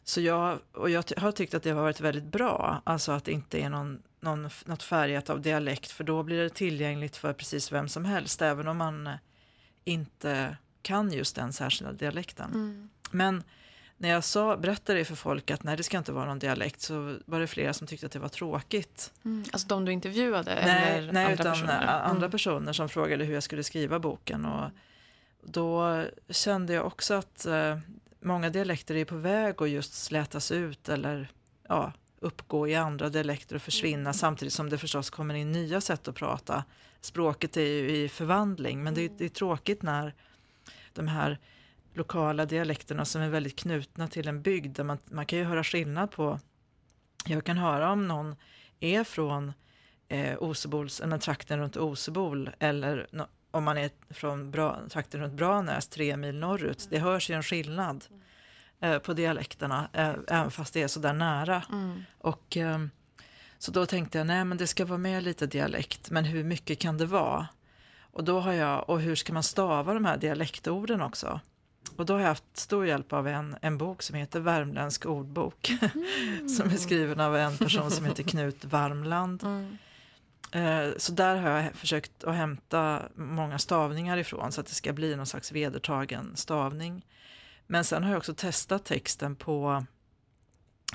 Så 0.04 0.22
jag, 0.22 0.60
och 0.72 0.90
jag 0.90 1.04
har 1.18 1.32
tyckt 1.32 1.54
att 1.54 1.64
det 1.64 1.70
har 1.70 1.82
varit 1.82 2.02
väldigt 2.02 2.24
bra, 2.24 2.82
alltså 2.84 3.12
att 3.12 3.26
det 3.26 3.32
inte 3.32 3.60
är 3.60 3.70
någon, 3.70 4.02
någon, 4.20 4.50
något 4.66 4.84
färgat 4.84 5.30
av 5.30 5.42
dialekt, 5.42 5.92
för 5.92 6.04
då 6.04 6.24
blir 6.24 6.44
det 6.44 6.50
tillgängligt 6.50 7.18
för 7.18 7.34
precis 7.34 7.72
vem 7.72 7.90
som 7.90 8.06
helst, 8.06 8.42
även 8.42 8.68
om 8.68 8.78
man 8.78 9.10
inte 9.84 10.58
kan 10.82 11.12
just 11.12 11.36
den 11.36 11.54
särskilda 11.54 11.94
dialekten. 11.94 12.52
Mm. 12.54 12.90
Men 13.12 13.44
när 13.98 14.10
jag 14.10 14.24
sa, 14.24 14.58
berättade 14.58 15.06
för 15.06 15.16
folk 15.16 15.52
att 15.52 15.64
nej, 15.64 15.78
det 15.78 15.84
ska 15.84 15.98
inte 15.98 16.12
vara 16.12 16.26
någon 16.26 16.40
dialekt, 16.40 16.82
så 16.82 17.18
var 17.26 17.40
det 17.40 17.48
flera 17.48 17.74
som 17.74 17.88
tyckte 17.88 18.06
att 18.06 18.12
det 18.12 18.20
var 18.20 18.30
tråkigt. 18.30 19.12
Mm. 19.26 19.44
Alltså 19.52 19.68
de 19.68 19.86
du 19.86 19.92
intervjuade? 19.92 20.56
Nej, 20.66 20.98
eller 20.98 21.14
nej 21.14 21.24
andra 21.26 21.34
utan 21.34 21.54
personer? 21.54 21.88
andra 21.88 22.18
Mm. 22.26 22.32
personer 22.32 22.74
som 22.74 22.90
frågade 22.90 23.26
hur 23.26 23.34
jag 23.34 23.44
skulle 23.44 23.64
skriva 23.64 24.00
boken. 24.00 24.46
Och 24.46 24.70
då 25.44 26.04
kände 26.30 26.74
jag 26.74 26.86
också 26.86 27.14
att 27.14 27.46
eh, 27.46 27.78
många 28.20 28.50
dialekter 28.50 28.96
är 28.96 29.06
på 29.06 29.16
väg 29.16 29.62
att 29.62 29.70
just 29.70 29.94
slätas 29.94 30.52
ut 30.52 30.90
eller 30.90 31.28
ja, 31.68 31.94
uppgå 32.20 32.68
i 32.68 32.76
andra 32.76 33.10
dialekter 33.10 33.56
och 33.56 33.62
försvinna 33.62 34.00
Mm. 34.02 34.14
samtidigt 34.14 34.54
som 34.54 34.70
det 34.70 34.78
förstås 34.78 35.10
kommer 35.10 35.34
in 35.36 35.52
nya 35.52 35.82
sätt 35.82 36.08
att 36.08 36.16
prata. 36.16 36.64
Språket 37.02 37.58
är 37.58 37.62
ju 37.62 37.90
i 37.98 38.10
förvandling 38.10 38.84
men 38.84 38.94
det 38.94 39.02
Mm. 39.06 39.18
det 39.18 39.26
är 39.26 39.30
tråkigt 39.30 39.82
när 39.82 40.14
de 40.94 41.08
här 41.08 41.40
lokala 41.94 42.46
dialekterna 42.46 43.06
som 43.06 43.22
är 43.22 43.30
väldigt 43.30 43.56
knutna 43.56 44.08
till 44.08 44.28
en 44.28 44.42
bygd 44.42 44.76
där 44.76 44.84
man, 44.84 44.98
man 45.06 45.26
kan 45.26 45.40
ju 45.40 45.46
höra 45.46 45.64
skillnad 45.64 46.12
på 46.12 46.40
jag 47.26 47.46
kan 47.46 47.58
höra 47.58 47.92
om 47.92 48.08
någon 48.08 48.36
är 48.80 49.04
från 49.04 49.54
eh, 50.08 50.38
Osebols, 50.40 51.00
eller 51.00 51.18
trakten 51.18 51.60
runt 51.60 51.78
Osebol 51.78 52.50
eller 52.60 53.08
no, 53.12 53.28
om 53.52 53.64
man 53.64 53.78
är 53.78 53.90
från 54.10 54.52
Bra, 54.52 54.80
trakten 54.90 55.22
runt 55.22 55.34
Branäs, 55.34 55.88
tre 55.88 56.18
mil 56.18 56.36
norrut. 56.36 56.88
Det 56.90 57.00
hörs 57.00 57.30
ju 57.30 57.36
en 57.36 57.44
skillnad 57.44 58.06
eh, 58.80 59.00
på 59.00 59.14
dialekterna, 59.14 59.90
eh, 59.94 60.14
även 60.28 60.52
fast 60.52 60.74
det 60.74 60.82
är 60.82 60.88
så 60.88 61.00
där 61.00 61.14
nära. 61.14 61.64
Mm. 61.72 62.04
Och, 62.18 62.58
ehm, 62.58 62.90
så 63.58 63.72
då 63.72 63.86
tänkte 63.86 64.18
jag, 64.18 64.28
nej 64.28 64.46
men 64.46 64.58
det 64.58 64.68
ska 64.68 64.86
vara 64.86 64.98
med 64.98 65.24
lite 65.24 65.48
dialekt, 65.48 66.10
men 66.10 66.26
hur 66.26 66.44
mycket 66.44 66.80
kan 66.80 66.98
det 66.98 67.06
vara? 67.06 67.48
Och 68.02 68.24
då 68.24 68.40
har 68.40 68.54
jag, 68.54 68.90
och 68.90 69.02
hur 69.02 69.16
ska 69.16 69.34
man 69.34 69.44
stava 69.44 69.94
de 69.94 70.06
här 70.06 70.18
dialektorden 70.18 71.02
också? 71.02 71.40
Och 71.96 72.06
då 72.06 72.14
har 72.14 72.20
jag 72.20 72.28
haft 72.28 72.58
stor 72.58 72.86
hjälp 72.88 73.14
av 73.14 73.28
en, 73.28 73.56
en 73.62 73.78
bok 73.78 74.02
som 74.02 74.16
heter 74.16 74.40
Värmländsk 74.40 75.06
ordbok, 75.06 75.68
som 76.58 76.70
är 76.70 76.78
skriven 76.78 77.20
av 77.20 77.36
en 77.38 77.58
person 77.58 77.92
som 77.92 78.06
heter 78.06 78.24
Knut 78.24 78.66
Varmland. 78.66 79.44
Mm. 79.44 79.78
Eh, 80.52 80.94
Så 80.98 81.12
där 81.12 81.36
har 81.36 81.50
jag 81.50 81.74
försökt 81.76 82.24
att 82.24 82.36
hämta 82.36 83.02
många 83.16 83.60
stavningar 83.60 84.18
ifrån 84.18 84.52
så 84.52 84.62
att 84.62 84.68
det 84.68 84.74
ska 84.76 84.94
bli 84.94 85.16
någon 85.16 85.26
slags 85.26 85.52
vedertagen 85.52 86.32
stavning. 86.36 87.06
Men 87.68 87.84
sen 87.84 88.04
har 88.04 88.10
jag 88.12 88.18
också 88.18 88.34
testat 88.34 88.86
texten 88.86 89.36
på 89.36 89.86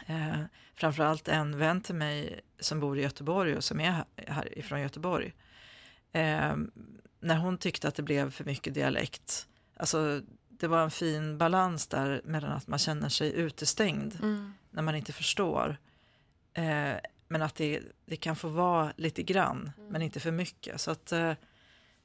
eh, 0.07 0.41
framförallt 0.75 1.29
en 1.29 1.59
vän 1.59 1.81
till 1.81 1.95
mig 1.95 2.41
som 2.61 2.81
bor 2.81 2.99
i 2.99 3.03
Göteborg 3.03 3.57
och 3.57 3.65
som 3.65 3.81
är 3.81 3.91
här- 3.91 4.05
härifrån 4.27 4.81
Göteborg. 4.81 5.35
Eh, 6.13 6.57
när 7.21 7.37
hon 7.37 7.59
tyckte 7.59 7.89
att 7.89 7.95
det 7.95 8.03
blev 8.03 8.31
för 8.31 8.45
mycket 8.45 8.75
dialekt. 8.75 9.49
Alltså 9.77 10.21
det 10.59 10.69
var 10.69 10.83
en 10.83 10.91
fin 10.91 11.39
balans 11.39 11.87
där 11.87 12.21
mellan 12.25 12.53
att 12.53 12.67
man 12.67 12.79
känner 12.79 13.09
sig 13.09 13.33
utestängd 13.33 14.19
Mm. 14.23 14.53
när 14.71 14.83
man 14.83 14.95
inte 14.95 15.13
förstår. 15.13 15.77
Eh, 16.55 16.93
men 17.29 17.43
att 17.43 17.55
det, 17.55 17.81
det 18.07 18.17
kan 18.17 18.37
få 18.37 18.49
vara 18.49 18.93
lite 18.97 19.23
grann, 19.23 19.71
men 19.91 20.03
inte 20.03 20.21
för 20.21 20.31
mycket. 20.31 20.81
Så 20.81 20.91
att 20.91 21.13
eh, 21.13 21.33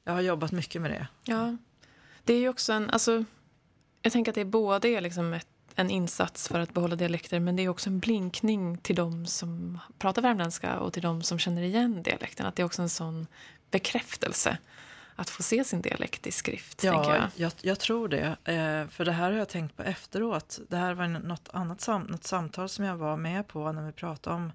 jag 0.04 0.12
har 0.12 0.20
jobbat 0.20 0.52
mycket 0.52 0.82
med 0.82 0.90
det. 0.90 1.06
Ja. 1.24 1.56
Det 2.24 2.34
är 2.34 2.38
ju 2.38 2.48
också 2.48 2.72
en... 2.72 2.90
Alltså, 2.90 3.24
jag 4.02 4.12
tänker 4.12 4.30
att 4.32 4.34
det 4.34 4.40
är 4.40 4.44
både 4.44 4.88
är 4.88 5.00
liksom 5.00 5.32
ett, 5.32 5.46
en 5.74 5.90
insats 5.90 6.48
för 6.48 6.60
att 6.60 6.74
behålla 6.74 6.96
dialekter 6.96 7.40
men 7.40 7.56
det 7.56 7.62
är 7.62 7.68
också 7.68 7.90
en 7.90 7.98
blinkning 8.00 8.78
till 8.78 8.96
de 8.96 9.26
som 9.26 9.78
pratar 9.98 10.22
värmländska 10.22 10.78
och 10.78 10.92
till 10.92 11.02
de 11.02 11.22
som 11.22 11.38
känner 11.38 11.62
igen 11.62 12.02
dialekten. 12.02 12.46
Att 12.46 12.56
det 12.56 12.62
är 12.62 12.66
också 12.66 12.82
en 12.82 12.88
sån 12.88 13.26
bekräftelse 13.70 14.58
att 15.16 15.30
få 15.30 15.42
se 15.42 15.64
sin 15.64 15.82
dialekt 15.82 16.26
i 16.26 16.32
skrift. 16.32 16.84
Ja, 16.84 17.16
jag. 17.16 17.28
jag, 17.34 17.52
jag 17.60 17.78
tror 17.78 18.08
det. 18.08 18.36
Eh, 18.44 18.88
för 18.88 19.04
det 19.04 19.12
här 19.12 19.30
har 19.30 19.38
jag 19.38 19.48
tänkt 19.48 19.76
på 19.76 19.82
efteråt. 19.82 20.60
Det 20.68 20.76
här 20.76 20.94
var 20.94 21.06
något 21.06 21.48
annat 21.52 21.80
sam, 21.80 22.02
något 22.02 22.24
samtal 22.24 22.68
som 22.68 22.84
jag 22.84 22.96
var 22.96 23.16
med 23.16 23.48
på 23.48 23.72
när 23.72 23.86
vi 23.86 23.92
pratade 23.92 24.36
om 24.36 24.52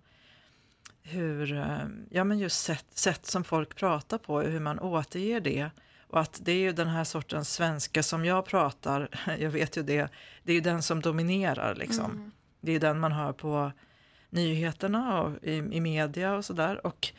hur, 1.02 1.58
eh, 1.58 1.88
ja 2.10 2.24
men 2.24 2.40
just 2.40 2.64
sätt, 2.64 2.86
sätt 2.94 3.26
som 3.26 3.44
folk 3.44 3.76
pratar 3.76 4.18
på, 4.18 4.42
hur 4.42 4.60
man 4.60 4.80
återger 4.80 5.40
det. 5.40 5.70
Och 6.08 6.20
att 6.20 6.40
det 6.42 6.52
är 6.52 6.60
ju 6.60 6.72
den 6.72 6.88
här 6.88 7.04
sortens 7.04 7.54
svenska 7.54 8.04
som 8.04 8.26
jag 8.26 8.46
pratar, 8.46 9.10
jag 9.40 9.50
vet 9.50 9.78
ju 9.78 9.84
det, 9.84 10.10
det 10.44 10.52
är 10.52 10.56
ju 10.56 10.62
den 10.62 10.82
som 10.82 11.02
dominerar 11.02 11.76
liksom. 11.76 12.12
Mm. 12.12 12.32
Det 12.62 12.72
är 12.72 12.80
den 12.80 13.00
man 13.00 13.12
hör 13.12 13.34
på 13.34 13.72
nyheterna 14.30 15.22
och 15.22 15.44
i, 15.44 15.56
i 15.56 15.82
media 15.82 16.34
och 16.36 16.46
sådär. 16.46 16.86
Och 16.88 17.14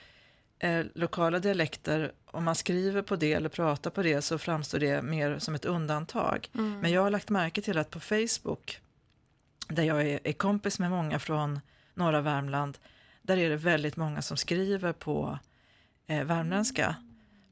eh, 0.61 0.87
lokala 0.95 1.39
dialekter, 1.39 2.13
om 2.25 2.45
man 2.45 2.55
skriver 2.55 3.03
på 3.03 3.17
det 3.17 3.33
eller 3.33 3.49
pratar 3.49 3.91
på 3.91 4.03
det 4.03 4.23
så 4.23 4.39
framstår 4.39 4.79
det 4.79 5.03
mer 5.03 5.39
som 5.39 5.55
ett 5.55 5.65
undantag. 5.65 6.49
Mm. 6.55 6.81
Men 6.81 6.91
jag 6.91 7.03
har 7.03 7.11
lagt 7.11 7.31
märke 7.31 7.63
till 7.63 7.79
att 7.79 7.91
på 7.91 8.01
Facebook, 8.01 8.81
där 9.69 9.83
jag 9.83 10.03
är, 10.03 10.21
är 10.25 10.33
kompis 10.33 10.79
med 10.79 10.91
många 10.91 11.19
från 11.19 11.61
norra 11.95 12.21
Värmland, 12.21 12.79
där 13.23 13.37
är 13.37 13.51
det 13.51 13.57
väldigt 13.57 13.97
många 13.97 14.23
som 14.23 14.37
skriver 14.37 14.93
på 14.93 15.39
eh, 16.07 16.25
värmländska 16.25 16.97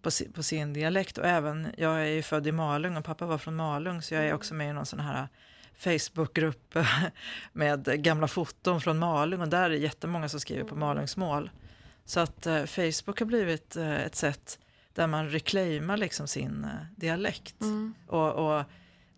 på, 0.03 0.11
si, 0.11 0.33
på 0.33 0.43
sin 0.43 0.73
dialekt. 0.73 1.19
Och 1.19 1.27
även, 1.27 1.69
jag 1.77 2.01
är 2.01 2.07
ju 2.07 2.23
född 2.23 2.47
i 2.47 2.53
Malung 2.53 2.97
och 2.97 3.05
pappa 3.05 3.27
var 3.27 3.39
från 3.39 3.57
Malung 3.57 4.03
så 4.03 4.15
jag 4.15 4.25
är 4.25 4.35
också 4.35 4.55
med 4.55 4.71
i 4.71 4.73
någon 4.73 4.87
sån 4.87 5.01
här 5.01 5.29
Facebookgrupp 5.75 6.75
med 7.53 8.03
gamla 8.03 8.29
foton 8.29 8.81
från 8.81 8.99
Malung 8.99 9.41
och 9.41 9.49
där 9.49 9.65
är 9.65 9.71
det 9.71 9.77
jättemånga 9.77 10.29
som 10.29 10.41
skriver 10.41 10.65
på 10.65 10.77
malungsmål. 10.77 11.51
Så 12.09 12.21
att 12.21 12.47
eh, 12.47 12.65
Facebook 12.65 13.19
har 13.19 13.25
blivit 13.27 13.77
eh, 13.77 14.01
ett 14.01 14.15
sätt 14.17 14.59
där 14.93 15.07
man 15.07 15.31
reclaimar 15.31 15.97
liksom 15.97 16.29
sin 16.29 16.65
eh, 16.65 16.71
dialekt 16.97 17.61
Mm. 17.61 17.95
och, 18.07 18.33
och 18.59 18.65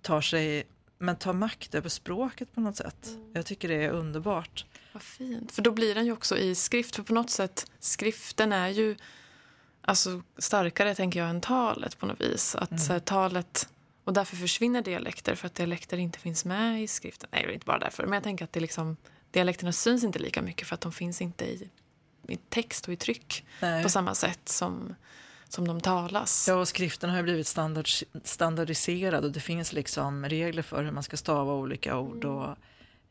tar 0.03 0.21
sig, 0.21 0.65
men 0.99 1.17
tar 1.17 1.33
makt 1.33 1.75
över 1.75 1.89
språket 1.89 2.55
på 2.55 2.61
något 2.61 2.77
sätt. 2.77 3.09
Jag 3.33 3.47
tycker 3.47 3.69
det 3.69 3.75
är 3.85 3.91
underbart. 3.91 4.65
Vad 4.93 5.03
fint. 5.03 5.53
För 5.53 5.63
då 5.63 5.71
blir 5.71 5.95
den 5.95 6.07
ju 6.07 6.13
också 6.13 6.37
i 6.39 6.55
skrift. 6.55 6.97
För 6.97 7.03
på 7.03 7.13
något 7.15 7.31
sätt, 7.31 7.71
skriften 7.79 8.53
är 8.53 8.69
ju 8.69 8.97
alltså, 9.83 10.23
starkare 10.39 10.95
tänker 10.95 11.21
jag 11.21 11.31
än 11.31 11.41
talet 11.41 11.99
på 11.99 12.07
något 12.07 12.21
vis. 12.21 12.55
Att 12.55 12.71
Mm. 12.71 12.83
här, 12.89 12.99
talet, 13.01 13.69
och 14.05 14.13
därför 14.13 14.37
försvinner 14.37 14.83
dialekter 14.83 15.35
för 15.35 15.47
att 15.47 15.55
dialekter 15.55 15.97
inte 15.99 16.19
finns 16.19 16.45
med 16.45 16.83
i 16.83 16.87
skriften. 16.87 17.29
Nej, 17.33 17.43
det 17.43 17.51
är 17.51 17.55
inte 17.55 17.67
bara 17.67 17.79
därför. 17.79 18.03
Men 18.05 18.13
jag 18.13 18.23
tänker 18.23 18.45
att 18.45 18.53
det 18.53 18.61
liksom, 18.61 18.97
dialekterna 19.31 19.73
syns 19.73 20.05
inte 20.05 20.19
lika 20.19 20.43
mycket 20.43 20.69
för 20.69 20.75
att 20.75 20.81
de 20.81 20.93
finns 20.93 21.21
inte 21.23 21.45
i, 21.45 21.71
i 22.33 22.37
text 22.37 22.87
och 22.89 22.93
i 22.93 22.97
tryck 22.97 23.45
Nej. 23.63 23.83
på 23.83 23.89
samma 23.89 24.15
sätt 24.15 24.49
som, 24.49 24.95
som 25.49 25.69
de 25.69 25.81
talas. 25.81 26.49
Ja, 26.49 26.55
och 26.55 26.69
skriften 26.69 27.11
har 27.11 27.17
ju 27.17 27.23
blivit 27.23 27.47
standard, 27.47 27.89
standardiserad 28.25 29.25
och 29.25 29.33
det 29.33 29.41
finns 29.41 29.73
liksom 29.73 30.25
regler 30.25 30.63
för 30.63 30.85
hur 30.85 30.91
man 30.91 31.03
ska 31.03 31.17
stava 31.17 31.53
olika 31.53 31.99
ord. 31.99 32.25
Och, 32.25 32.57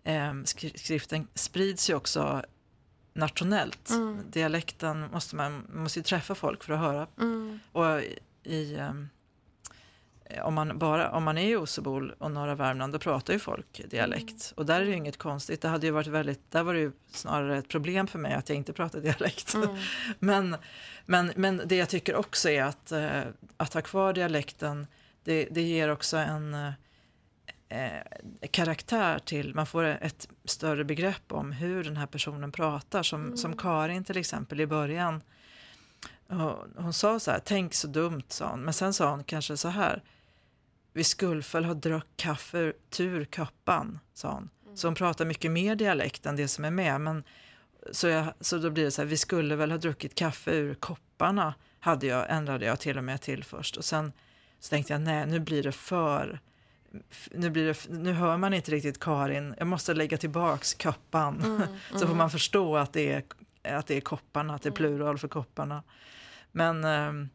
ehm, 0.04 0.46
skri- 0.46 0.78
skriften 0.78 1.28
sprids 1.36 1.90
ju 1.90 1.94
också 1.96 2.44
nationellt. 3.14 3.90
Mm. 3.90 4.24
Dialekten 4.32 5.12
måste 5.12 5.36
man, 5.36 5.66
man 5.74 5.84
måste 5.84 6.00
ju 6.00 6.04
träffa 6.04 6.36
folk 6.36 6.64
för 6.64 6.74
att 6.74 6.80
höra. 6.80 7.08
Mm. 7.20 7.60
Och 7.72 8.02
i, 8.44 8.76
ehm, 8.76 9.10
om, 10.44 10.54
man 10.54 10.78
bara, 10.78 11.12
om 11.12 11.24
man 11.24 11.38
är 11.38 11.48
i 11.48 11.56
Osebol 11.56 12.14
och 12.18 12.32
norra 12.32 12.56
Värmland 12.56 12.94
då 12.94 13.00
pratar 13.00 13.34
ju 13.34 13.40
folk 13.40 13.82
dialekt. 13.90 14.54
Och 14.56 14.66
där 14.66 14.82
är 14.82 14.86
det 14.86 14.92
ju 14.92 14.98
inget 14.98 15.18
konstigt. 15.18 15.62
Det 15.62 15.68
hade 15.68 15.86
ju 15.86 15.92
varit 15.92 16.08
väldigt, 16.08 16.52
där 16.52 16.64
var 16.64 16.74
det 16.74 16.80
ju 16.80 16.92
snarare 17.12 17.58
ett 17.58 17.68
problem 17.68 18.08
för 18.08 18.20
mig 18.20 18.34
att 18.34 18.50
jag 18.50 18.56
inte 18.56 18.74
pratar 18.74 19.00
dialekt. 19.00 19.54
Mm. 19.54 19.70
Men, 20.20 20.56
men, 21.06 21.32
men 21.36 21.62
det 21.66 21.76
jag 21.76 21.90
tycker 21.90 22.16
också 22.16 22.50
är 22.50 22.64
att, 22.64 22.92
eh, 22.92 23.22
att 23.58 23.74
ha 23.74 23.82
kvar 23.82 24.14
dialekten, 24.14 24.88
det, 25.24 25.48
det 25.52 25.62
ger 25.62 25.90
också 25.90 26.18
en 26.18 26.54
eh, 26.54 26.74
eh, 27.70 28.04
karaktär 28.52 29.20
till, 29.20 29.56
man 29.56 29.66
får 29.66 29.84
ett 29.84 30.28
större 30.46 30.84
begrepp 30.84 31.32
om 31.32 31.52
hur 31.52 31.84
den 31.84 31.98
här 31.98 32.08
personen 32.08 32.52
pratar. 32.52 33.04
Som, 33.04 33.38
som 33.38 33.58
Karin 33.58 34.04
till 34.04 34.18
exempel 34.18 34.62
i 34.62 34.68
början. 34.68 35.22
Hon 36.76 36.94
sa 36.94 37.20
så 37.20 37.32
här, 37.32 37.42
tänk 37.46 37.74
så 37.74 37.88
dumt, 37.88 38.24
sa 38.28 38.50
hon. 38.50 38.62
Men 38.62 38.74
sen 38.74 38.94
sa 38.94 39.10
hon 39.10 39.24
kanske 39.24 39.58
så 39.58 39.68
här, 39.68 40.04
vi 40.94 41.04
skulle 41.04 41.44
väl 41.54 41.66
ha 41.66 41.74
druckit 41.74 42.18
kaffe 42.18 42.74
tur 42.90 43.26
koppan, 43.26 44.00
sa 44.14 44.34
hon. 44.34 44.50
Mm. 44.66 44.78
Så 44.78 44.88
hon 44.88 44.96
pratar 44.96 45.26
mycket 45.26 45.52
mer 45.52 45.76
dialekt 45.76 46.26
än 46.26 46.36
det 46.36 46.48
som 46.48 46.66
är 46.66 46.72
med. 46.72 47.02
Men, 47.02 47.24
så, 47.92 48.08
jag, 48.08 48.34
så 48.40 48.58
då 48.58 48.70
blir 48.70 48.84
det 48.84 48.92
så 48.92 49.02
här, 49.02 49.10
vi 49.10 49.18
skulle 49.18 49.56
väl 49.56 49.72
ha 49.72 49.78
druckit 49.78 50.16
kaffe 50.16 50.52
ur 50.52 50.74
kopparna, 50.74 51.54
hade 51.80 52.08
jag, 52.08 52.26
ändrade 52.30 52.66
jag 52.66 52.80
till 52.80 52.98
och 52.98 53.04
med 53.04 53.22
till 53.22 53.44
först. 53.44 53.78
Och 53.78 53.86
sen 53.86 54.12
så 54.60 54.70
tänkte 54.70 54.94
jag, 54.94 55.02
nej, 55.02 55.26
nu 55.26 55.40
blir 55.40 55.64
det 55.64 55.72
för 55.72 56.40
nu, 57.32 57.50
blir 57.50 57.66
det, 57.66 57.90
nu 57.90 58.14
hör 58.14 58.38
man 58.38 58.54
inte 58.54 58.72
riktigt 58.72 59.00
Karin, 59.00 59.56
jag 59.58 59.68
måste 59.68 59.94
lägga 59.94 60.18
tillbaks 60.18 60.74
koppan. 60.74 61.42
Mm, 61.44 61.62
så 61.92 62.00
får 62.00 62.06
mm. 62.06 62.18
man 62.18 62.30
förstå 62.30 62.78
att 62.78 62.94
det 62.94 63.12
är, 63.12 63.24
att 63.78 63.88
det 63.88 63.98
är 63.98 64.02
kopparna, 64.02 64.56
att 64.56 64.62
det 64.62 64.68
är 64.68 64.72
mm. 64.72 64.78
plural 64.78 65.18
för 65.18 65.28
kopparna. 65.28 65.84
Men 66.52 66.84
ehm, 66.84 67.30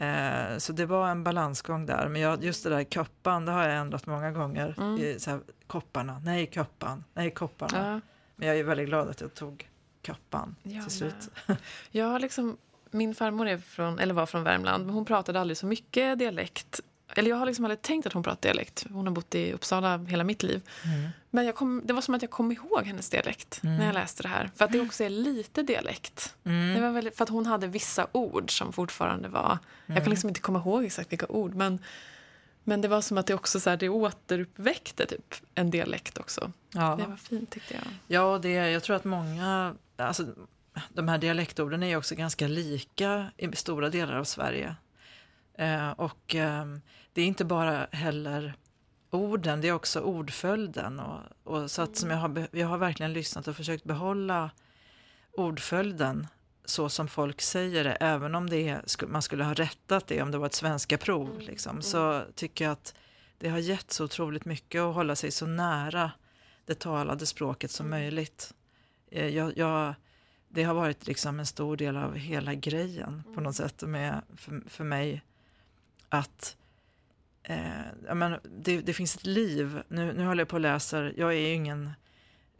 eh, 0.00 0.58
så 0.58 0.72
det 0.72 0.86
var 0.86 1.08
en 1.08 1.24
balansgång 1.24 1.86
där. 1.86 2.08
Men 2.08 2.20
jag, 2.20 2.44
just 2.44 2.64
det 2.64 2.70
där 2.70 2.84
koppan, 2.84 3.46
det 3.46 3.52
har 3.52 3.68
jag 3.68 3.76
ändrat 3.76 4.06
många 4.06 4.30
gånger. 4.32 4.74
Mm. 4.78 4.98
I, 4.98 5.16
så 5.18 5.30
här, 5.30 5.40
kopparna, 5.66 6.22
nej 6.24 6.46
koppan, 6.46 7.04
nej 7.14 7.30
kopparna. 7.30 7.92
Ja. 7.92 8.00
Men 8.36 8.48
jag 8.48 8.58
är 8.58 8.64
väldigt 8.64 8.86
glad 8.86 9.08
att 9.08 9.20
jag 9.20 9.34
tog 9.34 9.68
koppan 10.06 10.56
jag 10.62 10.82
till 10.82 10.92
slut. 10.92 11.30
Jag 11.90 12.06
har 12.06 12.18
liksom, 12.18 12.56
min 12.90 13.14
farmor 13.14 13.48
är 13.48 13.58
från, 13.58 13.98
eller 13.98 14.14
var 14.14 14.26
från 14.26 14.44
Värmland, 14.44 14.86
men 14.86 14.94
hon 14.94 15.04
pratade 15.04 15.40
aldrig 15.40 15.56
så 15.56 15.66
mycket 15.66 16.18
dialekt 16.18 16.80
eller 17.16 17.30
jag 17.30 17.36
har 17.36 17.46
liksom 17.46 17.64
aldrig 17.64 17.82
tänkt 17.82 18.06
att 18.06 18.12
hon 18.12 18.22
pratar 18.22 18.48
dialekt. 18.48 18.86
Hon 18.90 19.06
har 19.06 19.14
bott 19.14 19.34
i 19.34 19.52
Uppsala 19.52 19.98
hela 19.98 20.24
mitt 20.24 20.42
liv. 20.42 20.62
Mm. 20.84 21.10
Men 21.30 21.52
kom, 21.52 21.82
det 21.84 21.92
var 21.92 22.00
som 22.00 22.14
att 22.14 22.22
jag 22.22 22.30
kom 22.30 22.52
ihåg 22.52 22.82
hennes 22.84 23.10
dialekt 23.10 23.60
mm. 23.64 23.76
när 23.76 23.86
jag 23.86 23.94
läste 23.94 24.22
det 24.22 24.28
här. 24.28 24.50
För 24.56 24.64
att 24.64 24.72
det 24.72 24.80
också 24.80 25.04
är 25.04 25.10
lite 25.10 25.62
dialekt. 25.62 26.34
Mm. 26.44 26.74
Det 26.74 26.80
var 26.80 26.90
väldigt, 26.90 27.16
för 27.16 27.22
att 27.22 27.28
hon 27.28 27.46
hade 27.46 27.66
vissa 27.66 28.06
ord 28.12 28.58
som 28.58 28.72
fortfarande 28.72 29.28
var... 29.28 29.58
Jag 29.86 29.96
kan 29.96 29.96
mm. 29.96 30.10
liksom 30.10 30.28
inte 30.28 30.40
komma 30.40 30.58
ihåg 30.58 30.84
exakt 30.84 31.12
vilka 31.12 31.26
ord. 31.26 31.54
Men, 31.54 31.78
men 32.64 32.80
det 32.80 32.88
var 32.88 33.00
som 33.00 33.18
att 33.18 33.26
det 33.26 33.34
också 33.34 33.60
så 33.60 33.70
här, 33.70 33.76
det 33.76 33.88
återuppväckte 33.88 35.06
typ 35.06 35.34
en 35.54 35.70
dialekt 35.70 36.18
också. 36.18 36.52
Ja. 36.72 36.96
Det 37.00 37.06
var 37.06 37.16
fint 37.16 37.50
tyckte 37.50 37.74
jag. 37.74 37.84
Ja, 38.06 38.38
det, 38.42 38.52
jag 38.52 38.82
tror 38.82 38.96
att 38.96 39.04
många... 39.04 39.74
Alltså, 39.96 40.26
de 40.88 41.08
här 41.08 41.18
dialektorden 41.18 41.82
är 41.82 41.96
också 41.96 42.14
ganska 42.14 42.48
lika 42.48 43.26
i 43.36 43.56
stora 43.56 43.88
delar 43.88 44.14
av 44.14 44.24
Sverige. 44.24 44.76
Eh, 45.58 45.90
och 45.90 46.34
eh, 46.34 46.64
det 47.12 47.22
är 47.22 47.26
inte 47.26 47.44
bara 47.44 47.86
heller 47.92 48.54
orden, 49.10 49.60
det 49.60 49.68
är 49.68 49.72
också 49.72 50.00
ordföljden. 50.00 51.00
Och, 51.00 51.20
och 51.44 51.70
så 51.70 51.82
att 51.82 51.96
som 51.96 52.10
jag, 52.10 52.16
har, 52.16 52.48
jag 52.50 52.66
har 52.66 52.78
verkligen 52.78 53.12
lyssnat 53.12 53.48
och 53.48 53.56
försökt 53.56 53.84
behålla 53.84 54.50
ordföljden 55.32 56.26
så 56.64 56.88
som 56.88 57.08
folk 57.08 57.40
säger 57.40 57.84
det, 57.84 57.92
även 57.92 58.34
om 58.34 58.50
det 58.50 58.68
är, 58.68 59.06
man 59.06 59.22
skulle 59.22 59.44
ha 59.44 59.54
rättat 59.54 60.06
det 60.06 60.22
om 60.22 60.30
det 60.30 60.38
var 60.38 60.46
ett 60.46 60.54
svenska 60.54 60.98
prov. 60.98 61.30
Mm, 61.30 61.40
liksom, 61.40 61.70
mm. 61.70 61.82
så 61.82 62.22
tycker 62.34 62.64
jag 62.64 62.72
att 62.72 62.94
det 63.38 63.48
har 63.48 63.58
gett 63.58 63.90
så 63.90 64.04
otroligt 64.04 64.44
mycket 64.44 64.80
att 64.80 64.94
hålla 64.94 65.16
sig 65.16 65.30
så 65.30 65.46
nära 65.46 66.12
det 66.66 66.78
talade 66.78 67.26
språket 67.26 67.70
som 67.70 67.86
mm. 67.86 68.00
möjligt. 68.00 68.54
Eh, 69.10 69.28
jag, 69.28 69.56
jag, 69.56 69.94
det 70.48 70.62
har 70.62 70.74
varit 70.74 71.06
liksom 71.06 71.40
en 71.40 71.46
stor 71.46 71.76
del 71.76 71.96
av 71.96 72.16
hela 72.16 72.54
grejen 72.54 73.22
på 73.34 73.40
något 73.40 73.56
sätt 73.56 73.82
med, 73.82 74.22
för, 74.36 74.62
för 74.66 74.84
mig 74.84 75.22
att 76.08 76.56
eh, 77.42 78.14
men 78.14 78.36
det, 78.42 78.80
det, 78.80 78.92
finns 78.92 79.16
ett 79.16 79.26
liv. 79.26 79.82
Nu, 79.88 80.12
nu 80.12 80.24
håller 80.24 80.40
jag 80.40 80.48
på 80.48 80.56
och 80.56 80.60
läser, 80.60 81.14
jag 81.16 81.34
är 81.34 81.38
ju 81.38 81.54
ingen 81.54 81.90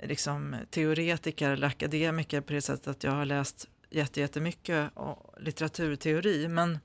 liksom, 0.02 0.56
teoretiker 0.70 1.50
eller 1.50 1.66
akademiker 1.66 2.40
på 2.40 2.52
det 2.52 2.62
sättet 2.62 2.88
att 2.88 3.04
jag 3.04 3.12
har 3.12 3.24
läst 3.24 3.68
jättemycket 3.90 4.90
litteraturteori. 5.38 6.48
Men, 6.48 6.78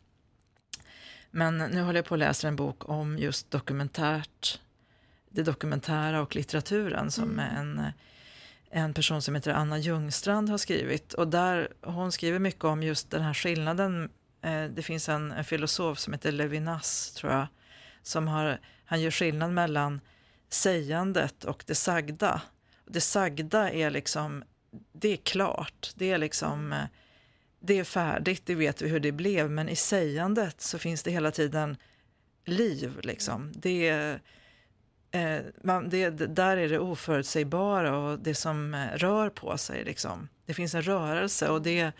men 1.31 1.57
nu 1.57 1.81
håller 1.81 1.99
jag 1.99 2.05
på 2.05 2.15
att 2.15 2.19
läsa 2.19 2.47
en 2.47 2.55
bok 2.55 2.89
om 2.89 3.17
just 3.17 3.51
dokumentärt, 3.51 4.59
det 5.29 5.43
dokumentära 5.43 6.21
och 6.21 6.35
litteraturen 6.35 7.11
som 7.11 7.39
mm. 7.39 7.57
en, 7.57 7.91
en 8.69 8.93
person 8.93 9.21
som 9.21 9.35
heter 9.35 9.51
Anna 9.51 9.77
Ljungstrand 9.77 10.49
har 10.49 10.57
skrivit. 10.57 11.13
Och 11.13 11.27
där, 11.27 11.73
hon 11.81 12.11
skriver 12.11 12.39
mycket 12.39 12.63
om 12.63 12.83
just 12.83 13.11
den 13.11 13.21
här 13.21 13.33
skillnaden 13.33 14.09
Eh, 14.45 14.65
det 14.65 14.81
finns 14.81 15.09
en, 15.09 15.31
en, 15.31 15.43
filosof 15.43 15.99
som 15.99 16.13
heter 16.13 16.31
Levinas, 16.31 17.13
tror 17.13 17.33
jag, 17.33 17.47
som 18.07 18.27
har, 18.27 18.59
han 18.85 19.01
gör 19.01 19.11
skillnad 19.11 19.51
mellan 19.51 20.01
sägandet 20.49 21.43
och 21.43 21.63
det 21.67 21.75
sagda. 21.75 22.41
Det 22.85 23.01
sagda 23.01 23.71
är 23.71 23.89
liksom, 23.89 24.43
det 24.93 25.13
är 25.13 25.17
klart, 25.17 25.91
det 25.95 26.11
är 26.11 26.17
liksom, 26.17 26.75
det 27.59 27.79
är 27.79 27.83
färdigt, 27.83 28.41
det 28.45 28.55
vet 28.55 28.81
vi 28.81 28.89
hur 28.89 28.99
det 28.99 29.11
blev, 29.11 29.51
men 29.51 29.69
i 29.69 29.75
sägandet 29.75 30.61
så 30.61 30.79
finns 30.79 31.03
det 31.03 31.11
hela 31.11 31.31
tiden 31.31 31.77
liv 32.45 32.99
liksom. 33.03 33.51
Det 33.55 33.89
är, 33.89 34.21
eh, 35.11 35.41
man, 35.63 35.89
det, 35.89 36.09
där 36.09 36.57
är 36.57 36.69
det 36.69 36.79
oförutsägbara 36.79 37.97
och 37.97 38.19
det 38.19 38.35
som 38.35 38.73
eh, 38.73 38.87
rör 38.97 39.29
på 39.29 39.57
sig 39.57 39.83
liksom. 39.83 40.29
Det 40.45 40.53
finns 40.53 40.75
en 40.75 40.81
rörelse 40.81 41.49
och 41.49 41.61
det, 41.61 41.91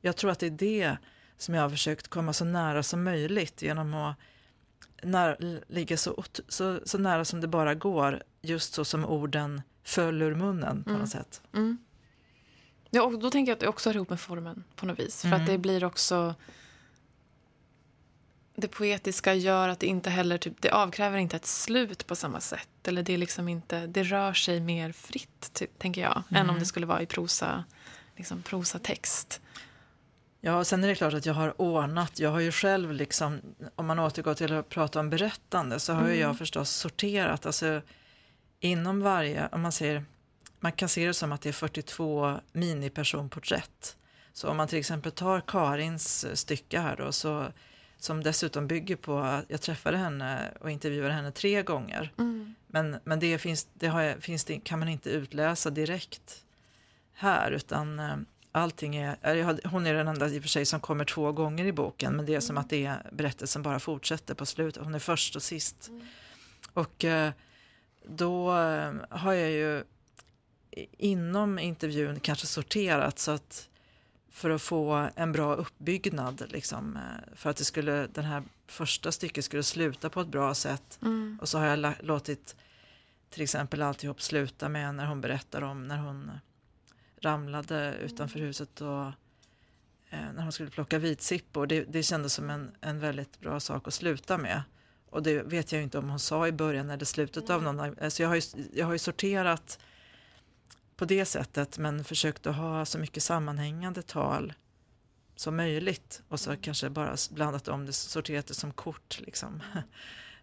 jag 0.00 0.16
tror 0.16 0.30
att 0.30 0.38
det 0.38 0.46
är 0.46 0.50
det 0.50 0.96
som 1.38 1.54
jag 1.54 1.62
har 1.62 1.70
försökt 1.70 2.08
komma 2.08 2.32
så 2.32 2.44
nära 2.44 2.82
som 2.82 3.04
möjligt 3.04 3.62
genom 3.62 3.94
att 3.94 4.16
när, 5.06 5.62
ligga 5.68 5.96
så, 5.96 6.24
så, 6.48 6.80
så 6.84 6.98
nära 6.98 7.24
som 7.24 7.40
det 7.40 7.48
bara 7.48 7.74
går, 7.74 8.22
just 8.42 8.74
så 8.74 8.84
som 8.84 9.04
orden 9.04 9.62
föll 9.84 10.22
ur 10.22 10.34
munnen 10.34 10.84
på 10.84 10.90
mm. 10.90 11.00
något 11.00 11.10
sätt. 11.10 11.42
Mm. 11.54 11.78
Ja, 12.90 13.02
och 13.02 13.18
då 13.18 13.30
tänker 13.30 13.52
jag 13.52 13.56
att 13.56 13.60
det 13.60 13.68
också 13.68 13.88
hör 13.88 13.94
ihop 13.94 14.10
med 14.10 14.20
formen 14.20 14.64
på 14.76 14.86
något 14.86 14.98
vis. 14.98 15.20
För 15.20 15.28
mm. 15.28 15.40
att 15.40 15.46
det 15.46 15.58
blir 15.58 15.84
också... 15.84 16.34
Det 18.58 18.68
poetiska 18.68 19.34
gör 19.34 19.68
att 19.68 19.80
det 19.80 19.86
inte 19.86 20.10
heller 20.10 20.38
typ, 20.38 20.62
det 20.62 20.70
avkräver 20.70 21.18
inte 21.18 21.36
ett 21.36 21.46
slut 21.46 22.06
på 22.06 22.16
samma 22.16 22.40
sätt. 22.40 22.88
Eller 22.88 23.02
det, 23.02 23.14
är 23.14 23.18
liksom 23.18 23.48
inte, 23.48 23.86
det 23.86 24.02
rör 24.02 24.32
sig 24.32 24.60
mer 24.60 24.92
fritt, 24.92 25.50
typ, 25.52 25.78
tänker 25.78 26.00
jag, 26.00 26.22
än 26.30 26.36
om 26.36 26.48
mm. 26.48 26.58
det 26.58 26.66
skulle 26.66 26.86
vara 26.86 27.02
i 27.02 27.06
prosa, 27.06 27.64
liksom, 28.16 28.42
prosatext. 28.42 29.40
Ja, 30.46 30.64
sen 30.64 30.84
är 30.84 30.88
det 30.88 30.94
klart 30.94 31.14
att 31.14 31.26
jag 31.26 31.34
har 31.34 31.60
ordnat. 31.60 32.18
Jag 32.18 32.30
har 32.30 32.40
ju 32.40 32.52
själv, 32.52 32.92
liksom, 32.92 33.40
om 33.74 33.86
man 33.86 33.98
återgår 33.98 34.34
till 34.34 34.52
att 34.52 34.68
prata 34.68 35.00
om 35.00 35.10
berättande, 35.10 35.80
så 35.80 35.92
har 35.92 36.02
mm. 36.02 36.20
jag 36.20 36.38
förstås 36.38 36.70
sorterat. 36.70 37.46
Alltså, 37.46 37.82
inom 38.60 39.00
varje, 39.00 39.48
om 39.52 39.60
man 39.60 39.72
säger, 39.72 40.04
man 40.60 40.72
kan 40.72 40.88
se 40.88 41.06
det 41.06 41.14
som 41.14 41.32
att 41.32 41.40
det 41.40 41.48
är 41.48 41.52
42 41.52 42.34
minipersonporträtt. 42.52 43.96
Så 44.32 44.48
om 44.48 44.56
man 44.56 44.68
till 44.68 44.78
exempel 44.78 45.12
tar 45.12 45.40
Karins 45.40 46.26
stycke 46.38 46.80
här 46.80 46.96
då, 46.96 47.12
så, 47.12 47.46
som 47.98 48.22
dessutom 48.22 48.66
bygger 48.66 48.96
på 48.96 49.18
att 49.18 49.44
jag 49.48 49.60
träffade 49.60 49.96
henne 49.96 50.52
och 50.60 50.70
intervjuade 50.70 51.14
henne 51.14 51.32
tre 51.32 51.62
gånger. 51.62 52.12
Mm. 52.18 52.54
Men, 52.66 52.96
men 53.04 53.20
det, 53.20 53.38
finns, 53.38 53.68
det, 53.74 53.86
har, 53.86 54.20
finns 54.20 54.44
det, 54.44 54.60
kan 54.60 54.78
man 54.78 54.88
inte 54.88 55.10
utläsa 55.10 55.70
direkt 55.70 56.44
här, 57.12 57.50
utan 57.50 57.98
eh, 57.98 58.16
allting 58.56 58.96
är, 58.96 59.68
hon 59.68 59.86
är 59.86 59.94
den 59.94 60.08
enda 60.08 60.28
i 60.28 60.38
och 60.38 60.42
för 60.42 60.48
sig 60.48 60.66
som 60.66 60.80
kommer 60.80 61.04
två 61.04 61.32
gånger 61.32 61.64
i 61.64 61.72
boken, 61.72 62.16
men 62.16 62.26
det 62.26 62.34
är 62.34 62.40
som 62.40 62.58
att 62.58 62.70
det 62.70 62.86
är, 62.86 63.10
berättelsen 63.12 63.62
bara 63.62 63.78
fortsätter 63.78 64.34
på 64.34 64.46
slutet. 64.46 64.84
Hon 64.84 64.94
är 64.94 64.98
först 64.98 65.36
och 65.36 65.42
sist. 65.42 65.88
Mm. 65.88 66.06
Och 66.72 67.04
eh, 67.04 67.32
då 68.08 68.58
eh, 68.58 68.92
har 69.10 69.32
jag 69.32 69.50
ju 69.50 69.84
inom 70.98 71.58
intervjun 71.58 72.20
kanske 72.20 72.46
sorterat 72.46 73.18
så 73.18 73.30
att 73.30 73.68
för 74.30 74.50
att 74.50 74.62
få 74.62 75.08
en 75.16 75.32
bra 75.32 75.54
uppbyggnad, 75.54 76.44
liksom, 76.48 76.96
eh, 76.96 77.34
för 77.34 77.50
att 77.50 77.56
det 77.56 77.64
skulle, 77.64 78.06
den 78.06 78.24
här 78.24 78.42
första 78.66 79.12
stycket 79.12 79.44
skulle 79.44 79.62
sluta 79.62 80.10
på 80.10 80.20
ett 80.20 80.28
bra 80.28 80.54
sätt. 80.54 80.98
Mm. 81.02 81.38
Och 81.40 81.48
så 81.48 81.58
har 81.58 81.66
jag 81.66 81.94
låtit 82.00 82.56
till 83.30 83.42
exempel 83.42 83.82
alltihop 83.82 84.22
sluta 84.22 84.68
med 84.68 84.94
när 84.94 85.06
hon 85.06 85.20
berättar 85.20 85.62
om 85.62 85.88
när 85.88 85.98
hon 85.98 86.30
ramlade 87.20 87.94
utanför 88.00 88.38
huset 88.38 88.80
och 88.80 89.06
eh, 90.10 90.32
när 90.34 90.42
hon 90.42 90.52
skulle 90.52 90.70
plocka 90.70 90.98
vitsippor. 90.98 91.66
Det, 91.66 91.84
det 91.84 92.02
kändes 92.02 92.34
som 92.34 92.50
en, 92.50 92.76
en 92.80 93.00
väldigt 93.00 93.40
bra 93.40 93.60
sak 93.60 93.88
att 93.88 93.94
sluta 93.94 94.38
med. 94.38 94.62
Och 95.10 95.22
det 95.22 95.42
vet 95.42 95.72
jag 95.72 95.82
inte 95.82 95.98
om 95.98 96.10
hon 96.10 96.18
sa 96.18 96.46
i 96.46 96.52
början 96.52 96.90
eller 96.90 97.04
slutet 97.04 97.50
av 97.50 97.62
någon. 97.62 97.80
Alltså 97.80 98.22
jag, 98.22 98.28
har 98.28 98.36
ju, 98.36 98.42
jag 98.72 98.86
har 98.86 98.92
ju 98.92 98.98
sorterat 98.98 99.78
på 100.96 101.04
det 101.04 101.24
sättet 101.24 101.78
men 101.78 102.04
försökt 102.04 102.46
att 102.46 102.56
ha 102.56 102.84
så 102.84 102.98
mycket 102.98 103.22
sammanhängande 103.22 104.02
tal 104.02 104.52
som 105.36 105.56
möjligt 105.56 106.22
och 106.28 106.40
så 106.40 106.56
kanske 106.56 106.90
bara 106.90 107.16
blandat 107.30 107.68
om 107.68 107.86
det, 107.86 107.92
sorterat 107.92 108.46
det 108.46 108.54
som 108.54 108.72
kort. 108.72 109.20
Liksom. 109.20 109.62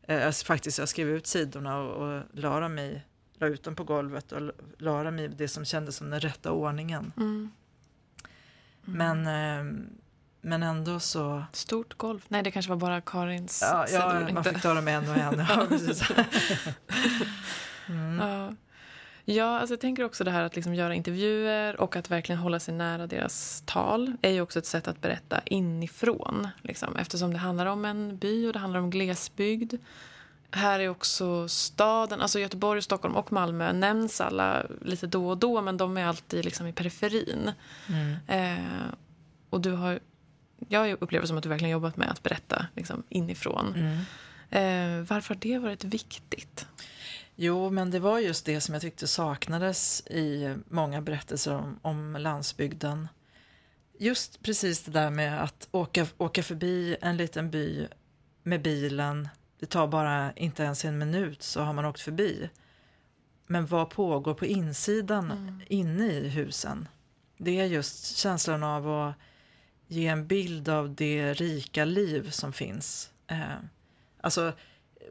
Jag, 0.06 0.36
faktiskt, 0.46 0.78
jag 0.78 0.90
skrev 0.90 1.10
ut 1.10 1.28
sidorna 1.28 1.78
och, 1.78 2.08
och 2.08 2.24
la 2.34 2.60
dem 2.60 2.80
i 2.80 3.02
la 3.44 3.50
ut 3.50 3.64
dem 3.64 3.76
på 3.76 3.84
golvet 3.84 4.32
och 4.32 4.52
la 4.78 5.04
dem 5.04 5.20
i 5.20 5.28
det 5.28 5.48
som 5.48 5.66
kändes 5.66 5.96
som 5.96 6.10
den 6.10 6.20
rätta 6.20 6.52
ordningen. 6.52 7.14
Mm. 7.18 7.52
Mm. 8.88 8.98
Men, 8.98 9.28
eh, 9.28 9.86
men 10.42 10.64
ändå 10.64 11.00
så... 11.00 11.44
Stort 11.52 11.98
golv? 11.98 12.26
Nej, 12.28 12.44
det 12.44 12.52
kanske 12.52 12.70
var 12.70 12.78
bara 12.78 13.02
Karins 13.02 13.60
ja, 13.62 13.86
ja, 13.90 14.28
man 14.34 14.44
fick 14.44 14.62
ta 14.62 14.74
dem 14.74 14.88
en 14.88 15.10
och 15.10 15.18
en. 15.18 15.46
Ja, 17.88 17.94
mm. 17.94 18.20
ja. 18.20 18.56
Ja, 19.26 19.60
alltså 19.60 19.74
jag 19.74 19.80
tänker 19.80 20.04
också 20.04 20.24
det 20.24 20.32
här 20.32 20.44
att 20.44 20.56
liksom 20.56 20.76
göra 20.76 20.96
intervjuer 20.96 21.82
och 21.82 21.96
att 21.96 22.12
verkligen 22.12 22.40
hålla 22.40 22.60
sig 22.60 22.74
nära 22.74 23.08
deras 23.08 23.64
tal 23.66 24.14
är 24.22 24.30
ju 24.30 24.42
också 24.42 24.60
ett 24.60 24.66
sätt 24.66 24.88
att 24.88 25.02
berätta 25.02 25.42
inifrån. 25.46 26.48
Liksom, 26.62 26.96
eftersom 26.96 27.34
det 27.34 27.40
handlar 27.40 27.66
om 27.66 27.86
en 27.86 28.18
by 28.18 28.48
och 28.48 28.54
det 28.54 28.60
handlar 28.60 28.80
om 28.80 28.90
glesbygd. 28.90 29.74
Här 30.56 30.80
är 30.80 30.90
också 30.90 31.48
staden, 31.48 32.22
alltså 32.22 32.40
Göteborg, 32.40 32.82
Stockholm 32.82 33.16
och 33.16 33.32
Malmö 33.32 33.74
nämns 33.74 34.22
alla 34.22 34.66
lite 34.82 35.08
då 35.08 35.30
och 35.30 35.38
då 35.38 35.62
men 35.62 35.78
de 35.78 35.98
är 35.98 36.06
alltid 36.06 36.46
liksom 36.46 36.68
i 36.68 36.74
periferin. 36.74 37.52
Mm. 37.88 38.16
Eh, 38.28 38.94
och 39.50 39.62
du 39.62 39.72
har, 39.72 40.00
jag 40.68 40.98
upplever 41.02 41.28
som 41.28 41.38
att 41.38 41.44
du 41.44 41.50
verkligen 41.50 41.72
jobbat 41.72 41.98
med 41.98 42.12
att 42.12 42.24
berätta 42.24 42.68
liksom, 42.76 43.04
inifrån. 43.10 43.74
Mm. 43.76 43.98
Eh, 44.50 45.06
varför 45.10 45.34
har 45.34 45.42
det 45.42 45.58
varit 45.58 45.84
viktigt? 45.84 46.68
Jo, 47.36 47.70
men 47.70 47.92
det 47.92 48.00
var 48.00 48.20
just 48.20 48.46
det 48.46 48.62
som 48.62 48.74
jag 48.74 48.82
tyckte 48.82 49.08
saknades 49.08 50.08
i 50.08 50.56
många 50.70 51.02
berättelser 51.02 51.56
om, 51.56 51.80
om 51.82 52.16
landsbygden. 52.20 53.08
Just 54.00 54.44
precis 54.44 54.84
det 54.84 54.92
där 54.92 55.10
med 55.10 55.44
att 55.44 55.68
åka, 55.72 56.08
åka 56.18 56.44
förbi 56.44 56.98
en 57.02 57.18
liten 57.18 57.52
by 57.52 57.88
med 58.44 58.62
bilen. 58.62 59.30
Det 59.64 59.68
tar 59.68 59.88
bara 59.88 60.34
inte 60.34 60.64
ens 60.64 60.86
en 60.86 60.98
minut 60.98 61.44
så 61.44 61.62
har 61.62 61.74
man 61.74 61.86
åkt 61.86 62.02
förbi. 62.02 62.50
Men 63.48 63.66
vad 63.66 63.90
pågår 63.90 64.34
på 64.34 64.46
insidan, 64.46 65.32
Mm. 65.32 65.62
inne 65.68 66.06
i 66.12 66.30
husen? 66.30 66.88
Det 67.38 67.60
är 67.60 67.66
just 67.66 68.18
känslan 68.18 68.64
av 68.64 68.90
att 68.90 69.16
ge 69.88 70.08
en 70.08 70.28
bild 70.28 70.70
av 70.70 70.96
det 70.96 71.34
rika 71.34 71.86
liv 71.86 72.30
som 72.30 72.54
finns. 72.54 73.12
Eh, 73.28 73.58
alltså 74.22 74.54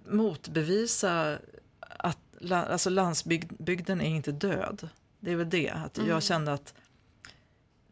motbevisa 0.07 1.39
att 1.81 2.19
alltså 2.51 2.91
landsbygden 2.91 4.01
är 4.01 4.11
inte 4.11 4.33
död. 4.33 4.89
Det 5.21 5.31
är 5.33 5.37
väl 5.37 5.51
det. 5.51 5.71
Att 5.71 5.99
Mm. 5.99 6.11
Jag 6.11 6.23
kände 6.23 6.53
att 6.53 6.75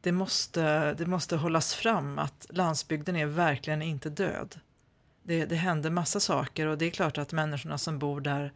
det 0.01 0.13
måste, 0.13 0.95
det 0.95 1.07
måste 1.07 1.37
hållas 1.37 1.75
fram 1.75 2.19
att 2.19 2.47
landsbygden 2.51 3.17
är 3.17 3.27
verkligen 3.27 3.83
inte 3.83 4.11
död. 4.11 4.61
Det, 5.31 5.45
det 5.45 5.57
händer 5.57 5.91
massa 5.91 6.21
saker 6.21 6.67
och 6.67 6.79
det 6.79 6.85
är 6.87 6.91
klart 6.91 7.19
att 7.19 7.33
människorna 7.33 7.79
som 7.79 7.99
bor 7.99 8.21
där 8.21 8.53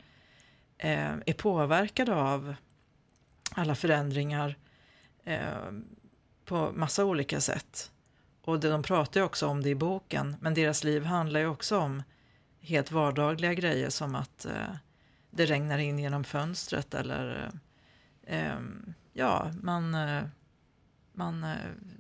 eh, 0.79 1.12
är 1.27 1.33
påverkade 1.33 2.14
av 2.14 2.55
alla 3.51 3.75
förändringar 3.75 4.57
eh, 5.25 5.70
på 6.45 6.72
massa 6.72 7.05
olika 7.05 7.41
sätt. 7.41 7.91
Och 8.45 8.61
det, 8.61 8.68
de 8.68 8.83
pratar 8.83 9.20
ju 9.20 9.27
också 9.27 9.47
om 9.47 9.62
det 9.62 9.68
i 9.68 9.75
boken, 9.75 10.37
men 10.41 10.55
deras 10.55 10.85
liv 10.85 11.05
handlar 11.05 11.41
ju 11.41 11.47
också 11.47 11.79
om 11.79 12.03
helt 12.61 12.91
vardagliga 12.93 13.55
grejer 13.55 13.91
som 13.91 14.14
att 14.14 14.45
eh, 14.45 14.77
det 15.31 15.47
regnar 15.47 15.79
in 15.79 15.99
genom 15.99 16.25
fönstret 16.25 16.95
eller 16.95 17.51
eh, 18.27 18.49
eh, 18.49 18.59
ja, 19.12 19.51
man, 19.62 19.95
eh, 19.95 20.22
man 21.12 21.47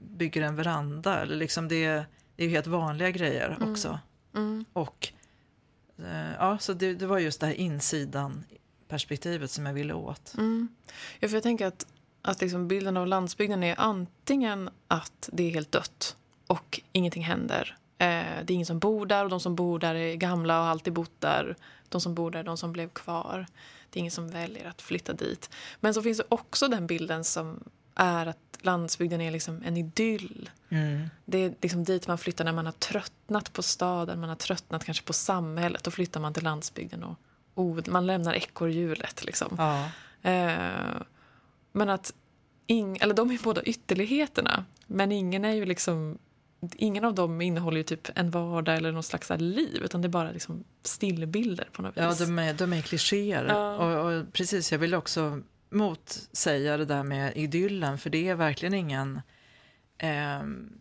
bygger 0.00 0.42
en 0.42 0.56
veranda. 0.56 1.20
Eller 1.20 1.36
liksom 1.36 1.68
det, 1.68 1.86
det 2.36 2.42
är 2.42 2.46
ju 2.46 2.50
helt 2.50 2.66
vanliga 2.66 3.10
grejer 3.10 3.56
Mm. 3.60 3.72
också. 3.72 3.98
Mm. 4.34 4.64
Och 4.72 5.08
eh, 5.98 6.32
ja, 6.38 6.58
så 6.58 6.72
det, 6.72 6.94
det 6.94 7.06
var 7.06 7.18
just 7.18 7.40
det 7.40 7.46
här 7.46 7.54
insidan 7.54 8.44
perspektivet 8.88 9.50
som 9.50 9.66
jag 9.66 9.74
ville 9.74 9.94
åt. 9.94 10.34
Mm. 10.38 10.68
Ja, 11.20 11.28
för 11.28 11.36
jag 11.36 11.42
tänker 11.42 11.66
att, 11.66 11.86
att 12.22 12.40
liksom 12.40 12.68
bilden 12.68 12.96
av 12.96 13.06
landsbygden 13.06 13.62
är 13.62 13.80
antingen 13.80 14.70
att 14.88 15.28
det 15.32 15.42
är 15.42 15.50
helt 15.50 15.72
dött 15.72 16.16
och 16.46 16.80
ingenting 16.92 17.22
händer. 17.22 17.76
Eh, 17.98 18.06
det 18.44 18.52
är 18.52 18.54
ingen 18.54 18.66
som 18.66 18.78
bor 18.78 19.06
där 19.06 19.24
och 19.24 19.30
de 19.30 19.40
som 19.40 19.54
bor 19.56 19.78
där 19.78 19.94
är 19.94 20.14
gamla 20.14 20.58
och 20.58 20.64
har 20.64 20.70
alltid 20.70 20.92
bott 20.92 21.20
där. 21.20 21.56
De 21.88 22.00
som 22.00 22.14
bor 22.14 22.30
där 22.30 22.40
är 22.40 22.44
de 22.44 22.56
som 22.56 22.72
blev 22.72 22.88
kvar. 22.88 23.46
Det 23.90 23.98
är 23.98 24.00
ingen 24.00 24.12
som 24.12 24.30
väljer 24.30 24.68
att 24.68 24.82
flytta 24.82 25.12
dit. 25.12 25.50
Men 25.80 25.94
så 25.94 26.02
finns 26.02 26.18
det 26.18 26.24
också 26.28 26.68
den 26.68 26.86
bilden 26.86 27.24
som 27.24 27.64
är 27.94 28.26
att 28.26 28.38
landsbygden 28.60 29.20
är 29.20 29.30
liksom 29.30 29.62
en 29.64 29.76
idyll. 29.76 30.50
Mm. 30.68 31.08
Det 31.24 31.38
är 31.38 31.54
liksom 31.62 31.84
dit 31.84 32.06
man 32.08 32.18
flyttar 32.18 32.44
när 32.44 32.52
man 32.52 32.66
har 32.66 32.72
tröttnat 32.72 33.52
på 33.52 33.62
staden, 33.62 34.20
man 34.20 34.28
har 34.28 34.36
tröttnat 34.36 34.84
kanske 34.84 35.04
på 35.04 35.12
samhället. 35.12 35.84
Då 35.84 35.90
flyttar 35.90 36.20
man 36.20 36.34
till 36.34 36.44
landsbygden 36.44 37.04
och 37.04 37.16
od- 37.54 37.88
man 37.88 38.06
lämnar 38.06 38.34
ekorrhjulet. 38.34 39.24
Liksom. 39.24 39.54
Ja. 39.58 39.84
Eh, 40.30 41.02
men 41.72 41.88
att 41.90 42.14
ing, 42.66 42.96
eller 43.00 43.14
de 43.14 43.30
är 43.30 43.38
båda 43.44 43.62
ytterligheterna, 43.62 44.64
men 44.86 45.12
ingen 45.12 45.44
är 45.44 45.52
ju 45.54 45.64
liksom 45.64 46.18
Ingen 46.76 47.04
av 47.04 47.14
dem 47.14 47.40
innehåller 47.40 47.76
ju 47.76 47.82
typ 47.82 48.08
en 48.14 48.30
vardag 48.30 48.76
eller 48.76 48.92
något 48.92 49.04
slags 49.06 49.30
liv 49.38 49.80
utan 49.84 50.02
det 50.02 50.06
är 50.06 50.10
bara 50.10 50.30
liksom 50.32 50.64
stillbilder 50.82 51.68
på 51.72 51.82
något 51.82 51.92
Ja, 51.96 52.08
vis. 52.08 52.18
de 52.18 52.38
är, 52.38 52.54
de 52.54 52.72
är 52.72 52.80
klichéer. 52.82 53.44
Ja. 53.48 53.76
Och, 53.76 54.12
och 54.12 54.32
precis, 54.32 54.72
jag 54.72 54.78
vill 54.78 54.94
också 54.94 55.40
motsäga 55.74 56.76
det 56.76 56.84
där 56.84 57.02
med 57.02 57.36
idyllen, 57.36 57.98
för 57.98 58.10
det 58.10 58.28
är 58.28 58.34
verkligen 58.34 58.74
ingen... 58.74 59.20
ehm, 59.98 60.72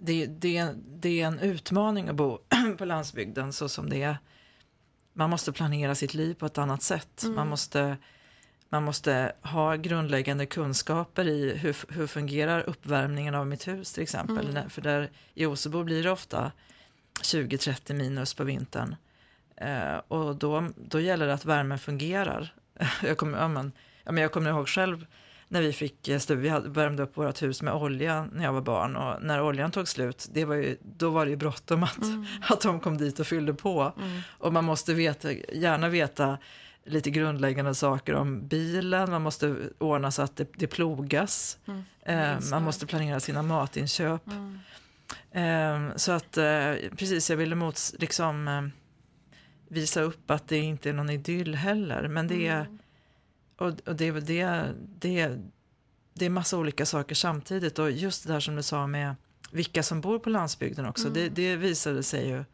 det, 0.00 0.26
det, 0.26 0.56
är- 0.56 0.74
det 0.88 1.20
är 1.22 1.26
en 1.26 1.38
utmaning 1.38 2.08
att 2.08 2.16
bo 2.16 2.38
på 2.78 2.84
landsbygden 2.84 3.52
så 3.52 3.68
som 3.68 3.90
det 3.90 4.02
är. 4.02 4.18
Man 5.12 5.30
måste 5.30 5.52
planera 5.52 5.94
sitt 5.94 6.14
liv 6.14 6.34
på 6.34 6.46
ett 6.46 6.58
annat 6.58 6.82
sätt. 6.82 7.22
Mm. 7.22 7.34
Man, 7.36 7.48
måste, 7.48 7.96
man 8.68 8.82
måste 8.82 9.32
ha 9.42 9.74
grundläggande 9.76 10.46
kunskaper 10.46 11.28
i 11.28 11.56
hur, 11.56 11.76
hur 11.92 12.06
fungerar 12.06 12.60
uppvärmningen 12.62 13.34
av 13.34 13.46
mitt 13.46 13.68
hus 13.68 13.92
till 13.92 14.02
exempel. 14.02 14.48
Mm. 14.50 14.70
För 14.70 14.82
där 14.82 15.10
i 15.34 15.46
Osebo 15.46 15.84
blir 15.84 16.02
det 16.02 16.10
ofta 16.10 16.52
20-30 17.22 17.94
minus 17.94 18.34
på 18.34 18.44
vintern. 18.44 18.96
Eh, 19.56 19.96
och 20.08 20.36
då, 20.36 20.68
då 20.76 21.00
gäller 21.00 21.26
det 21.26 21.34
att 21.34 21.44
värmen 21.44 21.78
fungerar. 21.78 22.54
jag, 23.02 23.16
kommer, 23.16 23.38
ja, 23.38 23.48
men, 23.48 23.72
ja, 24.04 24.12
men 24.12 24.22
jag 24.22 24.32
kommer 24.32 24.50
ihåg 24.50 24.68
själv 24.68 25.06
när 25.48 25.62
vi 25.62 25.72
fick 25.72 26.08
eh, 26.08 26.18
stuv, 26.18 26.38
vi 26.38 26.48
hade, 26.48 26.68
värmde 26.68 27.02
upp 27.02 27.16
vårt 27.16 27.42
hus 27.42 27.62
med 27.62 27.74
olja 27.74 28.28
när 28.32 28.44
jag 28.44 28.52
var 28.52 28.60
barn 28.60 28.96
och 28.96 29.22
när 29.22 29.42
oljan 29.42 29.70
tog 29.70 29.88
slut, 29.88 30.28
det 30.32 30.44
var 30.44 30.54
ju, 30.54 30.76
då 30.82 31.10
var 31.10 31.24
det 31.24 31.30
ju 31.30 31.36
bråttom 31.36 31.82
att, 31.82 32.02
Mm. 32.02 32.26
att 32.42 32.60
de 32.60 32.80
kom 32.80 32.98
dit 32.98 33.20
och 33.20 33.26
fyllde 33.26 33.54
på. 33.54 33.92
Mm. 33.98 34.20
Och 34.28 34.52
man 34.52 34.64
måste 34.64 34.94
veta, 34.94 35.32
gärna 35.32 35.88
veta 35.88 36.38
lite 36.84 37.10
grundläggande 37.10 37.74
saker 37.74 38.14
om 38.14 38.48
bilen, 38.48 39.10
man 39.10 39.22
måste 39.22 39.56
ordna 39.78 40.10
så 40.10 40.22
att 40.22 40.36
det, 40.36 40.48
det 40.56 40.66
plogas, 40.66 41.58
Mm. 41.66 41.82
eh, 42.02 42.38
man 42.50 42.62
måste 42.62 42.86
planera 42.86 43.20
sina 43.20 43.42
matinköp. 43.42 44.22
Eh, 45.32 45.80
så 45.96 46.12
att 46.12 46.36
eh, 46.36 46.72
precis, 46.96 47.30
jag 47.30 47.36
ville 47.36 47.54
mot, 47.54 47.80
liksom, 47.98 48.48
eh, 48.48 48.62
visa 49.68 50.00
upp 50.00 50.30
att 50.30 50.48
det 50.48 50.58
inte 50.58 50.88
är 50.88 50.92
någon 50.92 51.10
idyll 51.10 51.54
heller. 51.54 52.08
Men 52.08 52.28
det 52.28 52.46
är, 52.46 52.60
Mm. 52.60 52.78
och, 53.56 53.88
och 53.88 53.96
det 53.96 54.10
det, 54.10 54.72
det, 54.98 55.38
det 56.14 56.26
är 56.26 56.30
massa 56.30 56.58
olika 56.58 56.86
saker 56.86 57.14
samtidigt. 57.14 57.78
Och 57.78 57.90
just 57.90 58.26
det 58.26 58.32
där 58.32 58.40
som 58.40 58.56
du 58.56 58.62
sa 58.62 58.86
med 58.86 59.14
vilka 59.50 59.82
som 59.82 60.00
bor 60.00 60.18
på 60.18 60.30
landsbygden 60.30 60.86
också. 60.86 61.08
Mm. 61.08 61.14
Det, 61.14 61.28
det 61.28 61.56
visade 61.56 62.02
sig 62.02 62.28
ju 62.28 62.44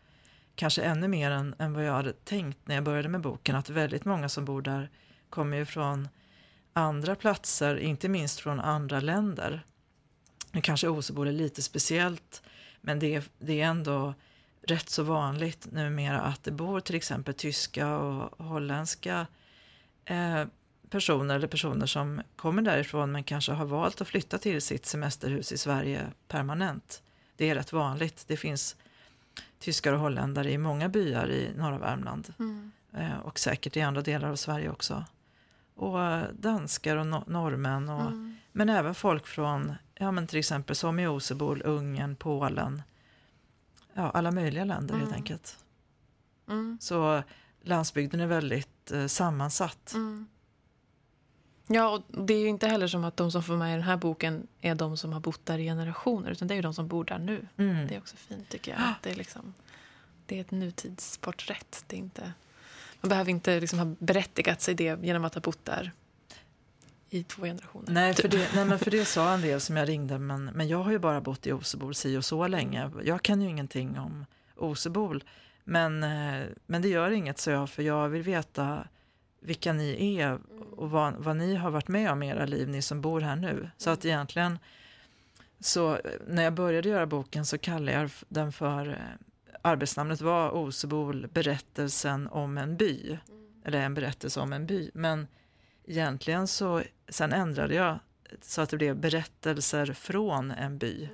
kanske 0.55 0.83
ännu 0.83 1.09
mer 1.09 1.31
än, 1.31 1.55
än 1.59 1.73
vad 1.73 1.85
jag 1.85 1.93
hade 1.93 2.13
tänkt 2.13 2.59
när 2.65 2.75
jag 2.75 2.85
började 2.85 3.09
med 3.09 3.21
boken. 3.21 3.57
Att 3.57 3.71
väldigt 3.71 4.05
många 4.05 4.29
som 4.29 4.45
bor 4.45 4.63
där 4.63 4.91
kommer 5.31 5.57
ju 5.57 5.65
från 5.65 6.09
andra 6.73 7.15
platser, 7.15 7.77
inte 7.77 8.09
minst 8.09 8.41
från 8.41 8.61
andra 8.61 9.01
länder. 9.01 9.67
Nu 10.53 10.61
kanske 10.61 10.89
Osebo 10.89 11.23
är 11.23 11.33
lite 11.33 11.63
speciellt, 11.63 12.43
men 12.81 12.99
det 12.99 13.31
det 13.39 13.61
är 13.61 13.67
ändå 13.67 14.15
rätt 14.63 14.89
så 14.91 15.03
vanligt 15.03 15.73
numera 15.73 16.21
att 16.21 16.45
det 16.45 16.51
bor 16.51 16.81
till 16.81 16.95
exempel 16.95 17.35
tyska 17.35 17.97
och 17.97 18.45
holländska 18.47 19.27
eh, 20.05 20.45
personer 20.91 21.35
eller 21.35 21.47
personer 21.47 21.87
som 21.87 22.23
kommer 22.37 22.63
därifrån 22.63 23.13
men 23.13 23.25
kanske 23.25 23.53
har 23.53 23.65
valt 23.65 24.01
att 24.01 24.09
flytta 24.09 24.39
till 24.39 24.63
sitt 24.63 24.87
semesterhus 24.87 25.53
i 25.53 25.59
Sverige 25.59 26.07
permanent. 26.29 27.03
Det 27.37 27.51
är 27.51 27.55
rätt 27.55 27.73
vanligt. 27.73 28.25
Det 28.29 28.37
finns 28.37 28.77
tyskar 29.59 29.93
och 29.93 30.01
holländare 30.01 30.51
i 30.53 30.59
många 30.59 30.89
byar 30.89 31.31
i 31.31 31.51
norra 31.57 31.79
Värmland 31.79 32.35
Mm. 32.39 32.73
eh, 32.97 33.19
och 33.19 33.39
säkert 33.39 33.77
i 33.77 33.81
andra 33.81 34.03
delar 34.03 34.29
av 34.31 34.37
Sverige 34.37 34.71
också. 34.71 35.05
Och 35.75 36.03
eh, 36.03 36.25
danskar 36.33 36.97
och 36.97 37.07
no- 37.07 37.31
norrmän 37.31 37.89
och 37.89 38.01
Mm. 38.01 38.37
men 38.53 38.69
även 38.69 38.95
folk 38.95 39.27
från, 39.27 39.73
ja 39.95 40.13
men 40.13 40.27
till 40.27 40.39
exempel 40.39 40.77
som 40.77 40.99
i 40.99 41.07
Osebo, 41.07 41.55
Ungern, 41.65 42.17
Polen. 42.17 42.83
Ja, 43.95 44.11
alla 44.11 44.31
möjliga 44.31 44.65
länder 44.65 44.95
helt 44.95 45.07
Mm. 45.07 45.15
enkelt. 45.17 45.59
Mm. 46.49 46.79
Så 46.81 47.23
landsbygden 47.63 48.21
är 48.21 48.27
väldigt 48.27 48.91
eh, 48.93 49.07
sammansatt. 49.07 49.93
Mm. 49.95 50.27
Ja, 51.67 51.89
och 51.89 52.27
det 52.27 52.35
är 52.35 52.39
ju 52.39 52.49
inte 52.49 52.69
heller 52.69 52.87
som 52.87 53.05
att 53.05 53.17
de 53.17 53.33
som 53.33 53.43
får 53.43 53.57
med 53.57 53.69
i 53.73 53.75
den 53.75 53.83
här 53.83 53.97
boken 53.97 54.47
är 54.61 54.75
de 54.75 54.97
som 54.97 55.13
har 55.13 55.21
bott 55.21 55.47
där 55.47 55.59
i 55.59 55.65
generationer 55.65 56.31
utan 56.31 56.49
det 56.49 56.55
är 56.55 56.57
ju 56.57 56.63
de 56.63 56.75
som 56.75 56.89
bor 56.89 57.05
där 57.05 57.19
nu. 57.19 57.47
Mm. 57.57 57.87
Det 57.87 57.95
är 57.95 57.99
också 57.99 58.17
fint 58.17 58.49
tycker 58.49 58.73
jag. 58.73 58.81
Att 58.81 59.03
det, 59.03 59.11
är 59.11 59.15
liksom, 59.15 59.55
det 60.27 60.37
är 60.37 60.41
ett 60.41 60.51
nutidsporträtt. 60.51 61.85
Det 61.87 61.97
är 61.97 61.99
inte, 61.99 62.33
man 63.01 63.09
behöver 63.09 63.31
inte 63.31 63.61
liksom 63.61 63.79
ha 63.79 63.95
berättigat 63.99 64.61
sig 64.61 64.75
det 64.75 64.99
genom 65.03 65.25
att 65.25 65.35
ha 65.35 65.41
bott 65.41 65.65
där 65.65 65.93
i 67.15 67.23
två 67.23 67.43
generationer. 67.43 67.93
Nej, 67.93 68.15
för 68.15 68.23
typ. 68.23 68.31
det, 68.31 68.51
nej, 68.55 68.65
men 68.65 68.79
för 68.79 68.91
det 68.91 69.05
sa 69.05 69.35
en 69.35 69.41
del 69.41 69.61
som 69.67 69.77
jag 69.77 69.89
ringde, 69.89 70.19
men, 70.19 70.45
men 70.45 70.69
jag 70.69 70.79
har 70.79 70.93
ju 70.93 70.99
bara 70.99 71.21
bott 71.21 71.47
i 71.47 71.53
Osebo 71.53 71.95
si 71.95 72.17
och 72.17 72.25
så 72.25 72.47
länge. 72.47 72.91
Jag 73.05 73.23
kan 73.23 73.43
ju 73.43 73.49
ingenting 73.49 73.99
om 73.99 74.27
Osebol. 74.57 75.25
Men, 75.65 76.03
eh, 76.03 76.47
men 76.67 76.83
det 76.83 76.89
gör 76.89 77.11
inget, 77.11 77.39
så 77.39 77.51
jag, 77.51 77.71
för 77.71 77.83
jag 77.83 78.09
vill 78.09 78.23
veta 78.23 78.89
vilka 79.41 79.73
ni 79.73 80.17
är 80.19 80.39
och 80.77 80.91
vad, 80.91 81.15
vad 81.15 81.37
ni 81.37 81.55
har 81.55 81.71
varit 81.71 81.89
med 81.89 82.11
om 82.11 82.23
i 82.23 82.29
era 82.29 82.47
liv, 82.47 82.69
ni 82.69 82.83
som 82.83 83.01
bor 83.01 83.21
här 83.21 83.37
nu. 83.37 83.71
Så 83.77 83.91
att 83.91 84.05
egentligen, 84.05 84.59
så 85.61 85.99
när 86.27 86.43
jag 86.43 86.55
började 86.55 86.89
göra 86.89 87.07
boken 87.07 87.47
så 87.47 87.59
kallade 87.59 87.99
jag 87.99 88.11
den 88.29 88.53
för, 88.53 88.89
eh, 88.89 88.97
arbetsnamnet 89.63 90.21
var 90.21 90.51
Osebol, 90.51 91.27
berättelsen 91.33 92.29
om 92.29 92.59
en 92.59 92.77
by. 92.77 93.19
Eller 93.65 93.81
en 93.81 93.95
berättelse 93.95 94.41
om 94.41 94.53
en 94.53 94.67
by. 94.67 94.91
Men 94.95 95.27
egentligen 95.85 96.49
så, 96.49 96.83
sen 97.13 97.33
ändrade 97.33 97.75
jag 97.75 97.99
så 98.41 98.61
att 98.61 98.71
det 98.71 98.77
blev 98.77 98.97
berättelser 98.97 99.93
från 99.93 100.51
en 100.51 100.79
by. 100.79 101.09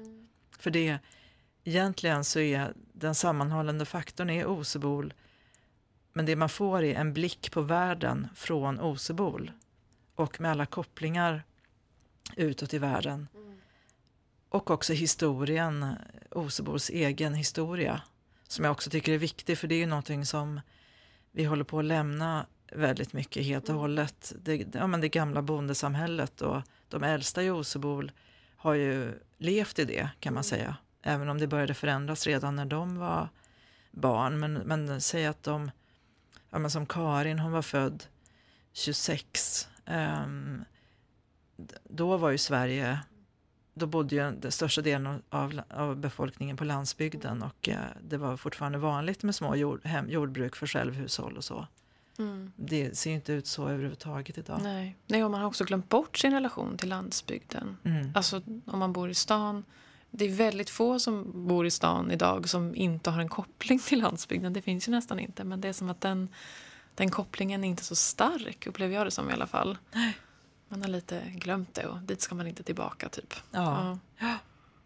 För 0.58 0.70
det, 0.70 0.98
egentligen 1.64 2.24
så 2.24 2.40
är 2.40 2.72
den 2.92 3.14
sammanhållande 3.14 3.84
faktorn 3.84 4.30
är 4.30 4.46
Osebol 4.46 5.14
men 6.18 6.26
det 6.26 6.36
man 6.36 6.48
får 6.48 6.82
är 6.82 6.94
en 6.94 7.12
blick 7.12 7.52
på 7.52 7.60
världen 7.60 8.28
från 8.34 8.80
Osebol 8.80 9.52
och 10.14 10.40
med 10.40 10.50
alla 10.50 10.66
kopplingar 10.66 11.42
utåt 12.36 12.74
i 12.74 12.78
världen. 12.78 13.28
Och 14.48 14.70
också 14.70 14.92
historien, 14.92 15.94
Osebols 16.30 16.90
egen 16.90 17.34
historia, 17.34 18.02
som 18.48 18.64
jag 18.64 18.72
också 18.72 18.90
tycker 18.90 19.12
är 19.12 19.18
viktig, 19.18 19.58
för 19.58 19.68
det 19.68 19.74
är 19.74 19.78
ju 19.78 19.86
någonting 19.86 20.26
som 20.26 20.60
vi 21.32 21.44
håller 21.44 21.64
på 21.64 21.78
att 21.78 21.84
lämna 21.84 22.46
väldigt 22.72 23.12
mycket 23.12 23.44
helt 23.44 23.68
och 23.68 23.74
hållet. 23.74 24.32
Det, 24.42 24.74
ja, 24.74 24.86
men 24.86 25.00
det 25.00 25.08
gamla 25.08 25.42
bondesamhället 25.42 26.40
och 26.40 26.62
de 26.88 27.02
äldsta 27.02 27.42
i 27.42 27.50
Osebol 27.50 28.12
har 28.56 28.74
ju 28.74 29.12
levt 29.38 29.78
i 29.78 29.84
det, 29.84 30.10
kan 30.20 30.34
man 30.34 30.44
säga. 30.44 30.76
Även 31.02 31.28
om 31.28 31.38
det 31.38 31.46
började 31.46 31.74
förändras 31.74 32.26
redan 32.26 32.56
när 32.56 32.64
de 32.64 32.98
var 32.98 33.28
barn. 33.90 34.40
Men, 34.40 34.52
men 34.54 35.00
säg 35.00 35.26
att 35.26 35.42
de 35.42 35.70
ja, 36.50 36.58
men 36.58 36.70
som 36.70 36.86
Karin, 36.86 37.38
hon 37.38 37.52
var 37.52 37.62
född 37.62 38.04
26. 38.72 39.68
Um, 39.86 39.94
ehm, 39.94 40.64
då 41.84 42.16
var 42.16 42.30
ju 42.30 42.38
Sverige, 42.38 43.00
då 43.74 43.86
bodde 43.86 44.14
ju 44.14 44.20
den 44.20 44.52
största 44.52 44.82
delen 44.82 45.22
av, 45.28 45.60
av 45.70 45.96
befolkningen 45.96 46.56
på 46.56 46.64
landsbygden 46.64 47.42
och 47.42 47.68
uh, 47.68 47.74
det 48.02 48.16
var 48.16 48.36
fortfarande 48.36 48.78
vanligt 48.78 49.22
med 49.22 49.34
små 49.34 49.54
jord, 49.54 49.84
hem, 49.84 50.10
jordbruk 50.10 50.56
för 50.56 50.66
självhushåll 50.66 51.36
och 51.36 51.44
så. 51.44 51.66
Mm. 52.18 52.52
Det 52.56 52.98
ser 52.98 53.10
inte 53.10 53.32
ut 53.32 53.46
så 53.46 53.68
överhuvudtaget 53.68 54.38
idag. 54.38 54.60
Nej. 54.62 54.96
Nej, 55.06 55.24
och 55.24 55.30
man 55.30 55.40
har 55.40 55.46
också 55.46 55.64
glömt 55.64 55.88
bort 55.88 56.18
sin 56.18 56.32
relation 56.32 56.76
till 56.76 56.88
landsbygden. 56.88 57.76
Mm. 57.84 58.12
Alltså 58.14 58.42
om 58.66 58.78
man 58.78 58.92
bor 58.92 59.10
i 59.10 59.14
stan. 59.14 59.64
Det 60.10 60.24
är 60.24 60.32
väldigt 60.32 60.70
få 60.70 60.98
som 60.98 61.46
bor 61.48 61.66
i 61.66 61.70
stan 61.70 62.10
idag 62.10 62.48
som 62.48 62.74
inte 62.74 63.10
har 63.10 63.20
en 63.20 63.28
koppling 63.28 63.78
till 63.78 64.00
landsbygden. 64.00 64.52
Det 64.52 64.62
finns 64.62 64.88
ju 64.88 64.92
nästan 64.92 65.18
inte. 65.18 65.44
Men 65.44 65.60
det 65.60 65.68
är 65.68 65.72
som 65.72 65.90
att 65.90 66.00
den, 66.00 66.28
den 66.94 67.10
kopplingen 67.10 67.64
är 67.64 67.68
inte 67.68 67.84
så 67.84 67.94
stark, 67.94 68.66
upplever 68.66 68.94
jag 68.94 69.06
det 69.06 69.10
som 69.10 69.30
i 69.30 69.32
alla 69.32 69.46
fall. 69.46 69.78
Nej. 69.92 70.18
Man 70.68 70.82
har 70.82 70.88
lite 70.88 71.22
glömt 71.34 71.74
det 71.74 71.86
och 71.86 71.98
dit 71.98 72.20
ska 72.20 72.34
man 72.34 72.46
inte 72.46 72.62
tillbaka 72.62 73.08
typ. 73.08 73.34
Ja. 73.50 73.98
ja. 74.18 74.36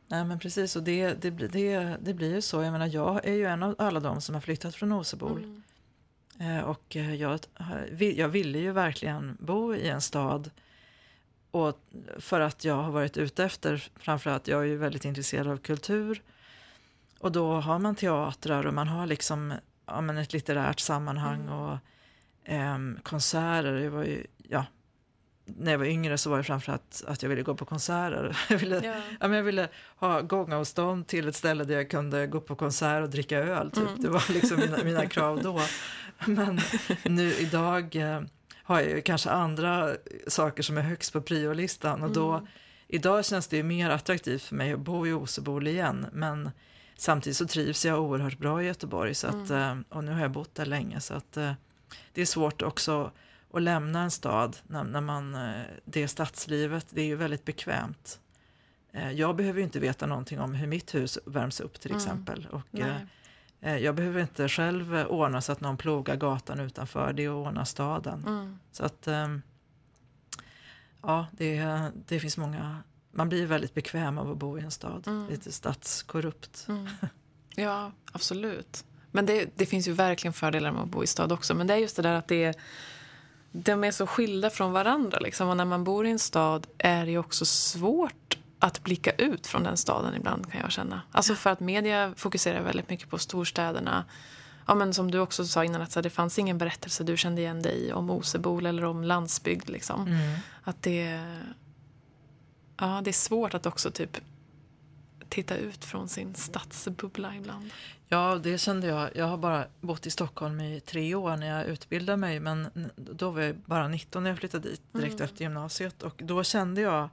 Nej 0.09 0.24
men 0.24 0.39
precis 0.39 0.76
och 0.76 0.83
det, 0.83 1.14
det, 1.14 1.30
det, 1.30 1.97
det 2.03 2.14
blir 2.14 2.35
ju 2.35 2.43
så. 2.43 2.62
Jag 2.62 2.72
menar 2.72 2.87
jag 2.87 3.24
är 3.24 3.33
ju 3.33 3.47
en 3.47 3.62
av 3.62 3.74
alla 3.78 4.01
de 4.01 4.20
som 4.20 4.35
har 4.35 4.43
flyttat 4.43 4.74
från 4.74 4.93
Osebol. 4.93 5.39
Mm. 5.39 5.62
Eh, 6.41 6.61
och 6.61 6.97
eh, 6.97 7.14
jag, 7.14 7.41
jag 7.99 8.28
ville 8.28 8.59
ju 8.59 8.72
verkligen 8.72 9.37
bo 9.41 9.74
i 9.74 9.89
en 9.89 10.01
stad 10.01 10.51
och 11.51 11.78
för 12.18 12.41
att 12.41 12.64
jag 12.64 12.74
har 12.74 12.91
varit 12.91 13.16
ute 13.16 13.45
efter, 13.45 13.89
framförallt 13.97 14.49
jag 14.49 14.61
är 14.61 14.66
ju 14.66 14.76
väldigt 14.76 15.05
intresserad 15.05 15.47
av 15.47 15.57
kultur. 15.57 16.22
Och 17.18 17.33
då 17.33 17.53
har 17.55 17.78
man 17.78 17.95
teatrar 17.95 18.66
och 18.66 18.74
man 18.74 18.89
har 18.89 19.07
liksom 19.07 19.55
ja, 19.87 20.01
men 20.01 20.18
ett 20.18 20.33
litterärt 20.33 20.80
sammanhang 20.80 21.41
mm. 21.41 21.53
och 21.53 21.78
eh, 22.45 22.78
konserter. 23.03 23.74
Jag 23.74 23.91
var 23.91 24.05
ju, 24.05 24.26
ja, 24.49 24.64
när 25.45 25.70
jag 25.70 25.78
var 25.78 25.87
yngre 25.87 26.18
så 26.18 26.30
var 26.30 26.39
det 26.39 26.45
framförallt 26.45 27.05
att 27.07 27.22
jag 27.22 27.30
ville 27.30 27.43
gå 27.43 27.55
på 27.55 27.64
konserter. 27.64 28.37
Jag 28.49 28.59
ville, 28.59 28.80
ja. 28.85 28.95
ja 29.20 29.28
men 29.28 29.33
jag 29.33 29.45
ville 29.45 29.68
ha 29.97 30.20
gångavstånd 30.20 31.07
till 31.07 31.28
ett 31.28 31.37
ställe 31.37 31.64
där 31.64 31.74
jag 31.74 31.91
kunde 31.91 32.26
gå 32.26 32.41
på 32.41 32.55
konsert 32.55 33.03
och 33.03 33.11
dricka 33.11 33.39
öl. 33.39 33.70
Typ. 33.70 33.89
Mm. 33.89 34.03
Det 34.03 34.09
var 34.09 34.33
liksom 34.33 34.61
mina, 34.61 34.85
mina 34.85 35.07
krav 35.07 35.43
då. 35.43 35.61
Men 36.27 36.61
nu 37.05 37.33
idag 37.33 37.97
eh, 37.97 38.23
har 38.62 38.81
jag 38.81 38.91
ju 38.91 39.03
kanske 39.03 39.31
andra 39.31 39.97
saker 40.27 40.62
som 40.62 40.79
är 40.79 40.83
högst 40.83 41.12
på 41.12 41.20
priolistan 41.20 42.03
och 42.03 42.11
då 42.11 42.33
mm. 42.33 42.47
idag 42.89 43.25
känns 43.25 43.47
det 43.47 43.57
ju 43.57 43.62
mer 43.62 43.91
attraktivt 43.91 44.43
för 44.43 44.55
mig 44.55 44.73
att 44.73 44.81
bo 44.81 45.07
i 45.07 45.12
Osebol 45.12 45.66
igen 45.66 46.07
men 46.12 46.51
samtidigt 46.97 47.37
så 47.37 47.47
trivs 47.47 47.85
jag 47.85 48.01
oerhört 48.01 48.39
bra 48.39 48.62
i 48.62 48.66
Göteborg 48.66 49.14
så 49.14 49.27
att, 49.27 49.51
mm. 49.51 49.79
Eh, 49.79 49.97
och 49.97 50.05
nu 50.05 50.12
har 50.12 50.20
jag 50.20 50.31
bott 50.31 50.55
där 50.55 50.66
länge 50.66 51.01
så 51.01 51.14
att 51.14 51.37
eh, 51.37 51.53
det 52.12 52.20
är 52.20 52.27
svårt 52.27 52.62
också 52.62 53.11
att 53.53 53.62
lämna 53.62 54.03
en 54.03 54.11
stad 54.11 54.57
när, 54.66 54.85
när 54.85 55.01
man, 55.01 55.37
det 55.85 56.09
stadslivet, 56.09 56.87
det 56.91 57.01
är 57.01 57.07
ju 57.07 57.16
väldigt 57.16 57.45
bekvämt. 57.45 58.20
Jag 59.14 59.37
behöver 59.37 59.59
ju 59.59 59.64
inte 59.64 59.81
veta 59.81 60.07
någonting 60.07 60.41
om 60.41 60.55
hur 60.55 60.66
mitt 60.66 60.95
hus 60.95 61.18
värms 61.25 61.61
upp 61.61 61.81
till 61.81 61.91
mm. 61.91 62.03
exempel. 62.03 62.49
Och, 62.51 62.61
Nej. 62.70 63.07
Eh, 63.63 63.77
jag 63.77 63.95
behöver 63.95 64.21
inte 64.21 64.49
själv 64.49 65.07
ordna 65.09 65.41
så 65.41 65.53
att 65.53 65.61
någon 65.61 65.77
plogar 65.77 66.17
gatan 66.17 66.61
utanför, 66.61 67.13
det 67.13 67.25
är 67.25 67.29
att 67.29 67.47
ordna 67.47 67.65
staden. 67.65 68.25
Mm. 68.27 68.59
Så 68.73 68.85
att 68.85 69.09
ehm, 69.09 69.43
ja, 71.03 71.27
det, 71.33 71.65
det 72.07 72.21
finns 72.21 72.37
många, 72.37 72.83
man 73.13 73.29
blir 73.29 73.47
väldigt 73.47 73.75
bekväm 73.75 74.19
av 74.19 74.31
att 74.31 74.37
bo 74.37 74.59
i 74.59 74.61
en 74.61 74.71
stad, 74.71 75.07
mm. 75.07 75.29
lite 75.29 75.53
stadskorrupt. 75.53 76.67
Mm. 76.69 76.89
Ja, 77.55 77.93
absolut. 78.13 78.85
Men 79.11 79.27
det, 79.27 79.51
det, 79.57 79.67
finns 79.67 79.89
ju 79.89 79.93
verkligen 79.93 80.33
fördelar 80.33 80.73
med 80.73 80.83
att 80.83 80.89
bo 80.89 81.05
i 81.05 81.07
stad 81.07 81.33
också, 81.33 81.55
men 81.55 81.67
det 81.67 81.75
är 81.75 81.79
just 81.79 81.97
det 81.97 82.03
där 82.03 82.15
att 82.15 82.29
det 82.29 82.45
är 82.45 82.55
de 83.53 83.85
är 83.85 83.91
så 83.91 84.07
skilda 84.07 84.51
från 84.51 84.73
varandra. 84.73 85.19
Liksom. 85.19 85.49
Och 85.49 85.57
när 85.57 85.65
man 85.65 85.85
bor 85.85 86.07
i 86.07 86.11
en 86.11 86.19
stad 86.19 86.67
är 86.79 87.07
det 87.07 87.19
också 87.19 87.45
svårt 87.45 88.39
att 88.63 88.83
blicka 88.83 89.11
ut 89.11 89.47
från 89.47 89.63
den 89.63 89.77
staden 89.77 90.15
ibland 90.15 90.53
kan 90.53 90.61
jag 90.61 90.73
känna. 90.73 91.03
Alltså 91.13 91.35
för 91.35 91.51
att 91.51 91.61
media 91.61 92.15
fokuserar 92.17 92.63
väldigt 92.63 92.89
mycket 92.91 93.11
på 93.11 93.19
storstäderna. 93.19 94.05
Ja, 94.67 94.75
men 94.75 94.95
som 94.95 95.11
du 95.11 95.19
också 95.19 95.45
sa 95.45 95.65
innan, 95.65 95.83
att 95.83 96.03
det 96.03 96.11
fanns 96.11 96.39
ingen 96.39 96.59
berättelse 96.59 97.05
du 97.05 97.17
kände 97.17 97.41
igen 97.41 97.63
dig 97.63 97.87
i 97.87 97.93
om 97.93 98.11
Osebol 98.11 98.67
eller 98.67 98.85
om 98.85 99.05
landsbygd. 99.05 99.69
Liksom. 99.69 100.07
Mm. 100.07 100.39
Att 100.63 100.83
det, 100.83 101.21
ja, 102.77 103.01
det 103.05 103.11
är 103.11 103.13
svårt 103.13 103.55
att 103.55 103.67
också 103.67 103.91
typ 103.91 104.21
titta 105.29 105.57
ut 105.57 105.85
från 105.85 106.09
sin 106.09 106.35
stadsbubbla 106.35 107.37
ibland. 107.37 107.71
Ja, 108.09 108.41
det 108.43 108.59
kände 108.59 108.87
jag. 108.87 109.11
Jag 109.15 109.27
har 109.27 109.37
bara 109.37 109.67
bott 109.81 110.07
i 110.07 110.11
Stockholm 110.11 110.61
i 110.61 110.81
tre 110.81 111.15
år 111.15 111.37
när 111.37 111.47
jag 111.47 111.67
utbildade 111.67 112.17
mig. 112.17 112.41
Men 112.41 112.91
då 112.97 113.31
var 113.31 113.41
jag 113.41 113.57
bara 113.57 113.89
19 113.89 114.23
när 114.23 114.31
jag 114.31 114.39
flyttade 114.39 114.69
dit 114.69 114.83
direkt 114.93 115.15
mm. 115.15 115.25
efter 115.25 115.43
gymnasiet. 115.45 116.03
Och 116.03 116.21
då 116.25 116.45
kände 116.45 116.81
jag 116.81 117.09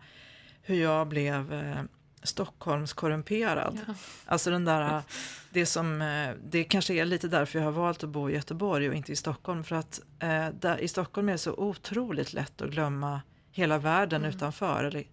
hur 0.69 0.81
jag 0.81 1.07
blev 1.07 1.53
eh, 1.53 1.83
Stockholms 2.23 2.93
korrumperad. 2.93 3.79
Ja. 3.87 3.93
Alltså 4.25 4.51
den 4.51 4.65
där, 4.65 5.01
det 5.49 5.65
som, 5.65 6.01
eh, 6.01 6.35
det 6.43 6.63
kanske 6.63 6.93
är 6.93 7.05
lite 7.05 7.27
därför 7.27 7.59
jag 7.59 7.65
har 7.65 7.71
valt 7.71 8.03
att 8.03 8.09
bo 8.09 8.29
i 8.29 8.33
Göteborg 8.33 8.89
och 8.89 8.95
inte 8.95 9.11
i 9.11 9.15
Stockholm. 9.15 9.63
För 9.63 9.75
att 9.75 10.01
eh, 10.19 10.47
där, 10.59 10.77
i 10.77 10.87
Stockholm 10.87 11.29
är 11.29 11.31
det 11.31 11.37
så 11.37 11.53
otroligt 11.53 12.33
lätt 12.33 12.61
att 12.61 12.69
glömma 12.69 13.21
hela 13.51 13.77
världen 13.77 14.21
mm. 14.21 14.35
utanför. 14.35 14.83
Eller 14.83 15.03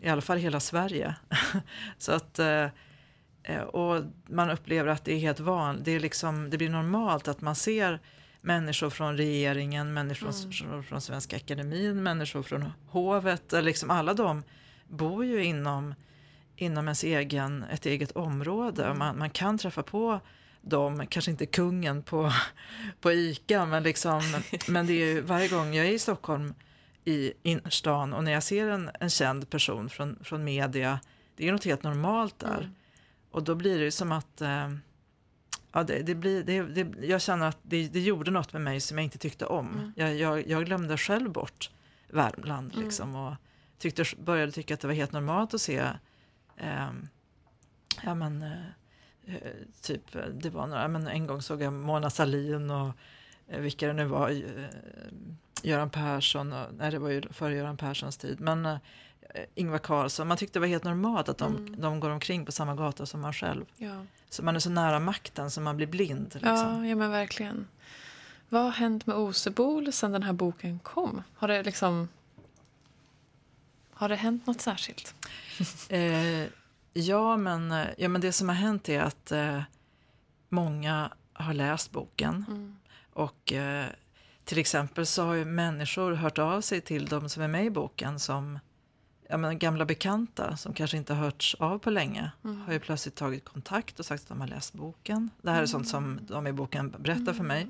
i 0.00 0.08
alla 0.08 0.22
fall 0.22 0.38
hela 0.38 0.60
Sverige. 0.60 1.14
så 1.98 2.12
att, 2.12 2.38
eh, 2.38 2.66
eh, 3.42 3.62
och 3.62 4.04
man 4.26 4.50
upplever 4.50 4.90
att 4.90 5.04
det 5.04 5.12
är 5.12 5.18
helt 5.18 5.40
vanligt, 5.40 5.84
det, 5.84 5.98
liksom, 5.98 6.50
det 6.50 6.58
blir 6.58 6.70
normalt 6.70 7.28
att 7.28 7.40
man 7.40 7.54
ser 7.54 8.00
människor 8.40 8.90
från 8.90 9.16
regeringen, 9.16 9.92
människor 9.92 10.30
mm. 10.30 10.52
från, 10.52 10.84
från 10.84 11.00
Svenska 11.00 11.36
Akademin, 11.36 12.02
människor 12.02 12.42
från 12.42 12.72
hovet, 12.86 13.52
liksom 13.52 13.90
alla 13.90 14.14
de 14.14 14.42
bor 14.90 15.24
ju 15.24 15.44
inom, 15.44 15.94
inom 16.56 16.84
ens 16.84 17.04
egen, 17.04 17.62
ett 17.62 17.86
eget 17.86 18.12
område. 18.12 18.84
Mm. 18.84 18.98
Man, 18.98 19.18
man 19.18 19.30
kan 19.30 19.58
träffa 19.58 19.82
på 19.82 20.20
dem, 20.60 21.06
kanske 21.06 21.30
inte 21.30 21.46
kungen 21.46 22.02
på, 22.02 22.32
på 23.00 23.12
ICA, 23.12 23.66
men, 23.66 23.82
liksom, 23.82 24.22
men 24.68 24.86
det 24.86 24.92
är 24.92 25.06
ju 25.06 25.20
varje 25.20 25.48
gång 25.48 25.74
jag 25.74 25.86
är 25.86 25.92
i 25.92 25.98
Stockholm 25.98 26.54
i 27.04 27.32
innerstan 27.42 28.12
och 28.12 28.24
när 28.24 28.32
jag 28.32 28.42
ser 28.42 28.68
en, 28.68 28.90
en 29.00 29.10
känd 29.10 29.50
person 29.50 29.88
från, 29.88 30.18
från 30.24 30.44
media, 30.44 31.00
det 31.36 31.48
är 31.48 31.52
något 31.52 31.64
helt 31.64 31.82
normalt 31.82 32.38
där. 32.38 32.58
Mm. 32.58 32.74
Och 33.30 33.42
då 33.42 33.54
blir 33.54 33.78
det 33.78 33.90
som 33.90 34.12
att 34.12 34.40
eh, 34.40 34.70
ja, 35.72 35.82
det, 35.82 36.02
det 36.02 36.14
blir, 36.14 36.44
det, 36.44 36.62
det, 36.62 37.06
jag 37.06 37.20
känner 37.20 37.48
att 37.48 37.58
det, 37.62 37.88
det 37.88 38.00
gjorde 38.00 38.30
något 38.30 38.52
med 38.52 38.62
mig 38.62 38.80
som 38.80 38.98
jag 38.98 39.04
inte 39.04 39.18
tyckte 39.18 39.46
om. 39.46 39.68
Mm. 39.68 39.92
Jag, 39.96 40.16
jag, 40.16 40.48
jag 40.48 40.64
glömde 40.64 40.96
själv 40.96 41.32
bort 41.32 41.70
Värmland 42.08 42.72
mm. 42.72 42.84
liksom, 42.84 43.14
och 43.16 43.34
tyckte, 43.80 44.04
började 44.18 44.52
tycka 44.52 44.74
att 44.74 44.80
det 44.80 44.86
var 44.86 44.94
helt 44.94 45.12
normalt 45.12 45.54
att 45.54 45.60
se 45.60 45.78
eh, 46.56 46.90
ja, 48.02 48.14
men, 48.14 48.42
eh, 48.42 49.36
typ, 49.82 50.02
det 50.32 50.50
var 50.50 50.66
några, 50.66 50.88
men 50.88 51.06
en 51.06 51.26
gång 51.26 51.42
såg 51.42 51.62
jag 51.62 51.72
Mona 51.72 52.10
Sahlin 52.10 52.70
och 52.70 52.92
eh, 53.48 53.60
vilka 53.60 53.86
det 53.86 53.92
nu 53.92 54.04
var, 54.04 54.30
eh, 54.30 54.64
Göran 55.62 55.90
Persson, 55.90 56.52
och, 56.52 56.66
nej 56.78 56.90
det 56.90 56.98
var 56.98 57.10
ju 57.10 57.22
före 57.30 57.54
Göran 57.54 57.76
Perssons 57.76 58.16
tid, 58.16 58.40
men 58.40 58.66
eh, 58.66 58.78
Ingvar 59.54 59.78
Carlsson, 59.78 60.28
man 60.28 60.36
tyckte 60.36 60.58
det 60.58 60.60
var 60.60 60.66
helt 60.66 60.84
normalt 60.84 61.28
att 61.28 61.38
de, 61.38 61.56
mm. 61.56 61.80
de 61.80 62.00
går 62.00 62.10
omkring 62.10 62.46
på 62.46 62.52
samma 62.52 62.74
gata 62.74 63.06
som 63.06 63.20
man 63.20 63.32
själv. 63.32 63.64
Ja. 63.76 64.04
Så 64.30 64.42
man 64.42 64.56
är 64.56 64.60
så 64.60 64.70
nära 64.70 64.98
makten 64.98 65.50
så 65.50 65.60
man 65.60 65.76
blir 65.76 65.86
blind. 65.86 66.30
Liksom. 66.34 66.48
Ja, 66.48 66.86
ja, 66.86 66.96
men 66.96 67.10
verkligen. 67.10 67.66
Vad 68.48 68.62
har 68.62 68.70
hänt 68.70 69.06
med 69.06 69.16
Osebol 69.16 69.92
sedan 69.92 70.12
den 70.12 70.22
här 70.22 70.32
boken 70.32 70.78
kom? 70.78 71.22
Har 71.34 71.48
det 71.48 71.62
liksom... 71.62 72.08
Har 74.00 74.08
det 74.08 74.16
hänt 74.16 74.46
något 74.46 74.60
särskilt? 74.60 75.14
Eh, 75.88 76.46
ja, 76.92 77.36
men, 77.36 77.74
ja, 77.98 78.08
men 78.08 78.20
det 78.20 78.32
som 78.32 78.48
har 78.48 78.56
hänt 78.56 78.88
är 78.88 79.00
att 79.00 79.32
eh, 79.32 79.62
många 80.48 81.12
har 81.32 81.54
läst 81.54 81.90
boken. 81.90 82.44
Mm. 82.48 82.76
Och 83.12 83.52
eh, 83.52 83.86
till 84.44 84.58
exempel 84.58 85.06
så 85.06 85.24
har 85.24 85.34
ju 85.34 85.44
människor 85.44 86.12
hört 86.12 86.38
av 86.38 86.60
sig 86.60 86.80
till 86.80 87.06
de 87.06 87.28
som 87.28 87.42
är 87.42 87.48
med 87.48 87.64
i 87.64 87.70
boken 87.70 88.18
som 88.20 88.58
ja, 89.28 89.36
men 89.36 89.58
gamla 89.58 89.84
bekanta 89.84 90.56
som 90.56 90.72
kanske 90.74 90.96
inte 90.96 91.14
har 91.14 91.24
hörts 91.24 91.54
av 91.54 91.78
på 91.78 91.90
länge 91.90 92.30
Mm. 92.44 92.60
har 92.60 92.72
ju 92.72 92.78
plötsligt 92.80 93.14
tagit 93.16 93.44
kontakt 93.44 93.98
och 94.00 94.06
sagt 94.06 94.22
att 94.22 94.28
de 94.28 94.40
har 94.40 94.48
läst 94.48 94.72
boken. 94.72 95.30
Det 95.42 95.50
här 95.50 95.62
är 95.62 95.66
sånt 95.66 95.88
som 95.88 96.20
de 96.22 96.46
i 96.46 96.52
boken 96.52 96.90
berättar 96.98 97.32
för 97.32 97.44
mig. 97.44 97.66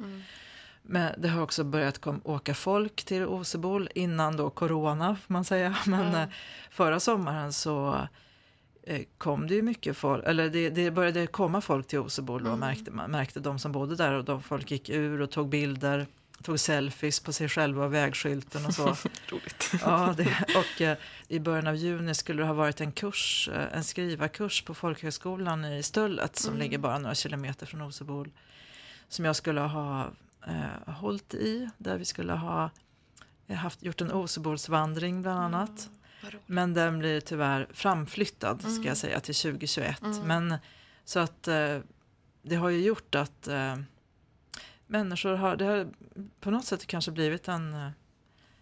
Mm. 0.88 1.02
Men 1.02 1.20
det 1.22 1.28
har 1.28 1.42
också 1.42 1.64
börjat 1.64 1.98
kom, 1.98 2.20
åka 2.24 2.54
folk 2.54 3.04
till 3.04 3.24
Osebol 3.26 3.88
innan 3.94 4.36
då 4.36 4.50
corona 4.50 5.16
får 5.26 5.32
man 5.32 5.44
säga. 5.44 5.76
Men 5.86 6.14
eh, 6.14 6.28
förra 6.70 7.00
sommaren 7.00 7.52
så 7.52 8.06
eh, 8.82 9.00
kom 9.18 9.46
det 9.46 9.54
ju 9.54 9.62
mycket 9.62 9.96
folk, 9.96 10.24
eller 10.26 10.48
det, 10.50 10.70
det 10.70 10.90
började 10.90 11.26
komma 11.26 11.60
folk 11.60 11.86
till 11.86 11.98
Osebol 11.98 12.40
och 12.42 12.46
Mm. 12.48 12.60
märkte, 12.60 12.90
man 12.90 13.10
märkte 13.10 13.40
de 13.40 13.58
som 13.58 13.72
bodde 13.72 13.96
där 13.96 14.12
och 14.12 14.24
de 14.24 14.42
folk 14.42 14.70
gick 14.70 14.88
ur 14.88 15.20
och 15.20 15.30
tog 15.30 15.48
bilder, 15.48 16.06
tog 16.42 16.60
selfies 16.60 17.20
på 17.20 17.32
sig 17.32 17.48
själva 17.48 17.84
och 17.84 17.94
vägskylten 17.94 18.66
och 18.66 18.74
så. 18.74 18.86
Roligt. 19.28 19.72
ja, 19.84 20.14
det, 20.16 20.44
och 20.56 20.80
eh, 20.80 20.96
i 21.28 21.38
början 21.38 21.66
av 21.66 21.76
juni 21.76 22.14
skulle 22.14 22.42
det 22.42 22.46
ha 22.46 22.54
varit 22.54 22.80
en 22.80 22.92
kurs, 22.92 23.50
en 23.72 23.84
skrivarkurs 23.84 24.62
på 24.62 24.74
folkhögskolan 24.74 25.64
i 25.64 25.82
Stöllet 25.82 26.36
som 26.36 26.50
Mm. 26.50 26.62
ligger 26.62 26.78
bara 26.78 26.98
några 26.98 27.14
kilometer 27.14 27.66
från 27.66 27.82
Osebol. 27.82 28.30
Som 29.08 29.24
jag 29.24 29.36
skulle 29.36 29.60
ha 29.60 30.06
eh, 30.46 30.92
hållit 30.94 31.34
i, 31.34 31.68
där 31.78 31.98
vi 31.98 32.04
skulle 32.04 32.32
ha 32.32 32.70
eh, 33.46 33.56
haft, 33.56 33.82
gjort 33.82 34.00
en 34.00 34.12
Osebolsvandring 34.12 35.22
bland 35.22 35.40
annat. 35.40 35.90
Vad 36.22 36.32
roligt. 36.32 36.48
Men 36.48 36.74
den 36.74 36.98
blir 36.98 37.20
tyvärr 37.20 37.66
framflyttad 37.72 38.60
ska 38.60 38.70
Mm. 38.70 38.84
jag 38.86 38.96
säga 38.96 39.20
till 39.20 39.34
2021. 39.34 40.02
Mm. 40.02 40.18
Men 40.26 40.54
så 41.04 41.18
att 41.20 41.48
eh, 41.48 41.78
det 42.42 42.56
har 42.56 42.68
ju 42.68 42.82
gjort 42.84 43.14
att 43.14 43.48
eh, 43.48 43.76
människor 44.86 45.34
har, 45.34 45.56
det 45.56 45.64
har 45.64 45.88
på 46.40 46.50
något 46.50 46.64
sätt 46.64 46.86
kanske 46.86 47.10
blivit 47.10 47.48
en 47.48 47.74
eh, 47.74 47.88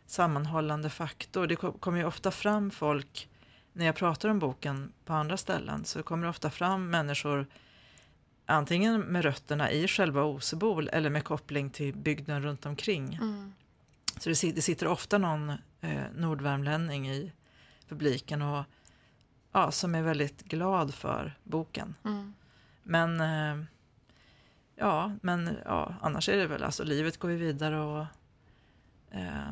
sammanhållande 0.06 0.90
faktor. 0.90 1.46
Det 1.46 1.56
ko- 1.56 1.72
kommer 1.72 1.98
ju 1.98 2.04
ofta 2.04 2.30
fram 2.30 2.70
folk, 2.70 3.28
när 3.72 3.86
jag 3.86 3.96
pratar 3.96 4.28
om 4.28 4.38
boken 4.38 4.92
på 5.04 5.12
andra 5.12 5.36
ställen, 5.36 5.84
så 5.84 6.02
kommer 6.02 6.24
det 6.24 6.30
ofta 6.30 6.50
fram 6.50 6.90
människor 6.90 7.46
antingen 8.48 9.00
med 9.00 9.24
rötterna 9.24 9.70
i 9.70 9.88
själva 9.88 10.24
Osebol 10.24 10.88
eller 10.88 11.10
med 11.10 11.24
koppling 11.24 11.70
till 11.70 11.94
bygden 11.94 12.42
runt 12.42 12.66
omkring. 12.66 13.14
Mm. 13.14 13.52
Så 14.18 14.28
det 14.28 14.34
sitter, 14.34 14.56
det 14.56 14.62
sitter 14.62 14.86
ofta 14.86 15.18
någon 15.18 15.50
eh, 15.80 16.02
nordvärmlänning 16.14 17.10
i 17.10 17.32
publiken 17.88 18.42
och 18.42 18.64
ja, 19.52 19.70
som 19.70 19.94
är 19.94 20.02
väldigt 20.02 20.42
glad 20.42 20.94
för 20.94 21.38
boken. 21.44 21.94
Mm. 22.04 22.34
Men 22.82 23.20
eh, 23.20 23.64
ja, 24.76 25.12
men 25.22 25.56
ja, 25.64 25.94
annars 26.00 26.28
är 26.28 26.36
det 26.36 26.46
väl 26.46 26.64
alltså 26.64 26.84
livet 26.84 27.18
går 27.18 27.30
ju 27.30 27.36
vidare 27.36 27.80
och 27.80 28.06
eh, 29.10 29.42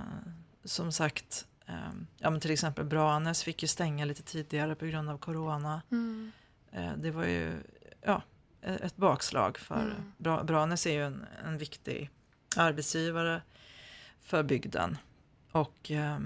som 0.64 0.92
sagt, 0.92 1.47
eh, 1.66 1.90
ja 2.18 2.30
men 2.30 2.40
till 2.40 2.51
exempel 2.51 2.84
Branäs 2.84 3.42
fick 3.42 3.62
ju 3.62 3.68
stänga 3.68 4.05
lite 4.05 4.22
tidigare 4.22 4.74
på 4.74 4.86
grund 4.86 5.11
av 5.11 5.18
corona. 5.18 5.82
Mm. 5.90 6.32
Eh, 6.70 6.92
det 6.97 7.11
var 7.11 7.24
ju 7.24 7.62
ja, 8.03 8.22
ett 8.66 8.96
bakslag 8.96 9.58
för 9.58 9.80
Mm. 9.82 10.12
Bra, 10.18 10.44
Branäs 10.44 10.86
är 10.86 10.92
ju 10.92 11.04
en, 11.06 11.26
en 11.44 11.58
viktig 11.58 12.10
arbetsgivare 12.56 13.42
för 14.20 14.42
bygden. 14.42 14.98
Och 15.52 15.90
eh, 15.90 16.18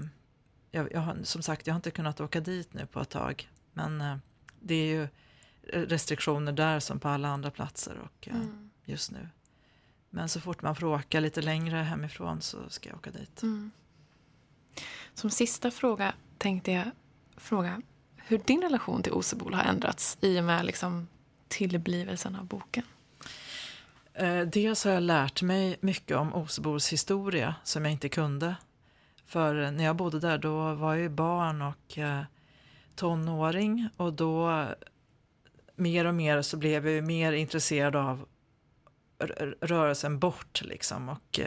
jag, 0.71 0.91
jag 0.91 0.99
har, 0.99 1.17
som 1.23 1.41
sagt, 1.41 1.67
jag 1.67 1.73
har 1.73 1.77
inte 1.77 1.91
kunnat 1.91 2.21
åka 2.21 2.39
dit 2.39 2.73
nu 2.73 2.85
på 2.85 2.99
ett 3.01 3.09
tag. 3.09 3.49
Men 3.73 4.01
eh, 4.01 4.17
det 4.59 4.75
är 4.75 4.85
ju 4.85 5.07
restriktioner 5.73 6.51
där 6.51 6.79
som 6.79 6.99
på 6.99 7.07
alla 7.07 7.27
andra 7.27 7.51
platser 7.51 7.97
och, 7.99 8.27
eh, 8.27 8.35
Mm. 8.35 8.69
just 8.85 9.11
nu. 9.11 9.29
Men 10.09 10.29
så 10.29 10.41
fort 10.41 10.61
man 10.61 10.75
får 10.75 10.85
åka 10.87 11.19
lite 11.19 11.41
längre 11.41 11.77
hemifrån 11.77 12.41
så 12.41 12.69
ska 12.69 12.89
jag 12.89 12.97
åka 12.97 13.11
dit. 13.11 13.41
Mm. 13.43 13.71
Som 15.13 15.29
sista 15.29 15.71
fråga 15.71 16.13
tänkte 16.37 16.71
jag 16.71 16.91
fråga 17.37 17.81
hur 18.15 18.37
din 18.37 18.61
relation 18.61 19.03
till 19.03 19.11
Osebol 19.13 19.53
har 19.53 19.63
ändrats 19.63 20.17
i 20.21 20.39
och 20.39 20.43
med 20.43 20.65
liksom 20.65 21.07
tillblivelsen 21.51 22.35
av 22.35 22.45
boken. 22.45 22.83
Eh, 24.13 24.41
dels 24.41 24.83
har 24.83 24.91
jag 24.91 25.03
lärt 25.03 25.41
mig 25.41 25.77
mycket 25.81 26.17
om 26.17 26.33
Osebos 26.33 26.93
historia 26.93 27.55
som 27.63 27.85
jag 27.85 27.91
inte 27.91 28.09
kunde. 28.09 28.55
För 29.25 29.61
eh, 29.61 29.71
när 29.71 29.83
jag 29.83 29.95
bodde 29.95 30.19
där 30.19 30.37
då 30.37 30.73
var 30.73 30.93
jag 30.93 31.01
ju 31.01 31.09
barn 31.09 31.61
och 31.61 31.97
eh, 31.97 32.21
tonåring 32.95 33.89
och 33.97 34.13
då 34.13 34.65
mer 35.75 36.05
och 36.05 36.15
mer 36.15 36.41
så 36.41 36.57
blev 36.57 36.85
jag 36.85 36.95
ju 36.95 37.01
mer 37.01 37.31
intresserad 37.31 37.95
av 37.95 38.25
rörelsen 39.61 40.19
bort 40.19 40.61
liksom. 40.61 41.09
Och 41.09 41.39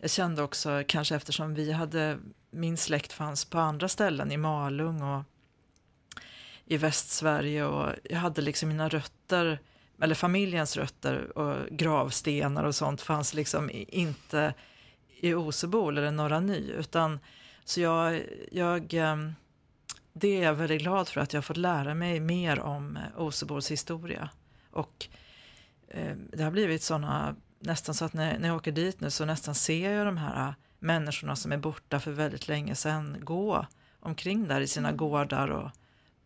jag 0.00 0.10
kände 0.10 0.42
också, 0.42 0.82
kanske 0.86 1.16
eftersom 1.16 1.54
vi 1.54 1.72
hade, 1.72 2.18
min 2.50 2.76
släkt 2.76 3.12
fanns 3.12 3.44
på 3.44 3.58
andra 3.58 3.88
ställen 3.88 4.32
i 4.32 4.36
Malung 4.36 5.02
och 5.02 5.24
i 6.70 6.76
Västsverige 6.76 7.64
och 7.64 7.92
jag 8.02 8.18
hade 8.18 8.42
liksom 8.42 8.68
mina 8.68 8.88
rötter 8.88 9.58
eller 10.02 10.14
familjens 10.14 10.76
rötter 10.76 11.38
och 11.38 11.66
gravstenar 11.70 12.64
och 12.64 12.74
sånt 12.74 13.00
fanns 13.00 13.34
liksom 13.34 13.70
inte 13.88 14.54
i 15.20 15.34
Osebol 15.34 15.98
eller 15.98 16.10
Norra 16.10 16.40
Ny. 16.40 16.70
Utan, 16.70 17.18
så 17.64 17.80
jag, 17.80 18.22
jag, 18.52 18.94
ehm, 18.94 19.34
det 20.12 20.28
är 20.28 20.42
jag 20.42 20.54
väldigt 20.54 20.82
glad 20.82 21.08
för 21.08 21.20
att 21.20 21.32
jag 21.32 21.44
fått 21.44 21.56
lära 21.56 21.94
mig 21.94 22.20
mer 22.20 22.60
om 22.60 22.96
eh, 22.96 23.20
Osebols 23.20 23.70
historia. 23.70 24.30
Och 24.70 25.06
eh, 25.88 26.16
det 26.32 26.42
har 26.42 26.50
blivit 26.50 26.82
sådana, 26.82 27.36
nästan 27.58 27.94
så 27.94 28.04
att 28.04 28.12
när, 28.12 28.38
när 28.38 28.48
jag 28.48 28.56
åker 28.56 28.72
dit 28.72 29.00
nu 29.00 29.10
så 29.10 29.24
nästan 29.24 29.54
ser 29.54 29.90
jag 29.90 30.06
de 30.06 30.16
här 30.16 30.48
eh, 30.48 30.54
människorna 30.78 31.36
som 31.36 31.52
är 31.52 31.58
borta 31.58 32.00
för 32.00 32.10
väldigt 32.10 32.48
länge 32.48 32.74
sedan 32.74 33.16
gå 33.20 33.66
omkring 34.00 34.48
där 34.48 34.60
i 34.60 34.66
sina 34.66 34.88
Mm. 34.88 34.96
gårdar 34.96 35.48
och 35.48 35.70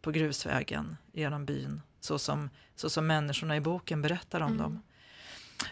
på 0.05 0.11
grusvägen 0.11 0.97
genom 1.13 1.45
byn. 1.45 1.83
Så 2.01 2.19
som, 2.19 2.51
så 2.77 2.91
som 2.91 3.07
människorna 3.07 3.57
i 3.57 3.61
boken 3.61 4.03
berättar 4.03 4.41
om 4.41 4.53
Mm. 4.53 4.63
dem. 4.63 4.83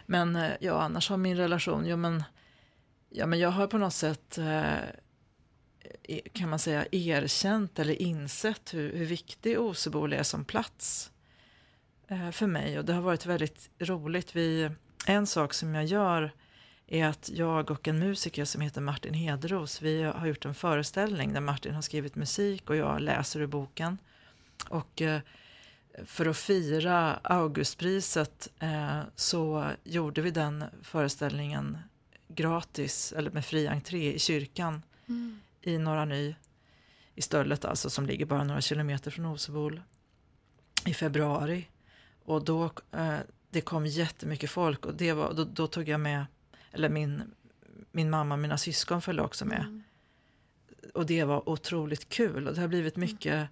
Men 0.06 0.36
eh, 0.36 0.50
ja, 0.60 0.82
annars 0.82 1.08
har 1.10 1.16
min 1.16 1.36
relation, 1.36 1.86
jo 1.86 1.96
men, 1.96 2.24
ja, 3.10 3.26
men 3.26 3.38
jag 3.38 3.50
har 3.50 3.66
på 3.66 3.78
något 3.78 3.94
sätt 3.94 4.38
eh, 4.38 4.72
e- 6.02 6.28
kan 6.32 6.48
man 6.48 6.58
säga 6.58 6.86
erkänt 6.92 7.78
eller 7.78 8.02
insett 8.02 8.74
hur, 8.74 8.96
hur 8.96 9.04
viktig 9.06 9.60
Osebol 9.60 10.12
är 10.12 10.22
som 10.22 10.44
plats 10.44 11.10
eh, 12.08 12.30
för 12.30 12.46
mig. 12.46 12.78
Och 12.78 12.84
det 12.84 12.92
har 12.92 13.02
varit 13.02 13.26
väldigt 13.26 13.70
roligt. 13.78 14.36
Vi, 14.36 14.70
en 15.06 15.26
sak 15.26 15.54
som 15.54 15.74
jag 15.74 15.84
gör 15.84 16.32
är 16.86 17.06
att 17.06 17.30
jag 17.34 17.70
och 17.70 17.88
en 17.88 17.98
musiker 17.98 18.44
som 18.44 18.60
heter 18.60 18.80
Martin 18.80 19.14
Hederos, 19.14 19.82
vi 19.82 20.02
har 20.02 20.26
gjort 20.26 20.44
en 20.44 20.54
föreställning 20.54 21.32
där 21.32 21.40
Martin 21.40 21.74
har 21.74 21.82
skrivit 21.82 22.14
musik 22.16 22.70
och 22.70 22.76
jag 22.76 23.00
läser 23.00 23.40
ur 23.40 23.46
boken. 23.46 23.98
Och 24.68 25.02
eh, 25.02 25.20
för 26.04 26.26
att 26.26 26.36
fira 26.36 27.14
Augustpriset 27.14 28.48
eh, 28.58 29.00
så 29.16 29.70
gjorde 29.84 30.22
vi 30.22 30.30
den 30.30 30.64
föreställningen 30.82 31.78
gratis, 32.28 33.12
eller 33.16 33.30
med 33.30 33.44
fri 33.44 33.66
entré 33.66 34.14
i 34.14 34.18
kyrkan 34.18 34.82
Mm. 35.08 35.40
i 35.62 35.78
Norra 35.78 36.04
Ny, 36.04 36.34
i 37.14 37.22
Stöllet 37.22 37.64
alltså, 37.64 37.90
som 37.90 38.06
ligger 38.06 38.26
bara 38.26 38.44
några 38.44 38.60
kilometer 38.60 39.10
från 39.10 39.26
Osebol, 39.26 39.82
i 40.86 40.94
februari. 40.94 41.68
Och 42.24 42.44
då, 42.44 42.70
eh, 42.92 43.18
det 43.50 43.60
kom 43.60 43.86
jättemycket 43.86 44.50
folk 44.50 44.86
och 44.86 44.94
det 44.94 45.12
var, 45.12 45.32
då, 45.34 45.44
då 45.44 45.66
tog 45.66 45.88
jag 45.88 46.00
med, 46.00 46.26
eller 46.70 46.88
min, 46.88 47.22
min 47.92 48.10
mamma 48.10 48.34
och 48.34 48.38
mina 48.38 48.58
syskon 48.58 49.02
följde 49.02 49.22
också 49.22 49.44
med. 49.44 49.60
Mm. 49.60 49.82
Och 50.94 51.06
det 51.06 51.24
var 51.24 51.48
otroligt 51.48 52.08
kul 52.08 52.48
och 52.48 52.54
det 52.54 52.60
har 52.60 52.68
blivit 52.68 52.96
mycket 52.96 53.48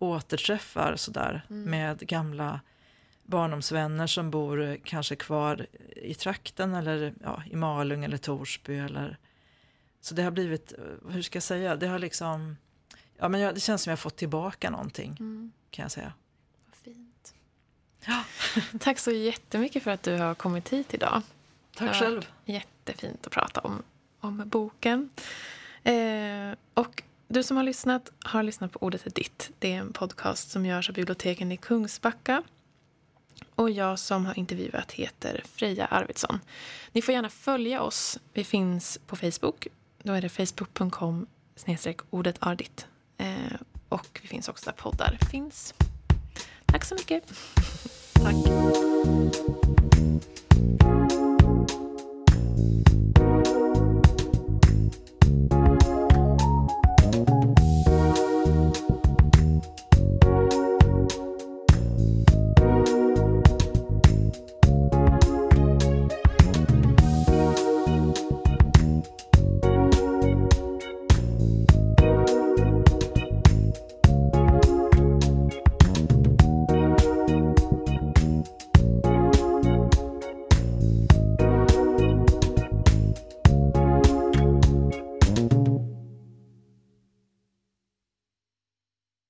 återträffar 0.00 0.96
sådär 0.96 1.42
Mm. 1.50 1.70
med 1.70 1.98
gamla 1.98 2.60
barndomsvänner 3.24 4.06
som 4.06 4.30
bor 4.30 4.78
kanske 4.84 5.16
kvar 5.16 5.66
i 5.96 6.14
trakten 6.14 6.74
eller 6.74 7.14
ja, 7.22 7.42
i 7.50 7.56
Malung 7.56 8.04
eller 8.04 8.16
Torsby 8.16 8.78
eller 8.78 9.16
så 10.00 10.14
det 10.14 10.22
har 10.22 10.30
blivit, 10.30 10.72
hur 11.08 11.22
ska 11.22 11.36
jag 11.36 11.42
säga, 11.42 11.76
det 11.76 11.86
har 11.86 11.98
liksom 11.98 12.56
ja 13.18 13.28
men 13.28 13.40
jag, 13.40 13.54
det 13.54 13.60
känns 13.60 13.82
som 13.82 13.90
jag 13.90 13.98
fått 13.98 14.16
tillbaka 14.16 14.70
någonting 14.70 15.16
Mm. 15.20 15.52
kan 15.70 15.82
jag 15.82 15.92
säga. 15.92 16.12
Vad 16.66 16.74
fint. 16.94 17.34
Ja. 18.06 18.24
Tack 18.80 18.98
så 18.98 19.10
jättemycket 19.10 19.82
för 19.82 19.90
att 19.90 20.02
du 20.02 20.16
har 20.18 20.34
kommit 20.34 20.68
hit 20.68 20.94
idag. 20.94 21.22
Tack 21.76 21.94
själv. 21.96 22.26
Jättefint 22.44 23.26
att 23.26 23.32
prata 23.32 23.60
om, 23.60 23.82
om 24.20 24.42
boken. 24.48 25.10
Eh, 25.82 26.54
och 26.74 27.02
du 27.32 27.42
som 27.42 27.56
har 27.56 27.64
lyssnat 27.64 28.12
har 28.24 28.42
lyssnat 28.42 28.72
på 28.72 28.78
Ordet 28.82 29.06
är 29.06 29.10
ditt. 29.10 29.50
Det 29.58 29.72
är 29.72 29.78
en 29.78 29.92
podcast 29.92 30.50
som 30.50 30.66
görs 30.66 30.88
av 30.88 30.94
biblioteken 30.94 31.52
i 31.52 31.56
Kungsbacka. 31.56 32.42
och 33.54 33.70
jag 33.70 33.98
som 33.98 34.26
har 34.26 34.38
intervjuat 34.38 34.92
heter 34.92 35.42
Freja 35.54 35.86
Arvidsson. 35.86 36.40
Ni 36.92 37.02
får 37.02 37.14
gärna 37.14 37.30
följa 37.30 37.82
oss. 37.82 38.18
Vi 38.32 38.44
finns 38.44 38.98
på 39.06 39.16
Facebook. 39.16 39.66
Då 40.02 40.12
är 40.12 40.22
det 40.22 40.28
facebook.com 40.28 41.26
ordet 42.10 42.36
är 42.40 42.56
Eh, 43.16 43.60
och 43.88 44.20
vi 44.22 44.28
finns 44.28 44.48
också 44.48 44.64
där 44.64 44.72
poddar 44.72 45.18
finns. 45.30 45.74
Tack 46.66 46.84
så 46.84 46.94
mycket. 46.94 47.24
Tack. 48.12 48.34